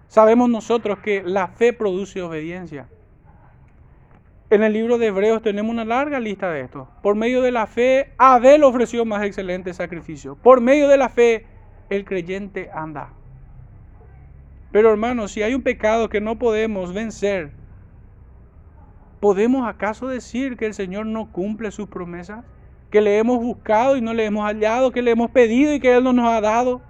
Sabemos 0.09 0.51
nosotros 0.51 0.99
que 0.99 1.23
la 1.23 1.49
fe 1.49 1.73
produce 1.73 2.21
obediencia. 2.23 2.87
En 4.55 4.63
el 4.63 4.73
libro 4.73 4.99
de 4.99 5.09
Hebreos 5.09 5.43
tenemos 5.43 5.73
una 5.73 5.85
larga 5.85 6.21
lista 6.21 6.49
de 6.49 6.61
esto. 6.61 6.87
Por 7.03 7.17
medio 7.17 7.43
de 7.43 7.51
la 7.51 7.67
fe, 7.67 8.13
Abel 8.19 8.63
ofreció 8.63 9.05
más 9.05 9.25
excelente 9.25 9.75
sacrificio. 9.75 10.37
Por 10.37 10.61
medio 10.61 10.87
de 10.87 10.97
la 10.97 11.09
fe, 11.09 11.45
el 11.91 12.05
creyente 12.05 12.71
anda. 12.73 13.09
Pero 14.71 14.93
hermanos, 14.93 15.33
si 15.33 15.43
hay 15.43 15.57
un 15.57 15.63
pecado 15.63 16.09
que 16.09 16.21
no 16.21 16.39
podemos 16.39 16.95
vencer 16.95 17.51
¿podemos 19.19 19.67
acaso 19.67 20.07
decir 20.07 20.57
que 20.57 20.67
el 20.67 20.75
Señor 20.75 21.07
no 21.07 21.33
cumple 21.33 21.73
sus 21.73 21.89
promesas? 21.89 22.45
Que 22.93 23.01
le 23.01 23.19
hemos 23.19 23.41
buscado 23.41 23.97
y 23.97 24.03
no 24.03 24.15
le 24.15 24.25
hemos 24.25 24.45
hallado, 24.45 24.93
que 24.93 25.03
le 25.03 25.11
hemos 25.11 25.33
pedido 25.33 25.75
y 25.75 25.81
que 25.81 25.97
Él 25.97 26.05
no 26.05 26.13
nos 26.13 26.33
ha 26.33 26.41
dado. 26.41 26.81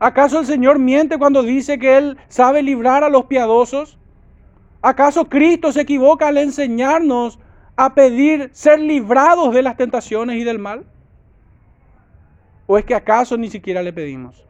¿Acaso 0.00 0.40
el 0.40 0.46
Señor 0.46 0.80
miente 0.80 1.18
cuando 1.18 1.44
dice 1.44 1.78
que 1.78 1.98
Él 1.98 2.18
sabe 2.26 2.64
librar 2.64 3.04
a 3.04 3.08
los 3.08 3.26
piadosos? 3.26 4.00
¿Acaso 4.82 5.28
Cristo 5.28 5.70
se 5.70 5.82
equivoca 5.82 6.26
al 6.26 6.38
enseñarnos 6.38 7.38
a 7.76 7.94
pedir 7.94 8.50
ser 8.52 8.80
librados 8.80 9.54
de 9.54 9.62
las 9.62 9.76
tentaciones 9.76 10.36
y 10.36 10.44
del 10.44 10.58
mal? 10.58 10.84
¿O 12.66 12.76
es 12.76 12.84
que 12.84 12.94
acaso 12.94 13.36
ni 13.36 13.48
siquiera 13.48 13.80
le 13.82 13.92
pedimos? 13.92 14.44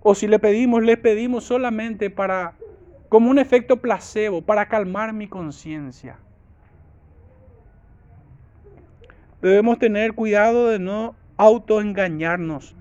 O 0.00 0.14
si 0.14 0.28
le 0.28 0.38
pedimos, 0.38 0.82
le 0.84 0.96
pedimos 0.96 1.44
solamente 1.44 2.08
para, 2.08 2.54
como 3.08 3.30
un 3.30 3.38
efecto 3.40 3.78
placebo, 3.78 4.40
para 4.40 4.68
calmar 4.68 5.12
mi 5.12 5.26
conciencia. 5.26 6.18
Debemos 9.42 9.78
tener 9.78 10.14
cuidado 10.14 10.68
de 10.68 10.78
no 10.78 11.16
autoengañarnos. 11.36 12.74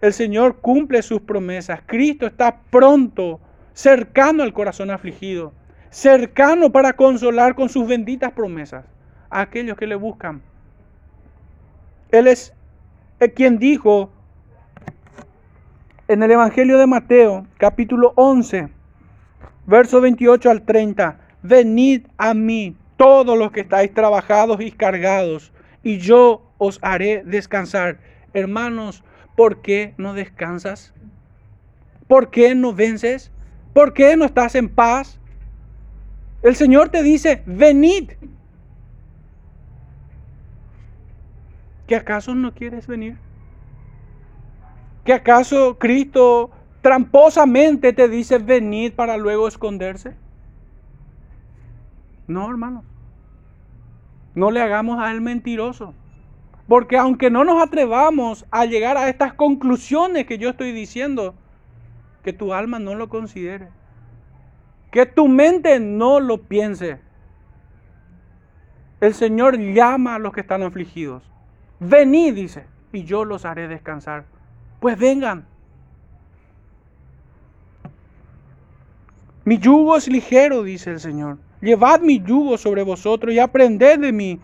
El 0.00 0.12
Señor 0.12 0.60
cumple 0.60 1.02
sus 1.02 1.20
promesas. 1.20 1.80
Cristo 1.86 2.26
está 2.26 2.60
pronto, 2.70 3.40
cercano 3.78 4.42
al 4.42 4.52
corazón 4.52 4.90
afligido, 4.90 5.52
cercano 5.90 6.72
para 6.72 6.94
consolar 6.94 7.54
con 7.54 7.68
sus 7.68 7.86
benditas 7.86 8.32
promesas 8.32 8.84
a 9.30 9.42
aquellos 9.42 9.76
que 9.76 9.86
le 9.86 9.94
buscan. 9.94 10.42
Él 12.10 12.26
es 12.26 12.52
quien 13.36 13.60
dijo 13.60 14.10
en 16.08 16.24
el 16.24 16.32
Evangelio 16.32 16.76
de 16.76 16.88
Mateo, 16.88 17.46
capítulo 17.56 18.14
11, 18.16 18.68
verso 19.68 20.00
28 20.00 20.50
al 20.50 20.62
30, 20.62 21.20
venid 21.44 22.04
a 22.16 22.34
mí 22.34 22.76
todos 22.96 23.38
los 23.38 23.52
que 23.52 23.60
estáis 23.60 23.94
trabajados 23.94 24.60
y 24.60 24.72
cargados, 24.72 25.52
y 25.84 25.98
yo 25.98 26.50
os 26.58 26.80
haré 26.82 27.22
descansar. 27.24 28.00
Hermanos, 28.34 29.04
¿por 29.36 29.62
qué 29.62 29.94
no 29.98 30.14
descansas? 30.14 30.92
¿Por 32.08 32.30
qué 32.30 32.56
no 32.56 32.72
vences? 32.72 33.30
¿Por 33.78 33.92
qué 33.92 34.16
no 34.16 34.24
estás 34.24 34.56
en 34.56 34.68
paz? 34.68 35.20
El 36.42 36.56
Señor 36.56 36.88
te 36.88 37.00
dice, 37.00 37.44
venid. 37.46 38.10
¿Que 41.86 41.94
acaso 41.94 42.34
no 42.34 42.52
quieres 42.52 42.88
venir? 42.88 43.16
¿Que 45.04 45.12
acaso 45.12 45.78
Cristo 45.78 46.50
tramposamente 46.82 47.92
te 47.92 48.08
dice 48.08 48.38
venid 48.38 48.94
para 48.94 49.16
luego 49.16 49.46
esconderse? 49.46 50.16
No, 52.26 52.50
hermano. 52.50 52.82
No 54.34 54.50
le 54.50 54.60
hagamos 54.60 54.98
a 54.98 55.12
él 55.12 55.20
mentiroso. 55.20 55.94
Porque 56.66 56.96
aunque 56.96 57.30
no 57.30 57.44
nos 57.44 57.62
atrevamos 57.62 58.44
a 58.50 58.64
llegar 58.64 58.96
a 58.96 59.08
estas 59.08 59.34
conclusiones 59.34 60.26
que 60.26 60.38
yo 60.38 60.50
estoy 60.50 60.72
diciendo, 60.72 61.36
que 62.22 62.32
tu 62.32 62.52
alma 62.52 62.78
no 62.78 62.94
lo 62.94 63.08
considere. 63.08 63.68
Que 64.90 65.06
tu 65.06 65.28
mente 65.28 65.80
no 65.80 66.20
lo 66.20 66.42
piense. 66.42 66.98
El 69.00 69.14
Señor 69.14 69.58
llama 69.58 70.16
a 70.16 70.18
los 70.18 70.32
que 70.32 70.40
están 70.40 70.62
afligidos. 70.62 71.22
Venid, 71.80 72.34
dice, 72.34 72.64
y 72.92 73.04
yo 73.04 73.24
los 73.24 73.44
haré 73.44 73.68
descansar. 73.68 74.24
Pues 74.80 74.98
vengan. 74.98 75.46
Mi 79.44 79.58
yugo 79.58 79.96
es 79.96 80.08
ligero, 80.08 80.62
dice 80.62 80.90
el 80.90 81.00
Señor. 81.00 81.38
Llevad 81.60 82.00
mi 82.00 82.20
yugo 82.20 82.58
sobre 82.58 82.82
vosotros 82.82 83.32
y 83.32 83.38
aprended 83.38 83.98
de 83.98 84.12
mí, 84.12 84.40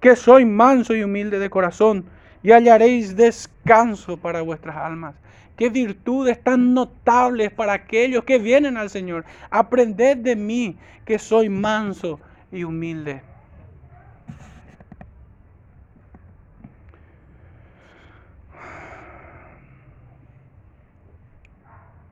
que 0.00 0.16
soy 0.16 0.44
manso 0.44 0.94
y 0.94 1.02
humilde 1.02 1.38
de 1.38 1.48
corazón, 1.48 2.04
y 2.42 2.52
hallaréis 2.52 3.16
descanso 3.16 4.16
para 4.16 4.42
vuestras 4.42 4.76
almas. 4.76 5.14
Qué 5.56 5.70
virtudes 5.70 6.42
tan 6.42 6.74
notables 6.74 7.50
para 7.50 7.72
aquellos 7.72 8.24
que 8.24 8.38
vienen 8.38 8.76
al 8.76 8.90
Señor. 8.90 9.24
Aprended 9.50 10.18
de 10.18 10.36
mí, 10.36 10.76
que 11.04 11.18
soy 11.18 11.48
manso 11.48 12.20
y 12.52 12.64
humilde. 12.64 13.22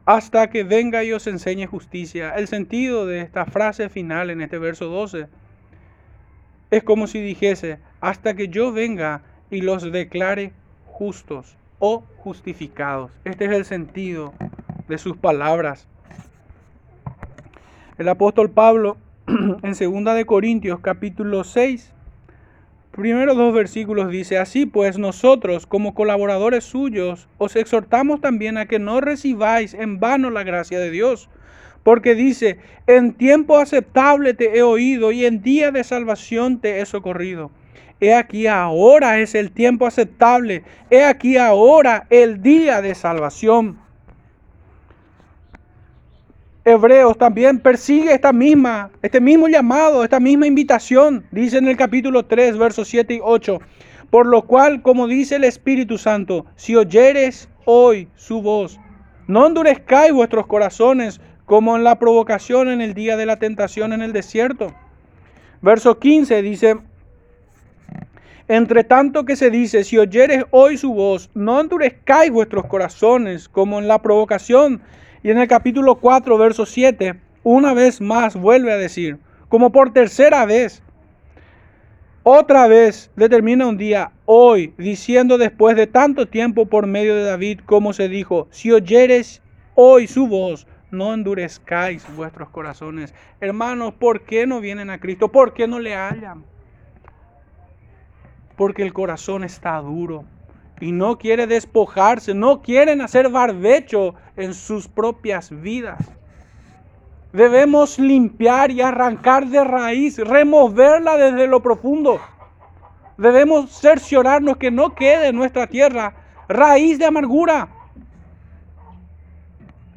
hasta 0.07 0.51
que 0.51 0.65
venga 0.65 1.03
y 1.03 1.13
os 1.13 1.27
enseñe 1.27 1.67
justicia. 1.67 2.35
El 2.37 2.47
sentido 2.47 3.07
de 3.07 3.23
esta 3.23 3.47
frase 3.47 3.89
final 3.89 4.29
en 4.29 4.43
este 4.43 4.59
verso 4.59 4.85
12 4.87 5.29
es 6.71 6.83
como 6.83 7.07
si 7.07 7.23
dijese, 7.23 7.79
hasta 8.03 8.35
que 8.35 8.49
yo 8.49 8.71
venga 8.71 9.23
y 9.51 9.63
los 9.63 9.91
declare 9.91 10.53
justos 10.85 11.57
o 11.79 12.05
justificados. 12.19 13.11
Este 13.25 13.47
es 13.47 13.53
el 13.53 13.65
sentido 13.65 14.33
de 14.89 14.99
sus 14.99 15.17
palabras. 15.17 15.87
El 17.99 18.09
apóstol 18.09 18.51
Pablo 18.51 18.97
en 19.27 20.05
2 20.05 20.15
de 20.15 20.27
Corintios 20.27 20.81
capítulo 20.81 21.45
6 21.45 21.95
Primero 22.95 23.35
dos 23.35 23.53
versículos 23.53 24.09
dice, 24.09 24.39
así 24.39 24.67
pues 24.67 24.99
nosotros 24.99 25.67
como 25.67 25.97
colaboradores 25.97 26.63
suyos 26.63 27.27
os 27.39 27.57
exhortamos 27.57 28.21
también 28.21 28.57
a 28.57 28.67
que 28.67 28.79
no 28.79 29.01
recibáis 29.01 29.75
en 29.75 29.99
vano 29.99 30.31
la 30.31 30.45
gracia 30.45 30.79
de 30.79 30.93
Dios, 30.93 31.29
porque 31.83 32.15
dice, 32.15 32.61
en 32.87 33.15
tiempo 33.15 33.59
aceptable 33.59 34.33
te 34.33 34.57
he 34.57 34.63
oído 34.63 35.11
y 35.11 35.25
en 35.25 35.43
día 35.43 35.73
de 35.73 35.83
salvación 35.83 36.61
te 36.61 36.81
he 36.81 36.87
socorrido. 36.87 37.51
He 38.01 38.15
aquí 38.15 38.47
ahora 38.47 39.21
es 39.21 39.35
el 39.35 39.51
tiempo 39.51 39.87
aceptable, 39.87 40.65
he 40.91 41.05
aquí 41.05 41.37
ahora 41.37 42.07
el 42.11 42.43
día 42.43 42.83
de 42.83 42.95
salvación. 42.95 43.79
Hebreos 46.67 47.19
también 47.19 47.61
persigue 47.61 48.15
esta 48.15 48.33
misma, 48.33 48.91
este 49.03 49.21
mismo 49.21 49.49
llamado, 49.49 50.03
esta 50.03 50.19
misma 50.19 50.47
invitación. 50.47 51.27
Dice 51.31 51.59
en 51.59 51.69
el 51.69 51.77
capítulo 51.77 52.25
3, 52.25 52.57
versos 52.57 52.89
7 52.89 53.15
y 53.15 53.21
8. 53.23 53.59
Por 54.11 54.27
lo 54.27 54.43
cual, 54.43 54.81
como 54.81 55.07
dice 55.07 55.37
el 55.37 55.45
Espíritu 55.45 55.99
Santo, 55.99 56.47
si 56.57 56.75
oyeres 56.75 57.51
hoy 57.67 58.09
su 58.17 58.41
voz, 58.41 58.81
no 59.27 59.47
endurezcáis 59.47 60.13
vuestros 60.13 60.47
corazones 60.47 61.21
como 61.45 61.77
en 61.77 61.85
la 61.85 61.99
provocación 61.99 62.69
en 62.69 62.81
el 62.81 62.95
día 62.95 63.17
de 63.17 63.27
la 63.27 63.39
tentación 63.39 63.93
en 63.93 64.01
el 64.01 64.15
desierto. 64.15 64.75
Verso 65.61 65.99
15 65.99 66.41
dice, 66.41 66.77
entre 68.49 68.85
tanto 68.85 69.25
que 69.25 69.37
se 69.37 69.51
dice, 69.51 69.85
si 69.85 69.99
oyeres 69.99 70.45
hoy 70.51 70.77
su 70.77 70.93
voz, 70.93 71.31
no 71.35 71.61
endurezcáis 71.61 72.31
vuestros 72.31 72.67
corazones 72.67 73.49
como 73.49 73.79
en 73.79 73.89
la 73.89 74.03
provocación 74.03 74.83
y 75.23 75.31
en 75.31 75.39
el 75.39 75.49
capítulo 75.49 75.95
4, 75.97 76.37
verso 76.37 76.67
7, 76.67 77.19
una 77.43 77.73
vez 77.73 78.01
más 78.01 78.37
vuelve 78.37 78.73
a 78.73 78.77
decir, 78.77 79.19
como 79.49 79.73
por 79.73 79.93
tercera 79.93 80.45
vez, 80.45 80.83
otra 82.23 82.67
vez 82.67 83.11
determina 83.17 83.67
un 83.67 83.77
día, 83.77 84.13
hoy, 84.25 84.75
diciendo 84.79 85.39
después 85.39 85.77
de 85.77 85.87
tanto 85.87 86.27
tiempo 86.27 86.67
por 86.67 86.87
medio 86.87 87.15
de 87.15 87.25
David, 87.25 87.61
como 87.65 87.93
se 87.93 88.09
dijo, 88.09 88.49
si 88.51 88.73
oyeres 88.73 89.43
hoy 89.75 90.07
su 90.07 90.27
voz, 90.27 90.67
no 90.91 91.13
endurezcáis 91.13 92.07
vuestros 92.17 92.49
corazones. 92.51 93.15
Hermanos, 93.41 93.95
¿por 93.95 94.23
qué 94.23 94.47
no 94.47 94.61
vienen 94.61 94.91
a 94.91 95.01
Cristo? 95.01 95.31
¿Por 95.33 95.53
qué 95.53 95.67
no 95.67 95.81
le 95.81 95.95
hallan? 95.95 96.45
Porque 98.57 98.83
el 98.83 98.93
corazón 98.93 99.45
está 99.45 99.81
duro 99.81 100.25
y 100.81 100.93
no 100.93 101.19
quiere 101.19 101.47
despojarse, 101.47 102.35
no 102.35 102.63
quieren 102.63 103.01
hacer 103.01 103.29
barbecho 103.29 104.15
en 104.37 104.55
sus 104.55 104.89
propias 104.89 105.51
vidas. 105.51 105.99
Debemos 107.33 107.99
limpiar 107.99 108.71
y 108.71 108.81
arrancar 108.81 109.47
de 109.47 109.65
raíz, 109.65 110.19
removerla 110.19 111.17
desde 111.17 111.49
lo 111.49 111.61
profundo. 111.61 112.21
Debemos 113.17 113.71
cerciorarnos 113.71 114.57
que 114.57 114.71
no 114.71 114.95
quede 114.95 115.29
en 115.29 115.37
nuestra 115.37 115.67
tierra 115.67 116.15
raíz 116.49 116.99
de 116.99 117.07
amargura. 117.07 117.69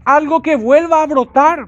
Algo 0.05 0.41
que 0.41 0.55
vuelva 0.55 1.03
a 1.03 1.07
brotar. 1.07 1.67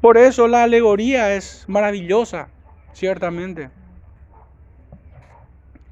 Por 0.00 0.18
eso 0.18 0.48
la 0.48 0.64
alegoría 0.64 1.34
es 1.34 1.64
maravillosa, 1.68 2.48
ciertamente. 2.92 3.70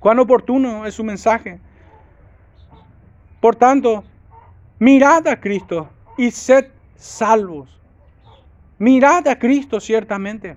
Cuán 0.03 0.19
oportuno 0.19 0.85
es 0.85 0.95
su 0.95 1.05
mensaje. 1.05 1.61
Por 3.41 3.55
tanto, 3.55 4.03
mirad 4.81 5.29
a 5.29 5.39
Cristo 5.39 5.89
y 6.19 6.33
sed 6.33 6.67
salvos. 6.97 7.81
Mirad 8.81 9.29
a 9.29 9.39
Cristo 9.39 9.79
ciertamente. 9.79 10.57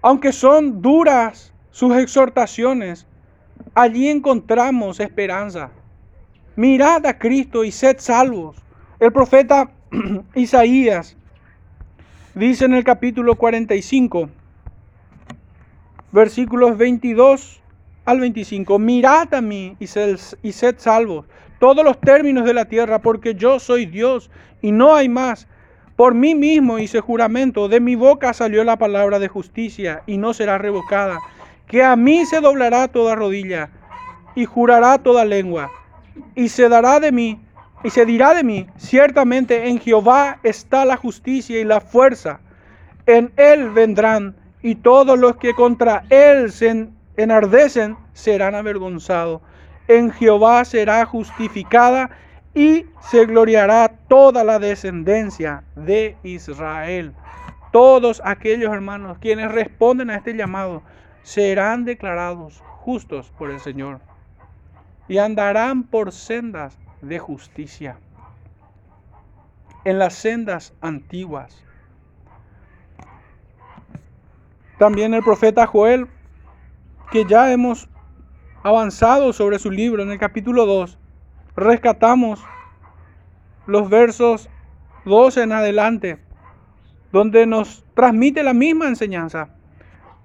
Aunque 0.00 0.32
son 0.32 0.80
duras 0.80 1.52
sus 1.72 1.96
exhortaciones, 1.96 3.04
allí 3.74 4.08
encontramos 4.08 5.00
esperanza. 5.00 5.72
Mirad 6.54 7.04
a 7.06 7.18
Cristo 7.18 7.64
y 7.64 7.72
sed 7.72 7.96
salvos. 7.98 8.56
El 9.00 9.12
profeta 9.12 9.72
Isaías 10.36 11.16
dice 12.36 12.64
en 12.64 12.74
el 12.74 12.84
capítulo 12.84 13.34
45, 13.34 14.28
versículos 16.12 16.78
22 16.78 17.61
al 18.04 18.20
25, 18.20 18.78
mirad 18.78 19.32
a 19.34 19.40
mí 19.40 19.76
y 19.78 19.86
sed, 19.86 20.18
salvos 20.78 21.26
todos 21.58 21.84
los 21.84 22.00
términos 22.00 22.44
de 22.44 22.54
la 22.54 22.64
tierra, 22.64 22.98
porque 22.98 23.36
yo 23.36 23.60
soy 23.60 23.86
Dios 23.86 24.30
y 24.60 24.72
no 24.72 24.96
hay 24.96 25.08
más. 25.08 25.46
Por 25.94 26.12
mí 26.12 26.34
mismo 26.34 26.80
hice 26.80 27.00
juramento, 27.00 27.68
de 27.68 27.78
mi 27.78 27.94
boca 27.94 28.32
salió 28.32 28.64
la 28.64 28.76
palabra 28.76 29.20
de 29.20 29.28
justicia 29.28 30.02
y 30.06 30.16
no 30.16 30.34
será 30.34 30.58
revocada, 30.58 31.20
que 31.68 31.84
a 31.84 31.94
mí 31.94 32.26
se 32.26 32.40
doblará 32.40 32.88
toda 32.88 33.14
rodilla 33.14 33.70
y 34.34 34.44
jurará 34.44 34.98
toda 34.98 35.24
lengua, 35.24 35.70
y 36.34 36.48
se 36.48 36.68
dará 36.68 36.98
de 36.98 37.12
mí, 37.12 37.40
y 37.84 37.90
se 37.90 38.06
dirá 38.06 38.34
de 38.34 38.42
mí, 38.42 38.66
ciertamente 38.76 39.68
en 39.68 39.78
Jehová 39.78 40.40
está 40.42 40.84
la 40.84 40.96
justicia 40.96 41.60
y 41.60 41.64
la 41.64 41.80
fuerza, 41.80 42.40
en 43.06 43.30
él 43.36 43.70
vendrán, 43.70 44.34
y 44.62 44.74
todos 44.76 45.16
los 45.16 45.36
que 45.36 45.54
contra 45.54 46.04
él 46.10 46.50
se 46.50 46.88
enardecen 47.16 47.96
serán 48.12 48.54
avergonzados. 48.54 49.40
En 49.88 50.10
Jehová 50.10 50.64
será 50.64 51.04
justificada 51.04 52.10
y 52.54 52.86
se 53.10 53.26
gloriará 53.26 53.92
toda 54.08 54.44
la 54.44 54.58
descendencia 54.58 55.64
de 55.74 56.16
Israel. 56.22 57.14
Todos 57.72 58.20
aquellos 58.24 58.72
hermanos 58.72 59.18
quienes 59.18 59.50
responden 59.50 60.10
a 60.10 60.16
este 60.16 60.34
llamado 60.34 60.82
serán 61.22 61.84
declarados 61.84 62.62
justos 62.80 63.32
por 63.38 63.50
el 63.50 63.60
Señor 63.60 64.00
y 65.08 65.18
andarán 65.18 65.84
por 65.84 66.12
sendas 66.12 66.78
de 67.00 67.18
justicia, 67.18 67.96
en 69.84 69.98
las 69.98 70.14
sendas 70.14 70.74
antiguas. 70.80 71.64
También 74.78 75.14
el 75.14 75.22
profeta 75.22 75.66
Joel, 75.66 76.08
que 77.12 77.26
ya 77.26 77.52
hemos 77.52 77.90
avanzado 78.62 79.34
sobre 79.34 79.58
su 79.58 79.70
libro 79.70 80.02
en 80.02 80.10
el 80.10 80.18
capítulo 80.18 80.64
2, 80.64 80.98
rescatamos 81.54 82.42
los 83.66 83.90
versos 83.90 84.48
12 85.04 85.42
en 85.42 85.52
adelante, 85.52 86.18
donde 87.12 87.44
nos 87.44 87.84
transmite 87.94 88.42
la 88.42 88.54
misma 88.54 88.88
enseñanza. 88.88 89.50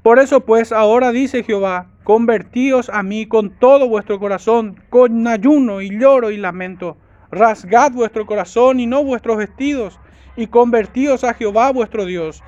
Por 0.01 0.17
eso 0.17 0.45
pues 0.45 0.71
ahora 0.71 1.11
dice 1.11 1.43
Jehová, 1.43 1.87
convertíos 2.05 2.89
a 2.89 3.03
mí 3.03 3.25
con 3.25 3.49
todo 3.49 3.89
vuestro 3.89 4.17
corazón, 4.17 4.81
con 4.89 5.27
ayuno 5.27 5.81
y 5.81 5.89
lloro 5.99 6.31
y 6.31 6.37
lamento. 6.37 6.95
Rasgad 7.31 7.91
vuestro 7.91 8.25
corazón 8.25 8.79
y 8.79 8.87
no 8.87 9.03
vuestros 9.03 9.35
vestidos, 9.35 9.99
y 10.37 10.47
convertíos 10.47 11.25
a 11.25 11.33
Jehová 11.33 11.69
vuestro 11.73 12.05
Dios. 12.05 12.41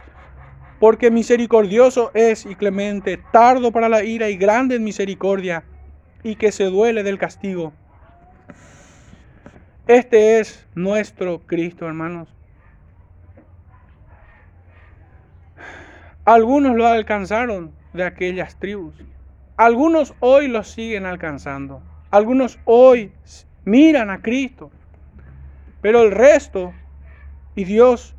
Porque 0.80 1.12
misericordioso 1.12 2.12
es 2.14 2.46
y 2.46 2.56
clemente, 2.56 3.20
tardo 3.32 3.72
para 3.72 3.90
la 3.90 4.04
ira 4.04 4.30
y 4.30 4.38
grande 4.38 4.76
en 4.76 4.84
misericordia, 4.84 5.64
y 6.24 6.36
que 6.36 6.52
se 6.52 6.66
duele 6.66 7.04
del 7.04 7.18
castigo 7.18 7.74
este 9.90 10.40
es 10.40 10.68
nuestro 10.76 11.40
Cristo, 11.48 11.88
hermanos. 11.88 12.30
Algunos 16.26 16.76
lo 16.76 16.86
alcanzaron 16.86 17.72
de 17.94 18.04
aquellas 18.04 18.60
tribus. 18.60 18.94
Algunos 19.58 20.14
hoy 20.20 20.48
lo 20.48 20.64
siguen 20.64 21.08
alcanzando. 21.08 21.82
Algunos 22.12 22.60
hoy 22.66 23.12
miran 23.66 24.12
a 24.12 24.22
Cristo. 24.22 24.70
Pero 25.82 26.04
el 26.04 26.12
resto, 26.12 26.72
y 27.56 27.64
Dios 27.64 28.16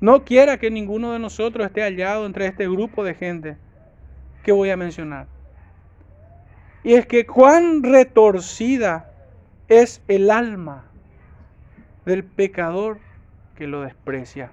no 0.00 0.24
quiera 0.24 0.58
que 0.58 0.70
ninguno 0.70 1.12
de 1.12 1.18
nosotros 1.18 1.66
esté 1.66 1.82
hallado 1.82 2.26
entre 2.26 2.46
este 2.46 2.68
grupo 2.68 3.04
de 3.04 3.14
gente 3.14 3.56
que 4.42 4.52
voy 4.52 4.70
a 4.70 4.76
mencionar. 4.76 5.26
Y 6.84 6.94
es 6.94 7.06
que 7.06 7.26
cuán 7.26 7.82
retorcida 7.82 9.10
es 9.68 10.02
el 10.08 10.30
alma 10.30 10.84
del 12.06 12.24
pecador 12.24 12.98
que 13.56 13.66
lo 13.66 13.82
desprecia. 13.82 14.52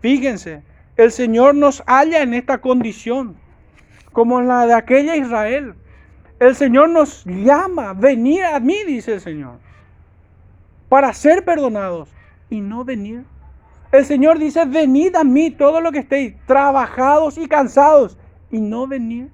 Fíjense, 0.00 0.62
el 0.96 1.10
Señor 1.10 1.54
nos 1.54 1.82
halla 1.86 2.22
en 2.22 2.34
esta 2.34 2.58
condición, 2.58 3.36
como 4.12 4.38
en 4.38 4.48
la 4.48 4.66
de 4.66 4.74
aquella 4.74 5.16
Israel. 5.16 5.74
El 6.38 6.54
Señor 6.54 6.90
nos 6.90 7.24
llama, 7.24 7.92
venir 7.92 8.44
a 8.44 8.60
mí, 8.60 8.76
dice 8.86 9.14
el 9.14 9.20
Señor, 9.20 9.58
para 10.88 11.12
ser 11.12 11.44
perdonados 11.44 12.08
y 12.48 12.60
no 12.60 12.84
venir. 12.84 13.24
El 13.94 14.04
Señor 14.04 14.40
dice, 14.40 14.64
venid 14.64 15.14
a 15.14 15.22
mí 15.22 15.52
todo 15.52 15.80
lo 15.80 15.92
que 15.92 16.00
estéis 16.00 16.34
trabajados 16.46 17.38
y 17.38 17.46
cansados 17.46 18.18
y 18.50 18.60
no 18.60 18.88
venir. 18.88 19.30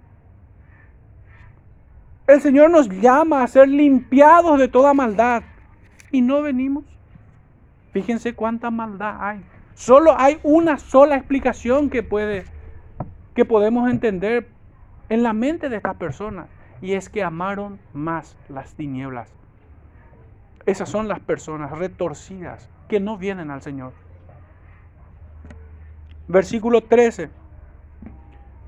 El 2.27 2.43
Señor 2.43 2.71
nos 2.71 2.87
llama 2.91 3.43
a 3.43 3.47
ser 3.47 3.69
limpiados 3.71 4.59
de 4.59 4.69
toda 4.69 4.93
maldad 4.93 5.45
y 6.11 6.21
no 6.21 6.43
venimos. 6.43 6.85
Fíjense 7.95 8.35
cuánta 8.35 8.71
maldad 8.71 9.17
hay. 9.19 9.41
Solo 9.73 10.15
hay 10.19 10.39
una 10.43 10.77
sola 10.77 11.17
explicación 11.17 11.89
que 11.89 12.03
puede 12.03 12.45
que 13.35 13.47
podemos 13.47 13.91
entender 13.91 14.47
en 15.09 15.23
la 15.23 15.33
mente 15.33 15.71
de 15.71 15.77
estas 15.77 15.97
personas 15.97 16.51
y 16.83 16.93
es 16.93 17.09
que 17.09 17.23
amaron 17.23 17.79
más 17.95 18.37
las 18.51 18.75
tinieblas. 18.75 19.33
Esas 20.67 20.91
son 20.91 21.09
las 21.09 21.21
personas 21.21 21.71
retorcidas 21.71 22.69
que 22.89 23.01
no 23.01 23.17
vienen 23.17 23.51
al 23.51 23.63
Señor. 23.63 23.95
Versículo 26.31 26.81
13. 26.81 27.29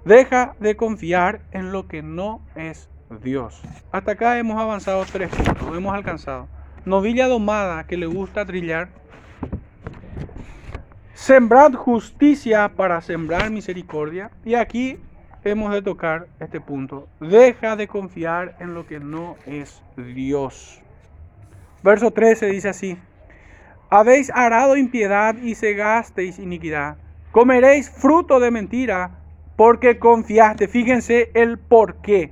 Deja 0.05 0.57
de 0.59 0.75
confiar 0.75 1.43
en 1.53 1.71
lo 1.71 1.87
que 1.87 2.03
no 2.03 2.43
es 2.57 2.91
Dios. 3.23 3.63
Hasta 3.93 4.13
acá 4.13 4.37
hemos 4.39 4.61
avanzado 4.61 5.05
tres 5.05 5.31
puntos, 5.31 5.77
hemos 5.77 5.95
alcanzado. 5.95 6.49
Novilla 6.85 7.29
domada 7.29 7.87
que 7.87 7.97
le 7.97 8.07
gusta 8.07 8.45
trillar 8.45 8.89
Sembrad 11.15 11.75
justicia 11.75 12.73
para 12.75 13.01
sembrar 13.01 13.49
misericordia. 13.53 14.33
Y 14.45 14.57
aquí 14.57 14.99
hemos 15.45 15.73
de 15.73 15.83
tocar 15.83 16.27
este 16.41 16.61
punto. 16.61 17.07
Deja 17.21 17.77
de 17.77 17.87
confiar 17.87 18.57
en 18.59 18.75
lo 18.75 18.89
que 18.89 18.99
no 18.99 19.37
es 19.47 19.85
Dios. 19.97 20.81
Verso 21.85 22.11
13 22.11 22.47
dice 22.47 22.71
así. 22.71 22.99
Habéis 23.89 24.33
arado 24.35 24.77
impiedad 24.77 25.37
y 25.37 25.55
cegasteis 25.55 26.41
iniquidad. 26.41 26.97
Comeréis 27.33 27.89
fruto 27.89 28.41
de 28.41 28.51
mentira 28.51 29.19
porque 29.57 29.99
confiaste. 29.99 30.69
Fíjense 30.69 31.31
el 31.33 31.59
por 31.59 31.97
qué. 31.97 32.31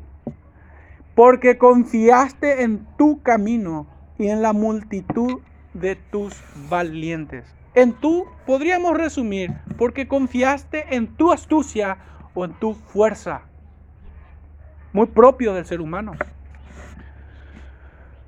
Porque 1.14 1.56
confiaste 1.56 2.62
en 2.62 2.86
tu 2.98 3.22
camino 3.22 3.86
y 4.18 4.28
en 4.28 4.42
la 4.42 4.52
multitud 4.52 5.40
de 5.72 5.96
tus 5.96 6.42
valientes. 6.68 7.46
En 7.74 7.94
tú 7.94 8.26
podríamos 8.46 8.96
resumir 8.96 9.50
porque 9.78 10.06
confiaste 10.06 10.94
en 10.94 11.06
tu 11.16 11.32
astucia 11.32 11.96
o 12.34 12.44
en 12.44 12.52
tu 12.52 12.74
fuerza. 12.74 13.42
Muy 14.92 15.06
propio 15.06 15.54
del 15.54 15.64
ser 15.64 15.80
humano. 15.80 16.12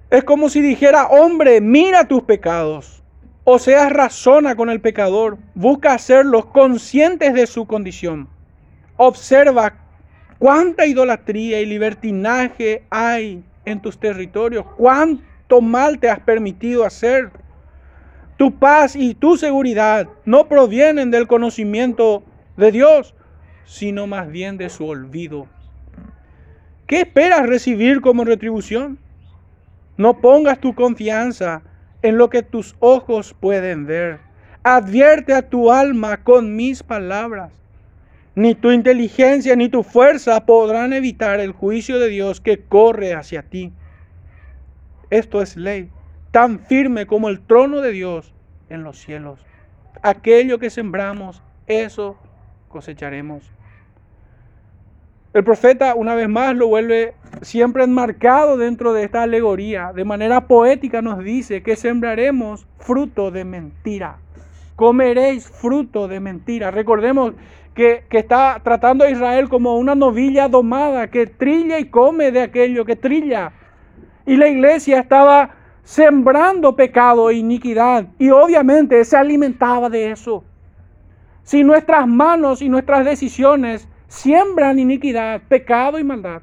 Es 0.09 0.25
como 0.25 0.49
si 0.49 0.63
dijera, 0.63 1.07
hombre, 1.09 1.61
mira 1.61 2.07
tus 2.09 2.23
pecados. 2.23 3.02
O 3.45 3.59
seas 3.59 3.93
razona 3.93 4.55
con 4.55 4.71
el 4.71 4.81
pecador. 4.81 5.39
Busca 5.55 5.95
hacerlos 5.95 6.47
conscientes 6.47 7.35
de 7.35 7.47
su 7.47 7.67
condición. 7.67 8.29
Observa 8.97 9.75
cuánta 10.39 10.87
idolatría 10.87 11.61
y 11.61 11.67
libertinaje 11.67 12.85
hay 12.91 13.43
en 13.65 13.83
tus 13.83 13.99
territorios. 13.99 14.65
Cuánto 14.77 15.61
mal 15.61 15.99
te 15.99 16.09
has 16.09 16.21
permitido 16.21 16.85
hacer. 16.85 17.31
Tu 18.37 18.59
paz 18.59 18.95
y 18.95 19.15
tu 19.15 19.37
seguridad 19.37 20.09
no 20.25 20.49
provienen 20.49 21.11
del 21.11 21.27
conocimiento 21.27 22.23
de 22.57 22.71
Dios, 22.71 23.15
sino 23.65 24.07
más 24.07 24.31
bien 24.31 24.57
de 24.57 24.69
su 24.69 24.87
olvido. 24.87 25.49
¿Qué 26.87 27.01
esperas 27.01 27.47
recibir 27.47 28.01
como 28.01 28.25
retribución? 28.25 28.99
No 29.97 30.21
pongas 30.21 30.61
tu 30.61 30.75
confianza 30.75 31.63
en 32.03 32.19
lo 32.19 32.31
que 32.31 32.43
tus 32.43 32.77
ojos 32.81 33.35
pueden 33.39 33.87
ver. 33.87 34.21
Advierte 34.63 35.35
a 35.35 35.49
tu 35.49 35.71
alma 35.71 36.23
con 36.23 36.57
mis 36.57 36.83
palabras. 36.83 37.53
Ni 38.35 38.55
tu 38.55 38.71
inteligencia 38.71 39.57
ni 39.57 39.69
tu 39.69 39.83
fuerza 39.83 40.47
podrán 40.47 40.93
evitar 40.93 41.41
el 41.41 41.53
juicio 41.53 41.99
de 41.99 42.09
Dios 42.09 42.41
que 42.41 42.65
corre 42.65 43.15
hacia 43.15 43.43
ti. 43.43 43.73
Esto 45.11 45.43
es 45.43 45.57
ley 45.57 45.91
tan 46.33 46.59
firme 46.59 47.07
como 47.07 47.29
el 47.29 47.41
trono 47.41 47.81
de 47.81 47.93
Dios 47.93 48.35
en 48.71 48.83
los 48.83 48.99
cielos. 48.99 49.39
Aquello 50.03 50.59
que 50.59 50.71
sembramos, 50.71 51.43
eso 51.69 52.19
cosecharemos. 52.69 53.49
El 55.35 55.45
profeta 55.45 55.95
una 55.95 56.15
vez 56.15 56.29
más 56.29 56.57
lo 56.57 56.67
vuelve 56.67 57.15
siempre 57.43 57.85
enmarcado 57.85 58.57
dentro 58.57 58.93
de 58.93 59.05
esta 59.05 59.25
alegoría, 59.25 59.93
de 59.93 60.05
manera 60.05 60.47
poética 60.47 61.03
nos 61.03 61.23
dice 61.23 61.63
que 61.63 61.77
sembraremos 61.77 62.67
fruto 62.79 63.31
de 63.31 63.45
mentira. 63.45 64.19
Comeréis 64.77 65.49
fruto 65.49 66.09
de 66.09 66.21
mentira. 66.21 66.71
Recordemos 66.71 67.35
que, 67.75 68.05
que, 68.09 68.19
está 68.19 68.61
tratando 68.63 69.05
a 69.05 69.11
Israel 69.11 69.49
como 69.49 69.77
una 69.77 69.95
novilla 69.95 70.49
domada 70.49 71.09
que 71.09 71.27
trilla 71.27 71.79
y 71.79 71.87
come 71.87 72.31
de 72.31 72.43
aquello 72.43 72.85
que 72.85 72.97
trilla. 72.97 73.53
Y 74.25 74.37
la 74.37 74.49
iglesia 74.49 75.01
estaba 75.01 75.51
sembrando 75.83 76.77
pecado 76.77 77.29
e 77.29 77.35
iniquidad 77.35 78.07
y 78.19 78.31
obviamente 78.31 79.05
se 79.05 79.17
alimentaba 79.17 79.91
de 79.91 80.13
eso. 80.13 80.45
Si 81.43 81.65
nuestras 81.65 82.07
manos 82.07 82.63
y 82.63 82.69
nuestras 82.69 83.05
decisiones 83.05 83.89
siembran 84.07 84.79
iniquidad, 84.79 85.43
pecado 85.49 85.99
y 85.99 86.05
maldad, 86.05 86.43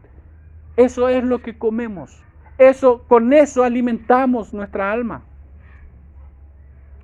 eso 0.80 1.10
es 1.10 1.26
lo 1.26 1.42
que 1.42 1.58
comemos. 1.58 2.24
Eso, 2.58 3.04
con 3.10 3.34
eso 3.34 3.66
alimentamos 3.66 4.54
nuestra 4.54 4.94
alma. 4.94 5.24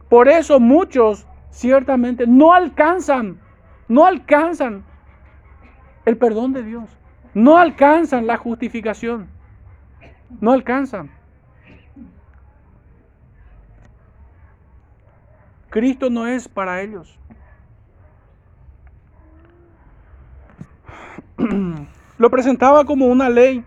Por 0.07 0.29
eso 0.29 0.61
muchos 0.61 1.27
ciertamente 1.49 2.25
no 2.25 2.53
alcanzan, 2.53 3.37
no 3.89 4.05
alcanzan 4.05 4.85
el 6.05 6.15
perdón 6.15 6.53
de 6.53 6.63
Dios. 6.63 6.89
No 7.33 7.57
alcanzan 7.57 8.27
la 8.27 8.37
justificación. 8.37 9.27
No 10.39 10.53
alcanzan. 10.53 11.11
Cristo 15.69 16.09
no 16.09 16.27
es 16.27 16.47
para 16.47 16.81
ellos. 16.81 17.19
lo 22.17 22.29
presentaba 22.29 22.85
como 22.85 23.07
una 23.07 23.29
ley. 23.29 23.63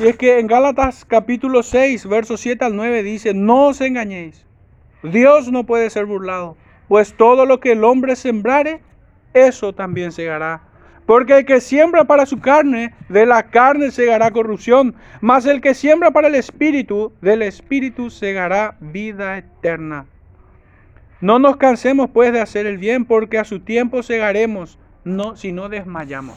Y 0.00 0.06
es 0.08 0.16
que 0.16 0.38
en 0.38 0.46
Gálatas 0.46 1.04
capítulo 1.04 1.62
6, 1.62 2.06
versos 2.06 2.40
7 2.40 2.64
al 2.64 2.76
9 2.76 3.02
dice, 3.02 3.34
no 3.34 3.68
os 3.68 3.80
engañéis, 3.80 4.46
Dios 5.02 5.50
no 5.50 5.64
puede 5.64 5.88
ser 5.90 6.06
burlado, 6.06 6.56
pues 6.88 7.14
todo 7.16 7.46
lo 7.46 7.60
que 7.60 7.72
el 7.72 7.84
hombre 7.84 8.16
sembrare, 8.16 8.80
eso 9.32 9.74
también 9.74 10.12
segará. 10.12 10.62
Porque 11.06 11.38
el 11.38 11.46
que 11.46 11.62
siembra 11.62 12.04
para 12.04 12.26
su 12.26 12.38
carne, 12.38 12.94
de 13.08 13.24
la 13.24 13.44
carne 13.44 13.90
segará 13.90 14.30
corrupción, 14.30 14.94
mas 15.22 15.46
el 15.46 15.62
que 15.62 15.72
siembra 15.72 16.10
para 16.10 16.28
el 16.28 16.34
espíritu, 16.34 17.14
del 17.22 17.40
espíritu 17.40 18.10
segará 18.10 18.76
vida 18.80 19.38
eterna. 19.38 20.04
No 21.22 21.38
nos 21.38 21.56
cansemos 21.56 22.10
pues 22.10 22.30
de 22.32 22.42
hacer 22.42 22.66
el 22.66 22.76
bien, 22.76 23.06
porque 23.06 23.38
a 23.38 23.44
su 23.44 23.60
tiempo 23.60 24.02
segaremos 24.02 24.78
no, 25.08 25.36
si 25.36 25.52
no 25.52 25.68
desmayamos. 25.68 26.36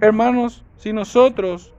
Hermanos, 0.00 0.64
si 0.76 0.92
nosotros, 0.92 1.72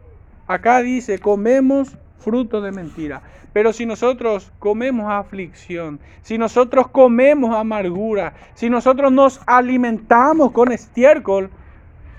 acá 0.47 0.82
dice, 0.82 1.20
comemos 1.20 1.97
fruto 2.18 2.61
de 2.61 2.72
mentira, 2.72 3.22
pero 3.53 3.74
si 3.74 3.86
nosotros 3.86 4.51
comemos 4.59 5.11
aflicción, 5.11 5.99
si 6.22 6.38
nosotros 6.38 6.88
comemos 6.89 7.55
amargura, 7.55 8.34
si 8.53 8.70
nosotros 8.70 9.11
nos 9.11 9.41
alimentamos 9.45 10.51
con 10.51 10.72
estiércol, 10.72 11.49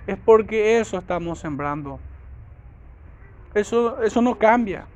es 0.06 0.16
porque 0.24 0.80
eso 0.80 0.98
estamos 0.98 1.38
sembrando. 1.38 2.00
Eso, 3.54 4.02
eso 4.02 4.22
no 4.22 4.38
cambia. 4.38 4.86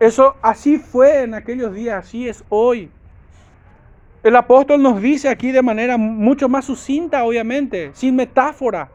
Eso 0.00 0.36
así 0.42 0.78
fue 0.78 1.22
en 1.22 1.34
aquellos 1.34 1.72
días, 1.74 2.04
así 2.04 2.28
es 2.28 2.44
hoy. 2.48 2.90
El 4.24 4.36
apóstol 4.36 4.82
nos 4.82 5.02
dice 5.02 5.28
aquí 5.28 5.52
de 5.52 5.60
manera 5.60 5.98
mucho 5.98 6.48
más 6.48 6.64
sucinta, 6.64 7.24
obviamente, 7.24 7.90
sin 7.92 8.16
metáfora. 8.16 8.90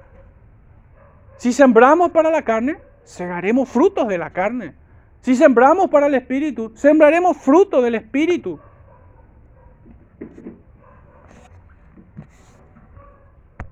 Si 1.37 1.53
sembramos 1.53 2.09
para 2.09 2.31
la 2.31 2.41
carne, 2.41 2.77
segaremos 3.03 3.69
frutos 3.69 4.07
de 4.07 4.17
la 4.17 4.31
carne. 4.31 4.73
Si 5.21 5.35
sembramos 5.35 5.87
para 5.91 6.07
el 6.07 6.15
Espíritu, 6.15 6.71
sembraremos 6.73 7.37
fruto 7.37 7.79
del 7.79 7.93
Espíritu. 7.93 8.59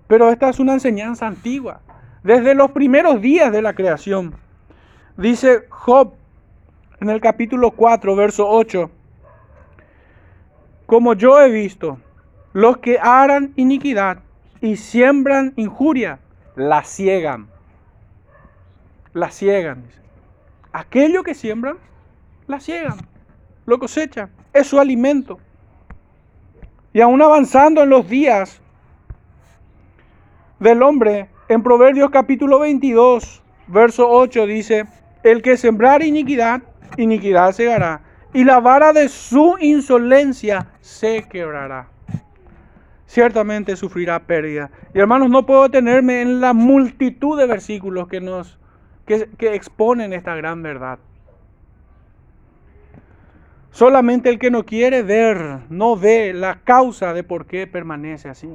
Pero 0.08 0.30
esta 0.30 0.50
es 0.50 0.60
una 0.60 0.74
enseñanza 0.74 1.26
antigua, 1.26 1.82
desde 2.24 2.54
los 2.54 2.70
primeros 2.70 3.20
días 3.20 3.52
de 3.52 3.64
la 3.64 3.74
creación. 3.74 4.36
Dice 5.18 5.66
Job 5.70 6.14
en 7.02 7.10
el 7.10 7.20
capítulo 7.20 7.72
4, 7.72 8.16
verso 8.16 8.48
8 8.48 8.92
como 10.88 11.14
yo 11.14 11.40
he 11.40 11.52
visto, 11.52 12.00
los 12.54 12.78
que 12.78 12.98
harán 12.98 13.54
iniquidad 13.58 14.20
y 14.62 14.78
siembran 14.78 15.54
injuria, 15.58 16.20
la 16.56 16.84
ciegan. 16.84 17.48
La 19.14 19.30
ciegan. 19.30 19.84
Aquello 20.72 21.24
que 21.24 21.36
siembran, 21.36 21.78
la 22.48 22.60
ciegan, 22.62 22.98
lo 23.66 23.78
cosechan, 23.78 24.32
es 24.54 24.68
su 24.68 24.80
alimento. 24.80 25.40
Y 26.94 27.02
aún 27.02 27.22
avanzando 27.22 27.84
en 27.84 27.90
los 27.90 28.08
días 28.08 28.62
del 30.60 30.82
hombre, 30.82 31.30
en 31.50 31.62
Proverbios 31.64 32.10
capítulo 32.12 32.60
22, 32.60 33.44
verso 33.68 34.10
8 34.10 34.46
dice, 34.46 34.86
el 35.24 35.42
que 35.42 35.58
sembrar 35.58 36.02
iniquidad, 36.02 36.62
iniquidad 36.96 37.52
segará, 37.52 38.02
y 38.34 38.44
la 38.44 38.60
vara 38.60 38.94
de 38.94 39.10
su 39.10 39.58
insolencia 39.60 40.68
se 40.88 41.24
quebrará. 41.24 41.90
Ciertamente 43.06 43.76
sufrirá 43.76 44.20
pérdida. 44.20 44.72
Y 44.94 45.00
hermanos, 45.00 45.30
no 45.30 45.46
puedo 45.46 45.64
detenerme 45.64 46.22
en 46.22 46.40
la 46.40 46.54
multitud 46.54 47.38
de 47.38 47.46
versículos 47.46 48.08
que 48.08 48.22
nos 48.22 48.58
que, 49.06 49.30
que 49.38 49.54
exponen 49.54 50.14
esta 50.14 50.36
gran 50.36 50.64
verdad. 50.64 51.00
Solamente 53.72 54.30
el 54.30 54.40
que 54.40 54.50
no 54.50 54.66
quiere 54.66 55.04
ver, 55.04 55.60
no 55.70 55.96
ve 55.96 56.34
la 56.34 56.62
causa 56.62 57.14
de 57.14 57.24
por 57.24 57.46
qué 57.46 57.68
permanece 57.68 58.30
así. 58.30 58.50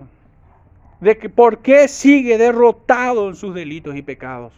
De 1.01 1.18
que 1.18 1.28
por 1.28 1.59
qué 1.59 1.87
sigue 1.87 2.39
derrotado 2.39 3.28
en 3.28 3.37
sus 3.37 3.55
delitos 3.55 3.95
y 3.95 4.03
pecados. 4.03 4.53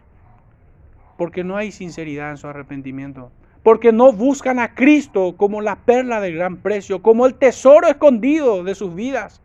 Porque 1.17 1.45
no 1.45 1.57
hay 1.57 1.71
sinceridad 1.71 2.31
en 2.31 2.37
su 2.37 2.47
arrepentimiento 2.47 3.31
porque 3.65 3.93
no 3.93 4.13
buscan 4.13 4.59
a 4.59 4.75
Cristo 4.75 5.35
como 5.39 5.63
la 5.63 5.77
perla 5.77 6.21
de 6.21 6.33
gran 6.33 6.59
precio, 6.59 7.01
como 7.01 7.25
el 7.25 7.35
tesoro 7.35 7.89
escondido 7.89 8.63
de 8.63 8.75
sus 8.75 8.95
vidas. 8.95 9.41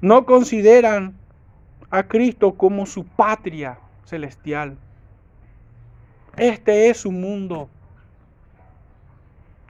No 0.00 0.24
consideran 0.24 1.14
a 1.90 2.04
Cristo 2.04 2.54
como 2.54 2.86
su 2.86 3.04
patria 3.04 3.78
celestial. 4.06 4.78
Este 6.38 6.88
es 6.88 6.96
su 6.96 7.12
mundo. 7.12 7.68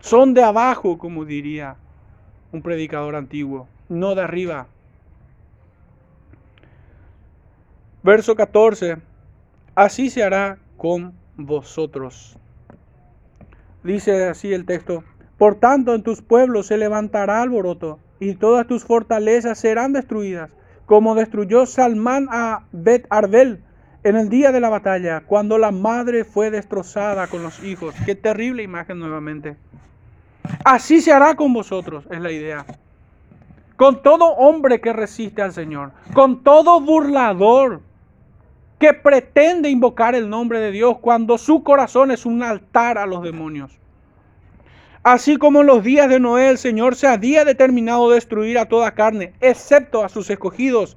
Son 0.00 0.34
de 0.34 0.44
abajo, 0.44 0.96
como 0.96 1.24
diría 1.24 1.74
un 2.52 2.62
predicador 2.62 3.16
antiguo, 3.16 3.66
no 3.88 4.14
de 4.14 4.22
arriba. 4.22 4.68
Verso 8.04 8.36
14. 8.36 8.98
Así 9.74 10.08
se 10.08 10.22
hará 10.22 10.58
con 10.76 11.20
vosotros. 11.36 12.38
Dice 13.82 14.28
así 14.28 14.52
el 14.52 14.64
texto, 14.64 15.02
por 15.38 15.56
tanto 15.56 15.94
en 15.94 16.02
tus 16.02 16.22
pueblos 16.22 16.66
se 16.68 16.76
levantará 16.76 17.42
alboroto 17.42 17.98
y 18.20 18.34
todas 18.34 18.66
tus 18.66 18.84
fortalezas 18.84 19.58
serán 19.58 19.92
destruidas, 19.92 20.50
como 20.86 21.14
destruyó 21.14 21.66
Salmán 21.66 22.28
a 22.30 22.64
Bet 22.72 23.06
Arbel 23.10 23.60
en 24.04 24.16
el 24.16 24.28
día 24.28 24.52
de 24.52 24.60
la 24.60 24.68
batalla, 24.68 25.22
cuando 25.26 25.58
la 25.58 25.70
madre 25.70 26.24
fue 26.24 26.50
destrozada 26.50 27.26
con 27.28 27.42
los 27.42 27.62
hijos. 27.62 27.94
Qué 28.04 28.14
terrible 28.14 28.62
imagen 28.62 28.98
nuevamente. 28.98 29.56
Así 30.64 31.00
se 31.00 31.12
hará 31.12 31.34
con 31.34 31.52
vosotros, 31.52 32.04
es 32.10 32.20
la 32.20 32.32
idea. 32.32 32.64
Con 33.76 34.02
todo 34.02 34.26
hombre 34.34 34.80
que 34.80 34.92
resiste 34.92 35.42
al 35.42 35.52
Señor, 35.52 35.92
con 36.14 36.42
todo 36.42 36.80
burlador, 36.80 37.80
que 38.82 38.94
pretende 38.94 39.70
invocar 39.70 40.16
el 40.16 40.28
nombre 40.28 40.58
de 40.58 40.72
Dios 40.72 40.98
cuando 41.00 41.38
su 41.38 41.62
corazón 41.62 42.10
es 42.10 42.26
un 42.26 42.42
altar 42.42 42.98
a 42.98 43.06
los 43.06 43.22
demonios. 43.22 43.78
Así 45.04 45.36
como 45.36 45.60
en 45.60 45.68
los 45.68 45.84
días 45.84 46.08
de 46.08 46.18
Noé 46.18 46.48
el 46.48 46.58
Señor 46.58 46.96
se 46.96 47.06
había 47.06 47.44
determinado 47.44 48.10
destruir 48.10 48.58
a 48.58 48.66
toda 48.66 48.94
carne, 48.94 49.34
excepto 49.40 50.02
a 50.04 50.08
sus 50.08 50.28
escogidos, 50.30 50.96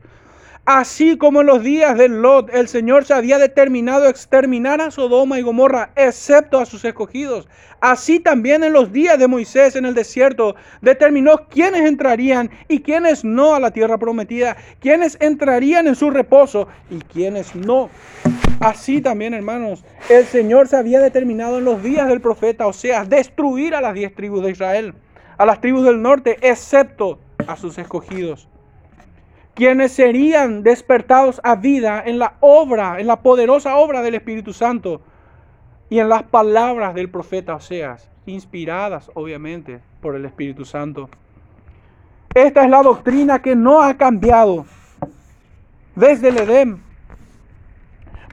Así 0.66 1.16
como 1.16 1.42
en 1.42 1.48
los 1.48 1.62
días 1.62 1.96
de 1.96 2.10
Lot, 2.10 2.52
el 2.52 2.68
Señor 2.68 3.06
se 3.06 3.14
había 3.14 3.38
determinado 3.38 4.08
exterminar 4.08 4.82
a 4.82 4.90
Sodoma 4.90 5.38
y 5.38 5.44
Gomorra, 5.44 5.92
excepto 5.96 6.58
a 6.60 6.66
sus 6.66 6.84
escogidos. 6.84 7.48
Así 7.82 8.20
también 8.20 8.64
en 8.64 8.74
los 8.74 8.92
días 8.92 9.20
de 9.20 9.28
Moisés 9.28 9.76
en 9.76 9.86
el 9.86 9.94
desierto, 9.94 10.56
determinó 10.82 11.48
quiénes 11.50 11.82
entrarían 11.82 12.50
y 12.68 12.82
quiénes 12.82 13.24
no 13.24 13.54
a 13.54 13.60
la 13.60 13.70
tierra 13.70 14.00
prometida, 14.00 14.58
quiénes 14.80 15.20
entrarían 15.22 15.86
en 15.86 15.96
su 15.96 16.10
reposo 16.10 16.68
y 16.90 16.98
quiénes 16.98 17.56
no. 17.56 17.92
Así 18.60 19.02
también, 19.02 19.36
hermanos, 19.36 19.86
el 20.10 20.26
Señor 20.26 20.68
se 20.68 20.78
había 20.78 21.00
determinado 21.00 21.60
en 21.60 21.66
los 21.66 21.84
días 21.84 22.08
del 22.08 22.22
profeta, 22.22 22.66
o 22.66 22.74
sea, 22.74 23.06
destruir 23.06 23.76
a 23.76 23.82
las 23.82 23.94
diez 23.94 24.16
tribus 24.16 24.44
de 24.44 24.50
Israel, 24.50 24.96
a 25.38 25.46
las 25.46 25.62
tribus 25.62 25.86
del 25.86 26.02
norte, 26.02 26.40
excepto 26.42 27.20
a 27.46 27.56
sus 27.56 27.78
escogidos. 27.78 28.48
Quienes 29.56 29.94
serían 29.94 30.64
despertados 30.64 31.40
a 31.44 31.56
vida 31.56 32.04
en 32.06 32.20
la 32.20 32.36
obra, 32.42 33.00
en 33.00 33.08
la 33.08 33.22
poderosa 33.22 33.78
obra 33.78 34.02
del 34.02 34.16
Espíritu 34.16 34.52
Santo 34.54 35.02
y 35.90 36.00
en 36.00 36.10
las 36.10 36.24
palabras 36.24 36.94
del 36.94 37.10
profeta 37.10 37.56
Oseas, 37.56 38.10
inspiradas 38.26 39.10
obviamente 39.14 39.80
por 40.02 40.16
el 40.16 40.26
Espíritu 40.26 40.66
Santo. 40.66 41.10
Esta 42.34 42.66
es 42.66 42.70
la 42.70 42.84
doctrina 42.84 43.42
que 43.42 43.56
no 43.56 43.82
ha 43.82 43.96
cambiado 43.96 44.66
desde 45.96 46.28
el 46.28 46.38
Edén. 46.38 46.84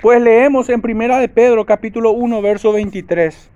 Pues 0.01 0.21
leemos 0.21 0.69
en 0.71 0.83
Primera 0.83 1.19
de 1.21 1.29
Pedro 1.29 1.65
capítulo 1.65 2.11
1 2.11 2.43
verso 2.43 2.73
23. 2.73 3.49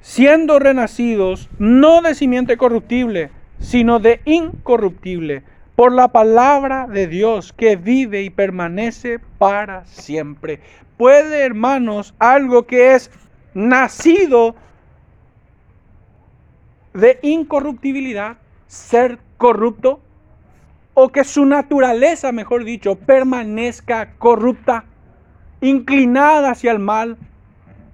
Siendo 0.00 0.58
renacidos 0.58 1.50
no 1.58 2.00
de 2.00 2.14
simiente 2.14 2.56
corruptible, 2.56 3.30
sino 3.58 3.98
de 3.98 4.22
incorruptible 4.24 5.42
por 5.78 5.92
la 5.92 6.08
palabra 6.08 6.88
de 6.88 7.06
Dios 7.06 7.52
que 7.52 7.76
vive 7.76 8.22
y 8.22 8.30
permanece 8.30 9.20
para 9.38 9.86
siempre. 9.86 10.60
¿Puede, 10.96 11.44
hermanos, 11.44 12.16
algo 12.18 12.66
que 12.66 12.96
es 12.96 13.12
nacido 13.54 14.56
de 16.94 17.20
incorruptibilidad 17.22 18.38
ser 18.66 19.20
corrupto? 19.36 20.00
¿O 20.94 21.10
que 21.10 21.22
su 21.22 21.46
naturaleza, 21.46 22.32
mejor 22.32 22.64
dicho, 22.64 22.96
permanezca 22.96 24.14
corrupta, 24.18 24.84
inclinada 25.60 26.50
hacia 26.50 26.72
el 26.72 26.80
mal? 26.80 27.18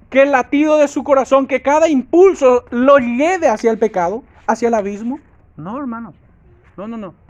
Que 0.08 0.22
el 0.22 0.32
latido 0.32 0.78
de 0.78 0.88
su 0.88 1.04
corazón, 1.04 1.46
que 1.46 1.60
cada 1.60 1.90
impulso 1.90 2.64
lo 2.70 2.96
lleve 2.96 3.46
hacia 3.46 3.70
el 3.70 3.78
pecado, 3.78 4.24
hacia 4.46 4.68
el 4.68 4.74
abismo. 4.74 5.20
No, 5.58 5.78
hermanos. 5.78 6.14
No, 6.78 6.88
no, 6.88 6.96
no. 6.96 7.23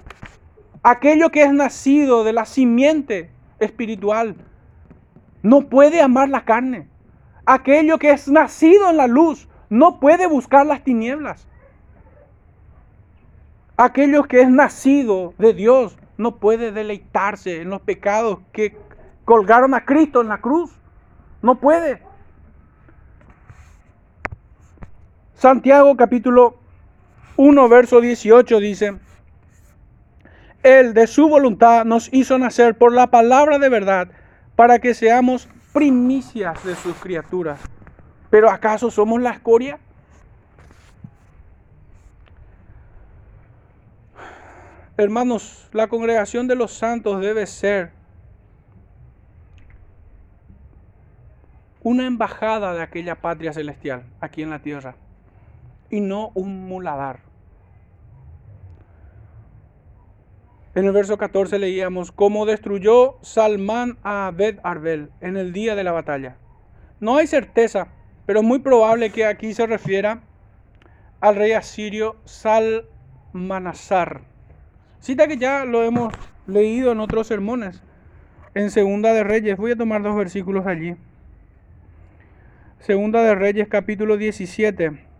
Aquello 0.87 1.31
que 1.31 1.43
es 1.43 1.51
nacido 1.51 2.25
de 2.25 2.35
la 2.35 2.45
simiente 2.45 3.31
espiritual 3.59 4.37
no 5.43 5.63
puede 5.63 6.03
amar 6.03 6.29
la 6.29 6.45
carne. 6.45 6.87
Aquello 7.47 7.99
que 7.99 8.11
es 8.11 8.29
nacido 8.29 8.91
en 8.91 8.99
la 8.99 9.07
luz 9.07 9.49
no 9.71 9.99
puede 9.99 10.27
buscar 10.27 10.67
las 10.67 10.85
tinieblas. 10.85 11.49
Aquello 13.79 14.25
que 14.25 14.43
es 14.43 14.51
nacido 14.51 15.33
de 15.39 15.55
Dios 15.55 15.97
no 16.19 16.37
puede 16.37 16.71
deleitarse 16.71 17.63
en 17.63 17.71
los 17.71 17.81
pecados 17.81 18.41
que 18.53 18.77
colgaron 19.25 19.73
a 19.73 19.87
Cristo 19.87 20.21
en 20.21 20.29
la 20.29 20.43
cruz. 20.43 20.71
No 21.41 21.55
puede. 21.61 22.03
Santiago 25.33 25.97
capítulo 25.97 26.57
1, 27.39 27.69
verso 27.71 28.03
18 28.03 28.61
dice, 28.61 28.99
él 30.65 30.95
de 30.95 31.07
su 31.07 31.29
voluntad 31.29 31.85
nos 31.85 32.13
hizo 32.13 32.39
nacer 32.39 32.77
por 32.77 32.93
la 32.93 33.09
palabra 33.09 33.59
de 33.59 33.69
verdad 33.69 34.09
para 34.57 34.79
que 34.79 34.95
seamos 34.95 35.47
primicias 35.73 36.65
de 36.65 36.75
sus 36.75 36.97
criaturas. 36.97 37.61
Pero 38.31 38.51
¿acaso 38.51 38.91
somos 38.91 39.21
la 39.21 39.31
escoria? 39.31 39.79
Hermanos, 44.97 45.69
la 45.73 45.89
congregación 45.89 46.49
de 46.49 46.55
los 46.55 46.73
santos 46.73 47.21
debe 47.21 47.47
ser 47.47 47.91
una 51.83 52.07
embajada 52.07 52.73
de 52.73 52.81
aquella 52.81 53.17
patria 53.17 53.53
celestial 53.53 54.05
aquí 54.21 54.43
en 54.43 54.51
la 54.51 54.61
tierra 54.61 54.97
y 55.91 56.01
no 56.01 56.31
un 56.35 56.67
muladar. 56.67 57.24
En 60.75 60.87
el 60.87 60.93
verso 60.93 61.17
14 61.19 61.61
leíamos, 61.61 62.11
cómo 62.11 62.47
destruyó 62.47 63.17
Salmán 63.23 63.97
a 64.03 64.27
Abed 64.27 64.59
Arbel 64.65 65.11
en 65.21 65.37
el 65.37 65.53
día 65.53 65.77
de 65.77 65.85
la 65.85 65.93
batalla. 65.93 66.37
No 66.99 67.17
hay 67.17 67.29
certeza, 67.29 67.87
pero 68.27 68.41
es 68.41 68.45
muy 68.45 68.59
probable 68.59 69.11
que 69.11 69.25
aquí 69.25 69.55
se 69.55 69.69
refiera 69.69 70.23
al 71.21 71.37
rey 71.37 71.53
asirio 71.53 72.17
Salmanasar. 72.25 74.23
Cita 74.99 75.29
que 75.29 75.37
ya 75.37 75.65
lo 75.65 75.85
hemos 75.85 76.13
leído 76.49 76.91
en 76.91 76.99
otros 76.99 77.29
sermones. 77.29 77.81
En 78.55 78.73
Segunda 78.73 79.13
de 79.13 79.23
Reyes, 79.23 79.57
voy 79.57 79.73
a 79.73 79.77
tomar 79.77 80.03
dos 80.03 80.17
versículos 80.17 80.67
allí. 80.67 80.97
Segunda 82.81 83.23
de 83.23 83.37
Reyes 83.37 83.69
capítulo 83.69 84.17
17 84.17 85.14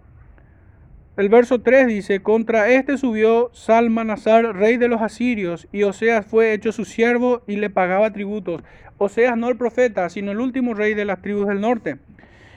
el 1.17 1.29
verso 1.29 1.61
3 1.61 1.87
dice, 1.87 2.23
contra 2.23 2.69
este 2.71 2.99
subió 2.99 3.51
Salmanasar, 3.53 4.57
rey 4.57 4.77
de 4.79 4.89
los 4.89 5.01
asirios, 5.01 5.69
y 5.71 5.85
Oseas 5.85 6.27
fue 6.27 6.53
hecho 6.53 6.73
su 6.73 6.85
siervo 6.85 7.43
y 7.47 7.57
le 7.57 7.71
pagaba 7.71 8.13
tributos. 8.13 8.63
Oseas 8.99 9.37
no 9.37 9.49
el 9.49 9.57
profeta, 9.57 10.09
sino 10.09 10.33
el 10.33 10.41
último 10.41 10.75
rey 10.75 10.95
de 10.95 11.05
las 11.05 11.23
tribus 11.23 11.47
del 11.47 11.61
norte. 11.61 11.99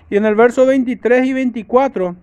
Y 0.10 0.18
en 0.18 0.26
el 0.26 0.34
verso 0.34 0.66
23 0.66 1.28
y 1.28 1.34
24 1.34 2.16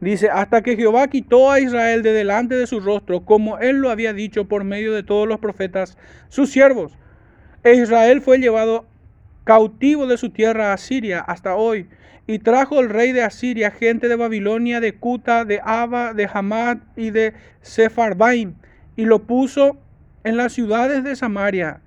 dice, 0.00 0.30
hasta 0.30 0.62
que 0.62 0.76
Jehová 0.76 1.08
quitó 1.08 1.50
a 1.50 1.60
Israel 1.60 2.02
de 2.02 2.12
delante 2.12 2.54
de 2.54 2.66
su 2.66 2.80
rostro, 2.80 3.24
como 3.24 3.58
él 3.58 3.76
lo 3.76 3.90
había 3.90 4.14
dicho 4.14 4.46
por 4.46 4.64
medio 4.64 4.94
de 4.94 5.02
todos 5.02 5.28
los 5.28 5.40
profetas, 5.40 5.98
sus 6.28 6.50
siervos. 6.50 6.96
E 7.64 7.74
Israel 7.74 8.22
fue 8.22 8.38
llevado 8.38 8.86
cautivo 9.44 10.06
de 10.06 10.16
su 10.16 10.30
tierra 10.30 10.72
a 10.72 10.78
Siria 10.78 11.20
hasta 11.20 11.54
hoy 11.54 11.86
y 12.26 12.38
trajo 12.38 12.80
el 12.80 12.88
rey 12.88 13.12
de 13.12 13.22
Asiria 13.22 13.70
gente 13.70 14.08
de 14.08 14.16
Babilonia, 14.16 14.80
de 14.80 14.94
Cuta, 14.94 15.44
de 15.44 15.60
Aba, 15.62 16.14
de 16.14 16.28
Hamad 16.32 16.78
y 16.96 17.10
de 17.10 17.34
Sepharvaim, 17.60 18.54
y 18.96 19.04
lo 19.04 19.20
puso 19.20 19.76
en 20.24 20.36
las 20.36 20.52
ciudades 20.52 21.04
de 21.04 21.16
Samaria, 21.16 21.80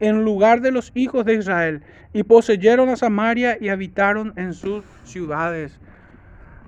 en 0.00 0.24
lugar 0.24 0.62
de 0.62 0.72
los 0.72 0.92
hijos 0.94 1.24
de 1.24 1.34
Israel, 1.34 1.82
y 2.12 2.22
poseyeron 2.22 2.88
a 2.88 2.96
Samaria 2.96 3.58
y 3.60 3.68
habitaron 3.68 4.32
en 4.36 4.54
sus 4.54 4.84
ciudades. 5.04 5.78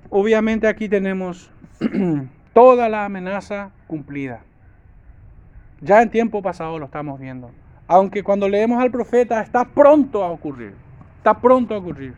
Obviamente 0.09 0.67
aquí 0.67 0.87
tenemos 0.87 1.51
toda 2.53 2.89
la 2.89 3.05
amenaza 3.05 3.71
cumplida. 3.87 4.43
Ya 5.81 6.01
en 6.01 6.09
tiempo 6.09 6.41
pasado 6.41 6.79
lo 6.79 6.85
estamos 6.85 7.19
viendo. 7.19 7.51
Aunque 7.87 8.23
cuando 8.23 8.47
leemos 8.47 8.81
al 8.81 8.91
profeta 8.91 9.41
está 9.41 9.65
pronto 9.65 10.23
a 10.23 10.29
ocurrir. 10.29 10.73
Está 11.17 11.39
pronto 11.39 11.75
a 11.75 11.79
ocurrir. 11.79 12.13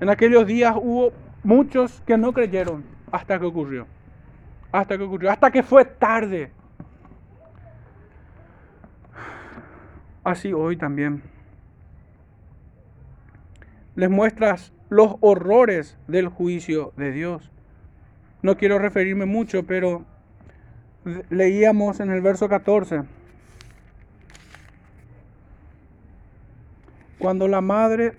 En 0.00 0.08
aquellos 0.08 0.46
días 0.46 0.74
hubo 0.76 1.12
muchos 1.44 2.02
que 2.06 2.16
no 2.16 2.32
creyeron 2.32 2.84
hasta 3.12 3.38
que 3.38 3.44
ocurrió. 3.44 3.86
Hasta 4.72 4.96
que 4.96 5.04
ocurrió, 5.04 5.30
hasta 5.30 5.50
que 5.50 5.62
fue 5.62 5.84
tarde. 5.84 6.50
Así 10.24 10.52
hoy 10.52 10.76
también. 10.76 11.22
Les 13.94 14.08
muestras 14.08 14.72
los 14.88 15.16
horrores 15.20 15.98
del 16.06 16.28
juicio 16.28 16.92
de 16.96 17.12
Dios. 17.12 17.50
No 18.42 18.56
quiero 18.56 18.78
referirme 18.78 19.26
mucho, 19.26 19.66
pero 19.66 20.04
leíamos 21.28 22.00
en 22.00 22.10
el 22.10 22.22
verso 22.22 22.48
14. 22.48 23.02
Cuando 27.18 27.48
la 27.48 27.60
madre 27.60 28.16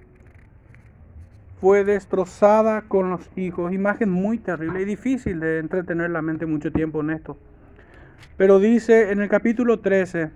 fue 1.61 1.85
destrozada 1.85 2.81
con 2.87 3.11
los 3.11 3.29
hijos. 3.37 3.71
Imagen 3.71 4.09
muy 4.09 4.39
terrible 4.39 4.81
y 4.81 4.85
difícil 4.85 5.39
de 5.39 5.59
entretener 5.59 6.09
la 6.09 6.23
mente 6.23 6.47
mucho 6.47 6.71
tiempo 6.71 7.01
en 7.01 7.11
esto. 7.11 7.37
Pero 8.35 8.59
dice 8.59 9.11
en 9.11 9.21
el 9.21 9.29
capítulo 9.29 9.79
13, 9.79 10.31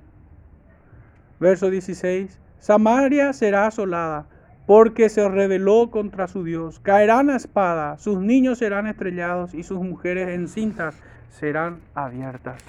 verso 1.39 1.71
16, 1.71 2.39
Samaria 2.59 3.33
será 3.33 3.65
asolada 3.65 4.27
porque 4.67 5.09
se 5.09 5.27
rebeló 5.27 5.89
contra 5.89 6.27
su 6.27 6.43
Dios. 6.43 6.79
Caerán 6.79 7.31
a 7.31 7.37
espada, 7.37 7.97
sus 7.97 8.19
niños 8.21 8.59
serán 8.59 8.85
estrellados 8.85 9.55
y 9.55 9.63
sus 9.63 9.79
mujeres 9.79 10.29
encintas 10.29 10.95
serán 11.31 11.79
abiertas. 11.95 12.61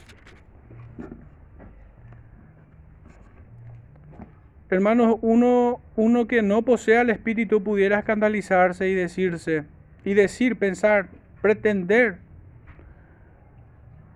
Hermanos, 4.69 5.19
uno, 5.23 5.81
uno 5.95 6.27
que 6.27 6.43
no 6.43 6.63
posea 6.63 7.03
el 7.03 7.11
Espíritu 7.11 7.63
pudiera 7.63 8.01
escandalizarse 8.01 8.89
y 8.89 8.95
decirse, 8.95 9.65
y 10.05 10.15
decir, 10.15 10.59
pensar, 10.59 11.09
pretender, 11.41 12.19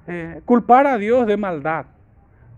eh, 0.09 0.41
culpar 0.45 0.89
a 0.89 0.99
Dios 0.99 1.29
de 1.29 1.37
maldad. 1.37 1.87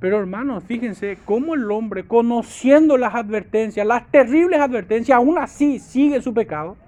Pero 0.01 0.19
hermanos, 0.19 0.65
fíjense 0.65 1.19
cómo 1.27 1.55
el 1.55 1.71
hombre, 1.71 2.05
conociendo 2.05 2.97
las 2.97 3.15
advertencias, 3.15 3.87
las 3.87 4.11
terribles 4.11 4.59
advertencias, 4.59 5.17
aún 5.17 5.39
así 5.39 5.79
sigue 5.79 6.23
su 6.23 6.33
pecado, 6.33 6.79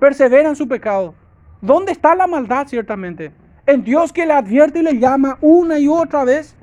persevera 0.00 0.48
en 0.48 0.56
su 0.56 0.66
pecado. 0.66 1.14
¿Dónde 1.60 1.92
está 1.92 2.14
la 2.14 2.26
maldad 2.26 2.66
ciertamente? 2.66 3.32
En 3.66 3.84
Dios 3.84 4.14
que 4.14 4.24
le 4.24 4.32
advierte 4.32 4.78
y 4.78 4.82
le 4.82 4.98
llama 4.98 5.36
una 5.42 5.78
y 5.78 5.88
otra 5.88 6.24
vez 6.24 6.57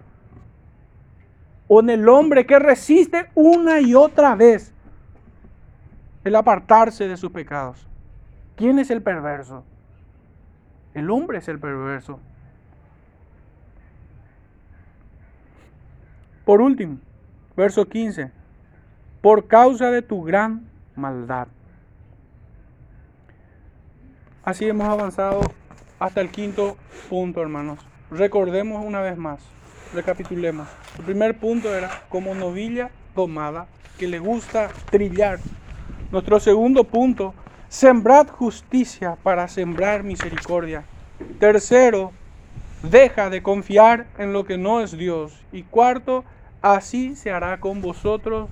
o 1.67 1.79
en 1.79 1.89
el 1.89 2.07
hombre 2.07 2.45
que 2.45 2.59
resiste 2.59 3.29
una 3.33 3.81
y 3.81 3.95
otra 3.95 4.35
vez 4.35 4.73
el 6.23 6.35
apartarse 6.35 7.07
de 7.07 7.17
sus 7.17 7.31
pecados. 7.31 7.87
¿Quién 8.55 8.79
es 8.79 8.89
el 8.89 9.01
perverso? 9.01 9.63
El 10.93 11.09
hombre 11.11 11.39
es 11.39 11.47
el 11.47 11.59
perverso. 11.59 12.19
Por 16.45 16.61
último, 16.61 16.99
verso 17.57 17.87
15, 17.87 18.31
por 19.21 19.47
causa 19.47 19.89
de 19.89 20.01
tu 20.01 20.23
gran 20.23 20.67
maldad. 20.95 21.47
Así 24.43 24.65
hemos 24.67 24.87
avanzado 24.87 25.41
hasta 25.99 26.21
el 26.21 26.29
quinto 26.29 26.77
punto, 27.09 27.41
hermanos. 27.41 27.79
Recordemos 28.11 28.85
una 28.85 29.01
vez 29.01 29.17
más, 29.17 29.41
recapitulemos. 29.93 30.67
El 30.97 31.05
primer 31.05 31.37
punto 31.37 31.73
era 31.73 32.03
como 32.09 32.33
novilla 32.35 32.89
domada 33.15 33.67
que 33.97 34.07
le 34.07 34.19
gusta 34.19 34.69
trillar. 34.89 35.39
Nuestro 36.11 36.39
segundo 36.39 36.83
punto, 36.83 37.33
sembrad 37.69 38.27
justicia 38.27 39.17
para 39.23 39.47
sembrar 39.47 40.03
misericordia. 40.03 40.83
Tercero, 41.39 42.11
deja 42.83 43.29
de 43.29 43.41
confiar 43.41 44.07
en 44.17 44.33
lo 44.33 44.45
que 44.45 44.57
no 44.57 44.81
es 44.81 44.97
Dios. 44.97 45.33
Y 45.51 45.63
cuarto, 45.63 46.23
así 46.61 47.15
se 47.15 47.31
hará 47.31 47.59
con 47.59 47.81
vosotros. 47.81 48.49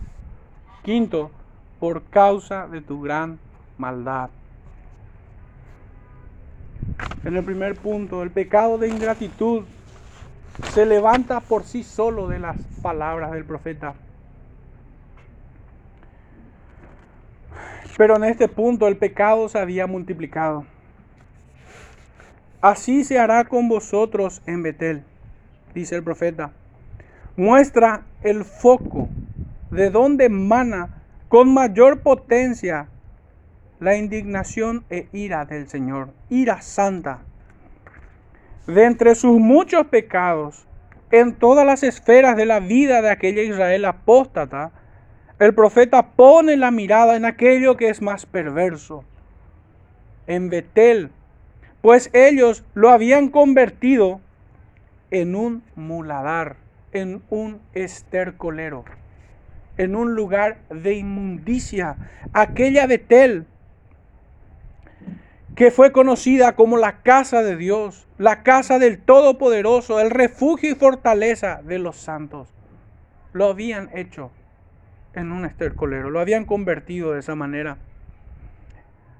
Quinto, 0.84 1.32
por 1.80 2.04
causa 2.04 2.68
de 2.68 2.82
tu 2.82 3.02
gran 3.02 3.40
maldad. 3.78 4.30
En 7.24 7.38
el 7.38 7.44
primer 7.44 7.76
punto, 7.76 8.24
el 8.24 8.32
pecado 8.32 8.78
de 8.78 8.90
ingratitud 8.90 9.64
se 10.74 10.86
levanta 10.86 11.39
por 11.39 11.64
sí 11.64 11.84
solo 11.84 12.28
de 12.28 12.39
las 12.39 12.58
palabras 12.82 13.32
del 13.32 13.45
profeta. 13.45 13.95
Pero 17.97 18.16
en 18.16 18.24
este 18.24 18.47
punto 18.47 18.88
el 18.88 18.97
pecado 18.97 19.49
se 19.49 19.60
había 19.60 19.88
multiplicado. 19.88 20.66
Así 22.62 23.04
se 23.04 23.20
hará 23.20 23.43
con 23.45 23.68
vosotros 23.68 24.41
en 24.45 24.64
Betel, 24.64 25.04
dice 25.74 25.95
el 25.95 26.04
profeta. 26.04 26.51
Muestra 27.36 28.04
el 28.22 28.45
foco 28.45 29.10
de 29.70 29.89
donde 29.89 30.26
emana 30.26 31.01
con 31.28 31.54
mayor 31.54 32.01
potencia 32.01 32.88
la 33.80 33.97
indignación 33.97 34.86
e 34.89 35.10
ira 35.12 35.45
del 35.45 35.68
Señor, 35.68 36.14
ira 36.30 36.62
santa. 36.62 37.20
De 38.68 38.86
entre 38.86 39.16
sus 39.16 39.39
muchos 39.39 39.88
pecados, 39.88 40.66
en 41.11 41.36
todas 41.36 41.66
las 41.66 41.84
esferas 41.84 42.38
de 42.38 42.45
la 42.45 42.59
vida 42.59 43.01
de 43.01 43.09
aquella 43.09 43.41
Israel 43.41 43.86
apóstata, 43.86 44.72
el 45.39 45.53
profeta 45.53 46.11
pone 46.16 46.55
la 46.55 46.72
mirada 46.72 47.16
en 47.16 47.26
aquello 47.26 47.76
que 47.76 47.89
es 47.89 48.01
más 48.01 48.26
perverso, 48.26 49.03
en 50.28 50.49
Betel, 50.49 51.11
pues 51.82 52.09
ellos 52.14 52.64
lo 52.74 52.89
habían 52.89 53.28
convertido 53.30 54.22
en 55.11 55.36
un 55.36 55.64
muladar, 55.76 56.55
en 56.93 57.22
un 57.30 57.59
estercolero, 57.74 58.86
en 59.78 59.95
un 59.95 60.16
lugar 60.16 60.59
de 60.70 60.95
inmundicia. 60.95 61.97
Aquella 62.32 62.88
Betel 62.88 63.45
que 65.56 65.70
fue 65.70 65.91
conocida 65.91 66.56
como 66.56 66.78
la 66.78 67.01
casa 67.04 67.43
de 67.43 67.56
Dios, 67.56 68.08
la 68.18 68.41
casa 68.41 68.80
del 68.80 68.99
Todopoderoso, 68.99 69.99
el 69.99 70.10
refugio 70.10 70.72
y 70.72 70.76
fortaleza 70.76 71.62
de 71.64 71.78
los 71.78 71.97
santos. 71.97 72.49
Lo 73.34 73.45
habían 73.45 73.89
hecho 73.95 74.32
en 75.14 75.32
un 75.32 75.45
estercolero, 75.45 76.10
lo 76.10 76.20
habían 76.20 76.45
convertido 76.45 77.14
de 77.14 77.20
esa 77.20 77.36
manera. 77.36 77.78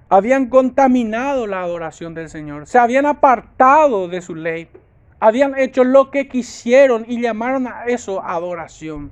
Habían 0.10 0.48
contaminado 0.48 1.46
la 1.46 1.62
adoración 1.62 2.14
del 2.14 2.30
Señor, 2.30 2.68
se 2.68 2.80
habían 2.80 3.06
apartado 3.06 4.08
de 4.08 4.22
su 4.22 4.36
ley, 4.36 4.70
habían 5.20 5.58
hecho 5.58 5.84
lo 5.84 6.10
que 6.10 6.28
quisieron 6.28 7.06
y 7.08 7.22
llamaron 7.22 7.68
a 7.68 7.86
eso 7.86 8.24
adoración. 8.24 9.12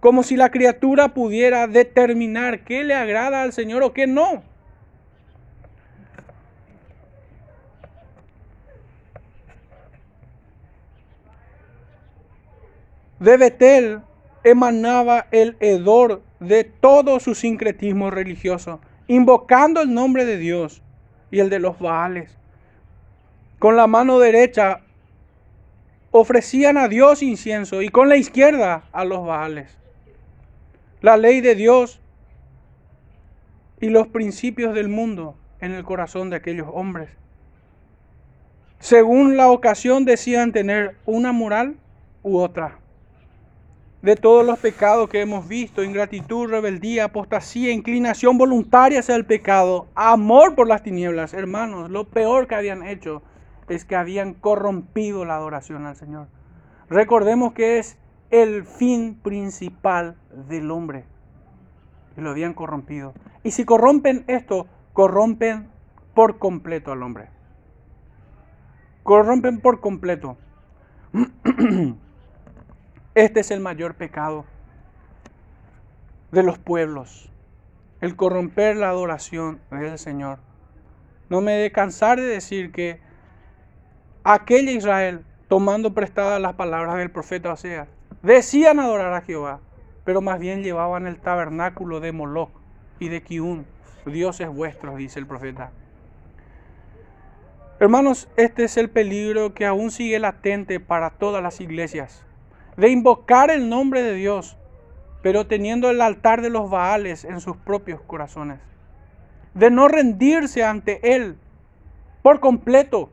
Como 0.00 0.24
si 0.24 0.36
la 0.36 0.50
criatura 0.50 1.14
pudiera 1.14 1.68
determinar 1.68 2.64
qué 2.64 2.82
le 2.82 2.94
agrada 2.94 3.42
al 3.42 3.52
Señor 3.52 3.84
o 3.84 3.92
qué 3.92 4.08
no. 4.08 4.42
De 13.22 13.36
Betel 13.36 14.00
emanaba 14.42 15.28
el 15.30 15.56
hedor 15.60 16.22
de 16.40 16.64
todo 16.64 17.20
su 17.20 17.36
sincretismo 17.36 18.10
religioso, 18.10 18.80
invocando 19.06 19.80
el 19.80 19.94
nombre 19.94 20.24
de 20.24 20.38
Dios 20.38 20.82
y 21.30 21.38
el 21.38 21.48
de 21.48 21.60
los 21.60 21.78
Baales. 21.78 22.36
Con 23.60 23.76
la 23.76 23.86
mano 23.86 24.18
derecha 24.18 24.80
ofrecían 26.10 26.76
a 26.76 26.88
Dios 26.88 27.22
incienso 27.22 27.80
y 27.80 27.90
con 27.90 28.08
la 28.08 28.16
izquierda 28.16 28.88
a 28.90 29.04
los 29.04 29.24
Baales. 29.24 29.78
La 31.00 31.16
ley 31.16 31.40
de 31.40 31.54
Dios 31.54 32.00
y 33.80 33.90
los 33.90 34.08
principios 34.08 34.74
del 34.74 34.88
mundo 34.88 35.36
en 35.60 35.70
el 35.70 35.84
corazón 35.84 36.28
de 36.28 36.38
aquellos 36.38 36.66
hombres. 36.72 37.08
Según 38.80 39.36
la 39.36 39.48
ocasión 39.48 40.04
decían 40.04 40.50
tener 40.50 40.96
una 41.06 41.30
moral 41.30 41.76
u 42.24 42.38
otra 42.38 42.81
de 44.02 44.16
todos 44.16 44.44
los 44.44 44.58
pecados 44.58 45.08
que 45.08 45.20
hemos 45.20 45.46
visto, 45.46 45.84
ingratitud, 45.84 46.50
rebeldía, 46.50 47.04
apostasía, 47.04 47.72
inclinación 47.72 48.36
voluntaria 48.36 48.98
hacia 48.98 49.14
el 49.14 49.24
pecado, 49.24 49.86
amor 49.94 50.56
por 50.56 50.66
las 50.66 50.82
tinieblas, 50.82 51.34
hermanos, 51.34 51.88
lo 51.88 52.08
peor 52.08 52.48
que 52.48 52.56
habían 52.56 52.82
hecho 52.82 53.22
es 53.68 53.84
que 53.84 53.94
habían 53.94 54.34
corrompido 54.34 55.24
la 55.24 55.36
adoración 55.36 55.86
al 55.86 55.94
Señor. 55.94 56.26
Recordemos 56.90 57.52
que 57.52 57.78
es 57.78 57.96
el 58.30 58.64
fin 58.64 59.14
principal 59.22 60.16
del 60.48 60.70
hombre. 60.72 61.04
Y 62.16 62.20
lo 62.20 62.30
habían 62.30 62.54
corrompido. 62.54 63.14
Y 63.44 63.52
si 63.52 63.64
corrompen 63.64 64.24
esto, 64.26 64.66
corrompen 64.92 65.68
por 66.14 66.38
completo 66.38 66.92
al 66.92 67.02
hombre. 67.02 67.28
Corrompen 69.04 69.60
por 69.60 69.80
completo. 69.80 70.36
Este 73.14 73.40
es 73.40 73.50
el 73.50 73.60
mayor 73.60 73.94
pecado 73.94 74.46
de 76.30 76.42
los 76.42 76.58
pueblos, 76.58 77.30
el 78.00 78.16
corromper 78.16 78.74
la 78.76 78.88
adoración 78.88 79.60
del 79.70 79.98
Señor. 79.98 80.38
No 81.28 81.42
me 81.42 81.58
he 81.58 81.62
de 81.62 81.72
cansar 81.72 82.18
de 82.18 82.26
decir 82.26 82.72
que 82.72 83.00
aquella 84.24 84.72
Israel, 84.72 85.26
tomando 85.48 85.92
prestadas 85.92 86.40
las 86.40 86.54
palabras 86.54 86.96
del 86.96 87.10
profeta 87.10 87.52
Osea, 87.52 87.86
decían 88.22 88.80
adorar 88.80 89.12
a 89.12 89.20
Jehová, 89.20 89.60
pero 90.06 90.22
más 90.22 90.40
bien 90.40 90.62
llevaban 90.62 91.06
el 91.06 91.20
tabernáculo 91.20 92.00
de 92.00 92.12
Moloch 92.12 92.50
y 92.98 93.10
de 93.10 93.22
Kiun, 93.22 93.66
dioses 94.06 94.48
vuestros, 94.48 94.96
dice 94.96 95.18
el 95.18 95.26
profeta. 95.26 95.70
Hermanos, 97.78 98.26
este 98.38 98.64
es 98.64 98.78
el 98.78 98.88
peligro 98.88 99.52
que 99.52 99.66
aún 99.66 99.90
sigue 99.90 100.18
latente 100.18 100.80
para 100.80 101.10
todas 101.10 101.42
las 101.42 101.60
iglesias 101.60 102.24
de 102.76 102.88
invocar 102.90 103.50
el 103.50 103.68
nombre 103.68 104.02
de 104.02 104.14
Dios, 104.14 104.56
pero 105.22 105.46
teniendo 105.46 105.90
el 105.90 106.00
altar 106.00 106.42
de 106.42 106.50
los 106.50 106.70
Baales 106.70 107.24
en 107.24 107.40
sus 107.40 107.56
propios 107.56 108.00
corazones, 108.00 108.60
de 109.54 109.70
no 109.70 109.88
rendirse 109.88 110.64
ante 110.64 111.14
Él 111.14 111.36
por 112.22 112.40
completo, 112.40 113.10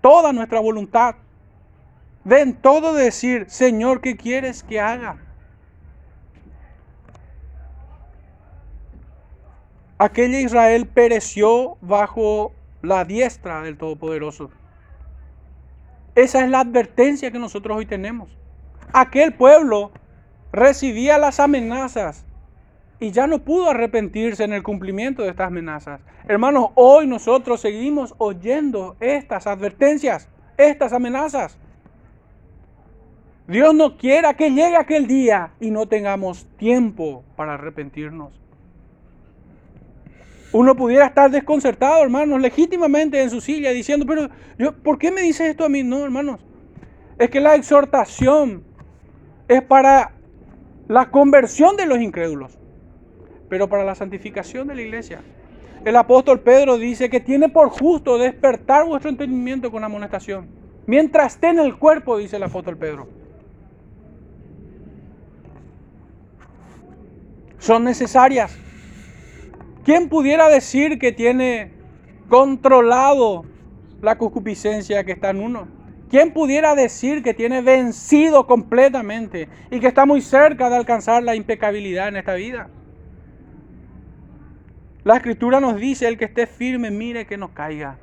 toda 0.00 0.32
nuestra 0.32 0.60
voluntad, 0.60 1.16
de 2.24 2.40
en 2.40 2.54
todo 2.54 2.94
decir, 2.94 3.48
Señor, 3.48 4.00
¿qué 4.00 4.16
quieres 4.16 4.62
que 4.62 4.80
haga? 4.80 5.18
Aquella 9.98 10.38
Israel 10.40 10.86
pereció 10.86 11.76
bajo 11.80 12.52
la 12.82 13.04
diestra 13.04 13.62
del 13.62 13.76
Todopoderoso. 13.76 14.50
Esa 16.18 16.42
es 16.42 16.50
la 16.50 16.58
advertencia 16.58 17.30
que 17.30 17.38
nosotros 17.38 17.76
hoy 17.76 17.86
tenemos. 17.86 18.28
Aquel 18.92 19.34
pueblo 19.34 19.92
recibía 20.50 21.16
las 21.16 21.38
amenazas 21.38 22.24
y 22.98 23.12
ya 23.12 23.28
no 23.28 23.38
pudo 23.38 23.70
arrepentirse 23.70 24.42
en 24.42 24.52
el 24.52 24.64
cumplimiento 24.64 25.22
de 25.22 25.28
estas 25.28 25.46
amenazas. 25.46 26.00
Hermanos, 26.26 26.70
hoy 26.74 27.06
nosotros 27.06 27.60
seguimos 27.60 28.16
oyendo 28.18 28.96
estas 28.98 29.46
advertencias, 29.46 30.28
estas 30.56 30.92
amenazas. 30.92 31.56
Dios 33.46 33.72
no 33.72 33.96
quiera 33.96 34.34
que 34.34 34.50
llegue 34.50 34.76
aquel 34.76 35.06
día 35.06 35.52
y 35.60 35.70
no 35.70 35.86
tengamos 35.86 36.48
tiempo 36.56 37.22
para 37.36 37.54
arrepentirnos 37.54 38.32
uno 40.58 40.74
pudiera 40.74 41.06
estar 41.06 41.30
desconcertado, 41.30 42.02
hermanos, 42.02 42.40
legítimamente 42.40 43.22
en 43.22 43.30
su 43.30 43.40
silla, 43.40 43.70
diciendo, 43.70 44.04
pero 44.04 44.74
¿por 44.82 44.98
qué 44.98 45.12
me 45.12 45.20
dices 45.20 45.50
esto 45.50 45.64
a 45.64 45.68
mí? 45.68 45.84
No, 45.84 46.02
hermanos. 46.02 46.40
Es 47.16 47.30
que 47.30 47.38
la 47.38 47.54
exhortación 47.54 48.64
es 49.46 49.62
para 49.62 50.10
la 50.88 51.12
conversión 51.12 51.76
de 51.76 51.86
los 51.86 52.00
incrédulos, 52.00 52.58
pero 53.48 53.68
para 53.68 53.84
la 53.84 53.94
santificación 53.94 54.66
de 54.66 54.74
la 54.74 54.82
iglesia. 54.82 55.20
El 55.84 55.94
apóstol 55.94 56.40
Pedro 56.40 56.76
dice 56.76 57.08
que 57.08 57.20
tiene 57.20 57.48
por 57.48 57.68
justo 57.68 58.18
despertar 58.18 58.84
vuestro 58.84 59.10
entendimiento 59.10 59.70
con 59.70 59.84
amonestación. 59.84 60.48
Mientras 60.86 61.34
esté 61.34 61.50
en 61.50 61.60
el 61.60 61.78
cuerpo, 61.78 62.18
dice 62.18 62.34
el 62.34 62.42
apóstol 62.42 62.76
Pedro. 62.76 63.06
Son 67.60 67.84
necesarias 67.84 68.58
¿Quién 69.88 70.10
pudiera 70.10 70.50
decir 70.50 70.98
que 70.98 71.12
tiene 71.12 71.70
controlado 72.28 73.46
la 74.02 74.18
concupiscencia 74.18 75.02
que 75.04 75.12
está 75.12 75.30
en 75.30 75.40
uno? 75.40 75.66
¿Quién 76.10 76.34
pudiera 76.34 76.74
decir 76.74 77.22
que 77.22 77.32
tiene 77.32 77.62
vencido 77.62 78.46
completamente 78.46 79.48
y 79.70 79.80
que 79.80 79.86
está 79.86 80.04
muy 80.04 80.20
cerca 80.20 80.68
de 80.68 80.76
alcanzar 80.76 81.22
la 81.22 81.36
impecabilidad 81.36 82.08
en 82.08 82.16
esta 82.16 82.34
vida? 82.34 82.68
La 85.04 85.16
escritura 85.16 85.58
nos 85.58 85.76
dice, 85.76 86.06
el 86.06 86.18
que 86.18 86.26
esté 86.26 86.46
firme, 86.46 86.90
mire 86.90 87.26
que 87.26 87.38
no 87.38 87.54
caiga. 87.54 87.96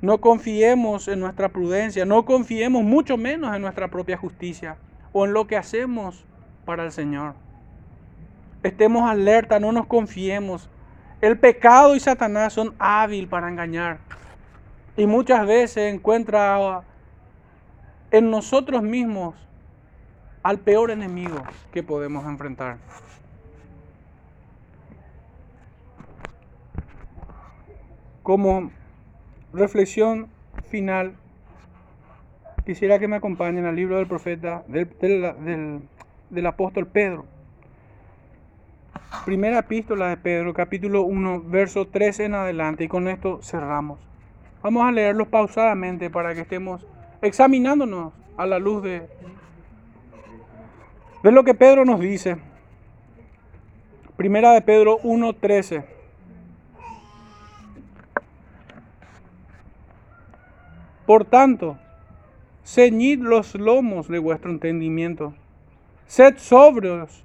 No 0.00 0.20
confiemos 0.20 1.08
en 1.08 1.18
nuestra 1.18 1.48
prudencia, 1.48 2.04
no 2.04 2.24
confiemos 2.26 2.84
mucho 2.84 3.16
menos 3.16 3.52
en 3.56 3.62
nuestra 3.62 3.88
propia 3.88 4.16
justicia 4.16 4.76
o 5.10 5.26
en 5.26 5.32
lo 5.32 5.48
que 5.48 5.56
hacemos 5.56 6.24
para 6.64 6.84
el 6.84 6.92
Señor. 6.92 7.34
Estemos 8.62 9.08
alerta, 9.10 9.58
no 9.58 9.72
nos 9.72 9.86
confiemos. 9.86 10.68
El 11.20 11.38
pecado 11.38 11.96
y 11.96 12.00
Satanás 12.00 12.52
son 12.52 12.74
hábiles 12.78 13.28
para 13.28 13.48
engañar. 13.48 13.98
Y 14.96 15.06
muchas 15.06 15.46
veces 15.46 15.92
encuentra 15.92 16.82
en 18.10 18.30
nosotros 18.30 18.82
mismos 18.82 19.34
al 20.42 20.58
peor 20.58 20.90
enemigo 20.90 21.42
que 21.72 21.82
podemos 21.82 22.26
enfrentar. 22.26 22.76
Como 28.22 28.70
reflexión 29.52 30.28
final, 30.68 31.14
quisiera 32.64 32.98
que 32.98 33.08
me 33.08 33.16
acompañen 33.16 33.64
al 33.64 33.74
libro 33.74 33.96
del 33.96 34.06
profeta, 34.06 34.62
del, 34.68 35.82
del 36.30 36.46
apóstol 36.46 36.86
Pedro. 36.86 37.31
Primera 39.24 39.60
epístola 39.60 40.08
de 40.08 40.16
Pedro, 40.16 40.52
capítulo 40.52 41.02
1, 41.02 41.42
verso 41.46 41.86
13 41.86 42.24
en 42.24 42.34
adelante, 42.34 42.84
y 42.84 42.88
con 42.88 43.06
esto 43.06 43.40
cerramos. 43.42 44.00
Vamos 44.62 44.84
a 44.84 44.92
leerlos 44.92 45.28
pausadamente 45.28 46.10
para 46.10 46.34
que 46.34 46.40
estemos 46.40 46.86
examinándonos 47.20 48.12
a 48.36 48.46
la 48.46 48.58
luz 48.58 48.82
de, 48.82 49.08
de 51.22 51.32
lo 51.32 51.44
que 51.44 51.54
Pedro 51.54 51.84
nos 51.84 52.00
dice. 52.00 52.36
Primera 54.16 54.52
de 54.52 54.62
Pedro 54.62 54.98
1, 55.02 55.32
13. 55.34 55.84
Por 61.06 61.24
tanto, 61.24 61.78
ceñid 62.64 63.20
los 63.20 63.54
lomos 63.54 64.08
de 64.08 64.18
vuestro 64.18 64.50
entendimiento, 64.50 65.34
sed 66.06 66.38
sobrios 66.38 67.24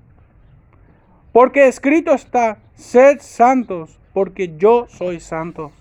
porque 1.31 1.67
escrito 1.67 2.13
está, 2.13 2.59
sed 2.75 3.19
santos, 3.21 3.99
porque 4.13 4.55
yo 4.57 4.87
soy 4.89 5.19
santo. 5.19 5.71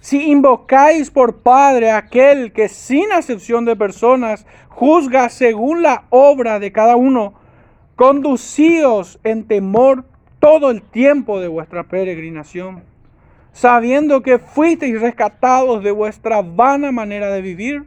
Si 0.00 0.30
invocáis 0.30 1.10
por 1.10 1.38
Padre 1.38 1.90
aquel 1.90 2.52
que 2.52 2.68
sin 2.68 3.12
acepción 3.12 3.64
de 3.64 3.76
personas 3.76 4.46
juzga 4.68 5.28
según 5.28 5.82
la 5.82 6.04
obra 6.10 6.58
de 6.58 6.72
cada 6.72 6.96
uno, 6.96 7.34
conducíos 7.96 9.18
en 9.24 9.46
temor 9.46 10.04
todo 10.38 10.70
el 10.70 10.82
tiempo 10.82 11.40
de 11.40 11.48
vuestra 11.48 11.84
peregrinación, 11.84 12.84
sabiendo 13.52 14.22
que 14.22 14.38
fuisteis 14.38 15.00
rescatados 15.00 15.82
de 15.82 15.90
vuestra 15.90 16.42
vana 16.42 16.92
manera 16.92 17.30
de 17.30 17.42
vivir, 17.42 17.84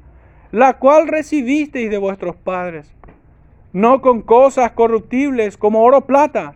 la 0.52 0.80
cual 0.80 1.08
recibisteis 1.08 1.90
de 1.90 1.98
vuestros 1.98 2.36
padres, 2.36 2.94
no 3.72 4.02
con 4.02 4.22
cosas 4.22 4.74
corruptibles 4.74 5.56
como 5.56 5.82
oro 5.82 6.00
o 6.00 6.02
plata, 6.02 6.56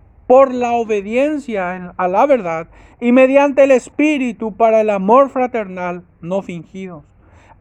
por 0.27 0.53
la 0.53 0.73
obediencia 0.73 1.93
a 1.97 2.07
la 2.07 2.25
verdad 2.25 2.67
y 2.99 3.11
mediante 3.11 3.63
el 3.63 3.71
Espíritu 3.71 4.55
para 4.55 4.81
el 4.81 4.89
amor 4.89 5.29
fraternal 5.29 6.03
no 6.21 6.41
fingidos. 6.41 7.03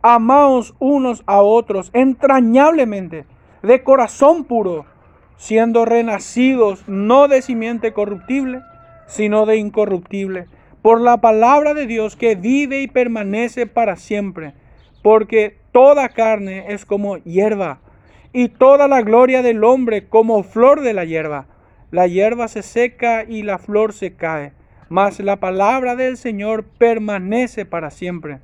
Amaos 0.02 0.74
unos 0.78 1.22
a 1.26 1.42
otros 1.42 1.90
entrañablemente, 1.92 3.26
de 3.62 3.82
corazón 3.82 4.44
puro, 4.44 4.86
siendo 5.36 5.84
renacidos 5.84 6.84
no 6.86 7.28
de 7.28 7.42
simiente 7.42 7.92
corruptible, 7.92 8.60
sino 9.06 9.46
de 9.46 9.56
incorruptible, 9.56 10.46
por 10.82 11.00
la 11.00 11.20
palabra 11.20 11.74
de 11.74 11.86
Dios 11.86 12.16
que 12.16 12.36
vive 12.36 12.82
y 12.82 12.86
permanece 12.86 13.66
para 13.66 13.96
siempre, 13.96 14.54
porque 15.02 15.58
toda 15.72 16.08
carne 16.10 16.66
es 16.68 16.84
como 16.84 17.16
hierba, 17.18 17.80
y 18.32 18.48
toda 18.48 18.88
la 18.88 19.02
gloria 19.02 19.42
del 19.42 19.64
hombre 19.64 20.06
como 20.08 20.42
flor 20.42 20.82
de 20.82 20.94
la 20.94 21.04
hierba 21.04 21.46
la 21.90 22.06
hierba 22.06 22.48
se 22.48 22.62
seca 22.62 23.24
y 23.24 23.42
la 23.42 23.58
flor 23.58 23.92
se 23.92 24.14
cae, 24.14 24.52
mas 24.88 25.20
la 25.20 25.36
palabra 25.36 25.96
del 25.96 26.16
Señor 26.16 26.64
permanece 26.64 27.64
para 27.64 27.90
siempre. 27.90 28.38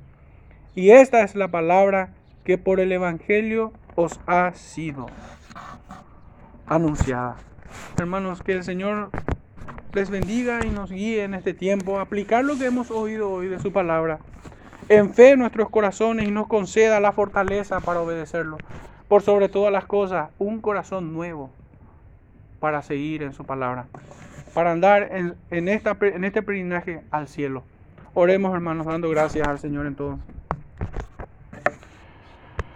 Y 0.75 0.91
esta 0.91 1.21
es 1.23 1.35
la 1.35 1.47
palabra 1.47 2.09
que 2.43 2.57
por 2.57 2.79
el 2.79 2.91
Evangelio 2.91 3.73
os 3.95 4.19
ha 4.27 4.53
sido 4.53 5.07
anunciada. 6.67 7.37
Hermanos, 7.97 8.43
que 8.43 8.53
el 8.53 8.63
Señor 8.63 9.09
les 9.93 10.09
bendiga 10.09 10.65
y 10.65 10.69
nos 10.69 10.91
guíe 10.91 11.23
en 11.23 11.33
este 11.33 11.53
tiempo 11.53 11.97
a 11.97 12.03
aplicar 12.03 12.43
lo 12.43 12.57
que 12.57 12.65
hemos 12.65 12.91
oído 12.91 13.31
hoy 13.31 13.47
de 13.47 13.59
su 13.59 13.71
palabra 13.71 14.19
en 14.89 15.13
fe 15.13 15.35
nuestros 15.35 15.69
corazones 15.69 16.27
y 16.27 16.31
nos 16.31 16.47
conceda 16.47 16.99
la 16.99 17.11
fortaleza 17.11 17.79
para 17.81 18.01
obedecerlo. 18.01 18.57
Por 19.07 19.21
sobre 19.21 19.49
todas 19.49 19.71
las 19.71 19.85
cosas, 19.85 20.29
un 20.37 20.61
corazón 20.61 21.13
nuevo 21.13 21.49
para 22.59 22.81
seguir 22.81 23.23
en 23.23 23.33
su 23.33 23.45
palabra, 23.45 23.85
para 24.53 24.71
andar 24.71 25.09
en, 25.49 25.67
esta, 25.67 25.97
en 26.01 26.23
este 26.23 26.41
peregrinaje 26.41 27.01
al 27.11 27.27
cielo. 27.27 27.63
Oremos 28.13 28.53
hermanos, 28.53 28.85
dando 28.87 29.09
gracias 29.09 29.47
al 29.47 29.59
Señor 29.59 29.85
en 29.85 29.95
todo. 29.95 30.19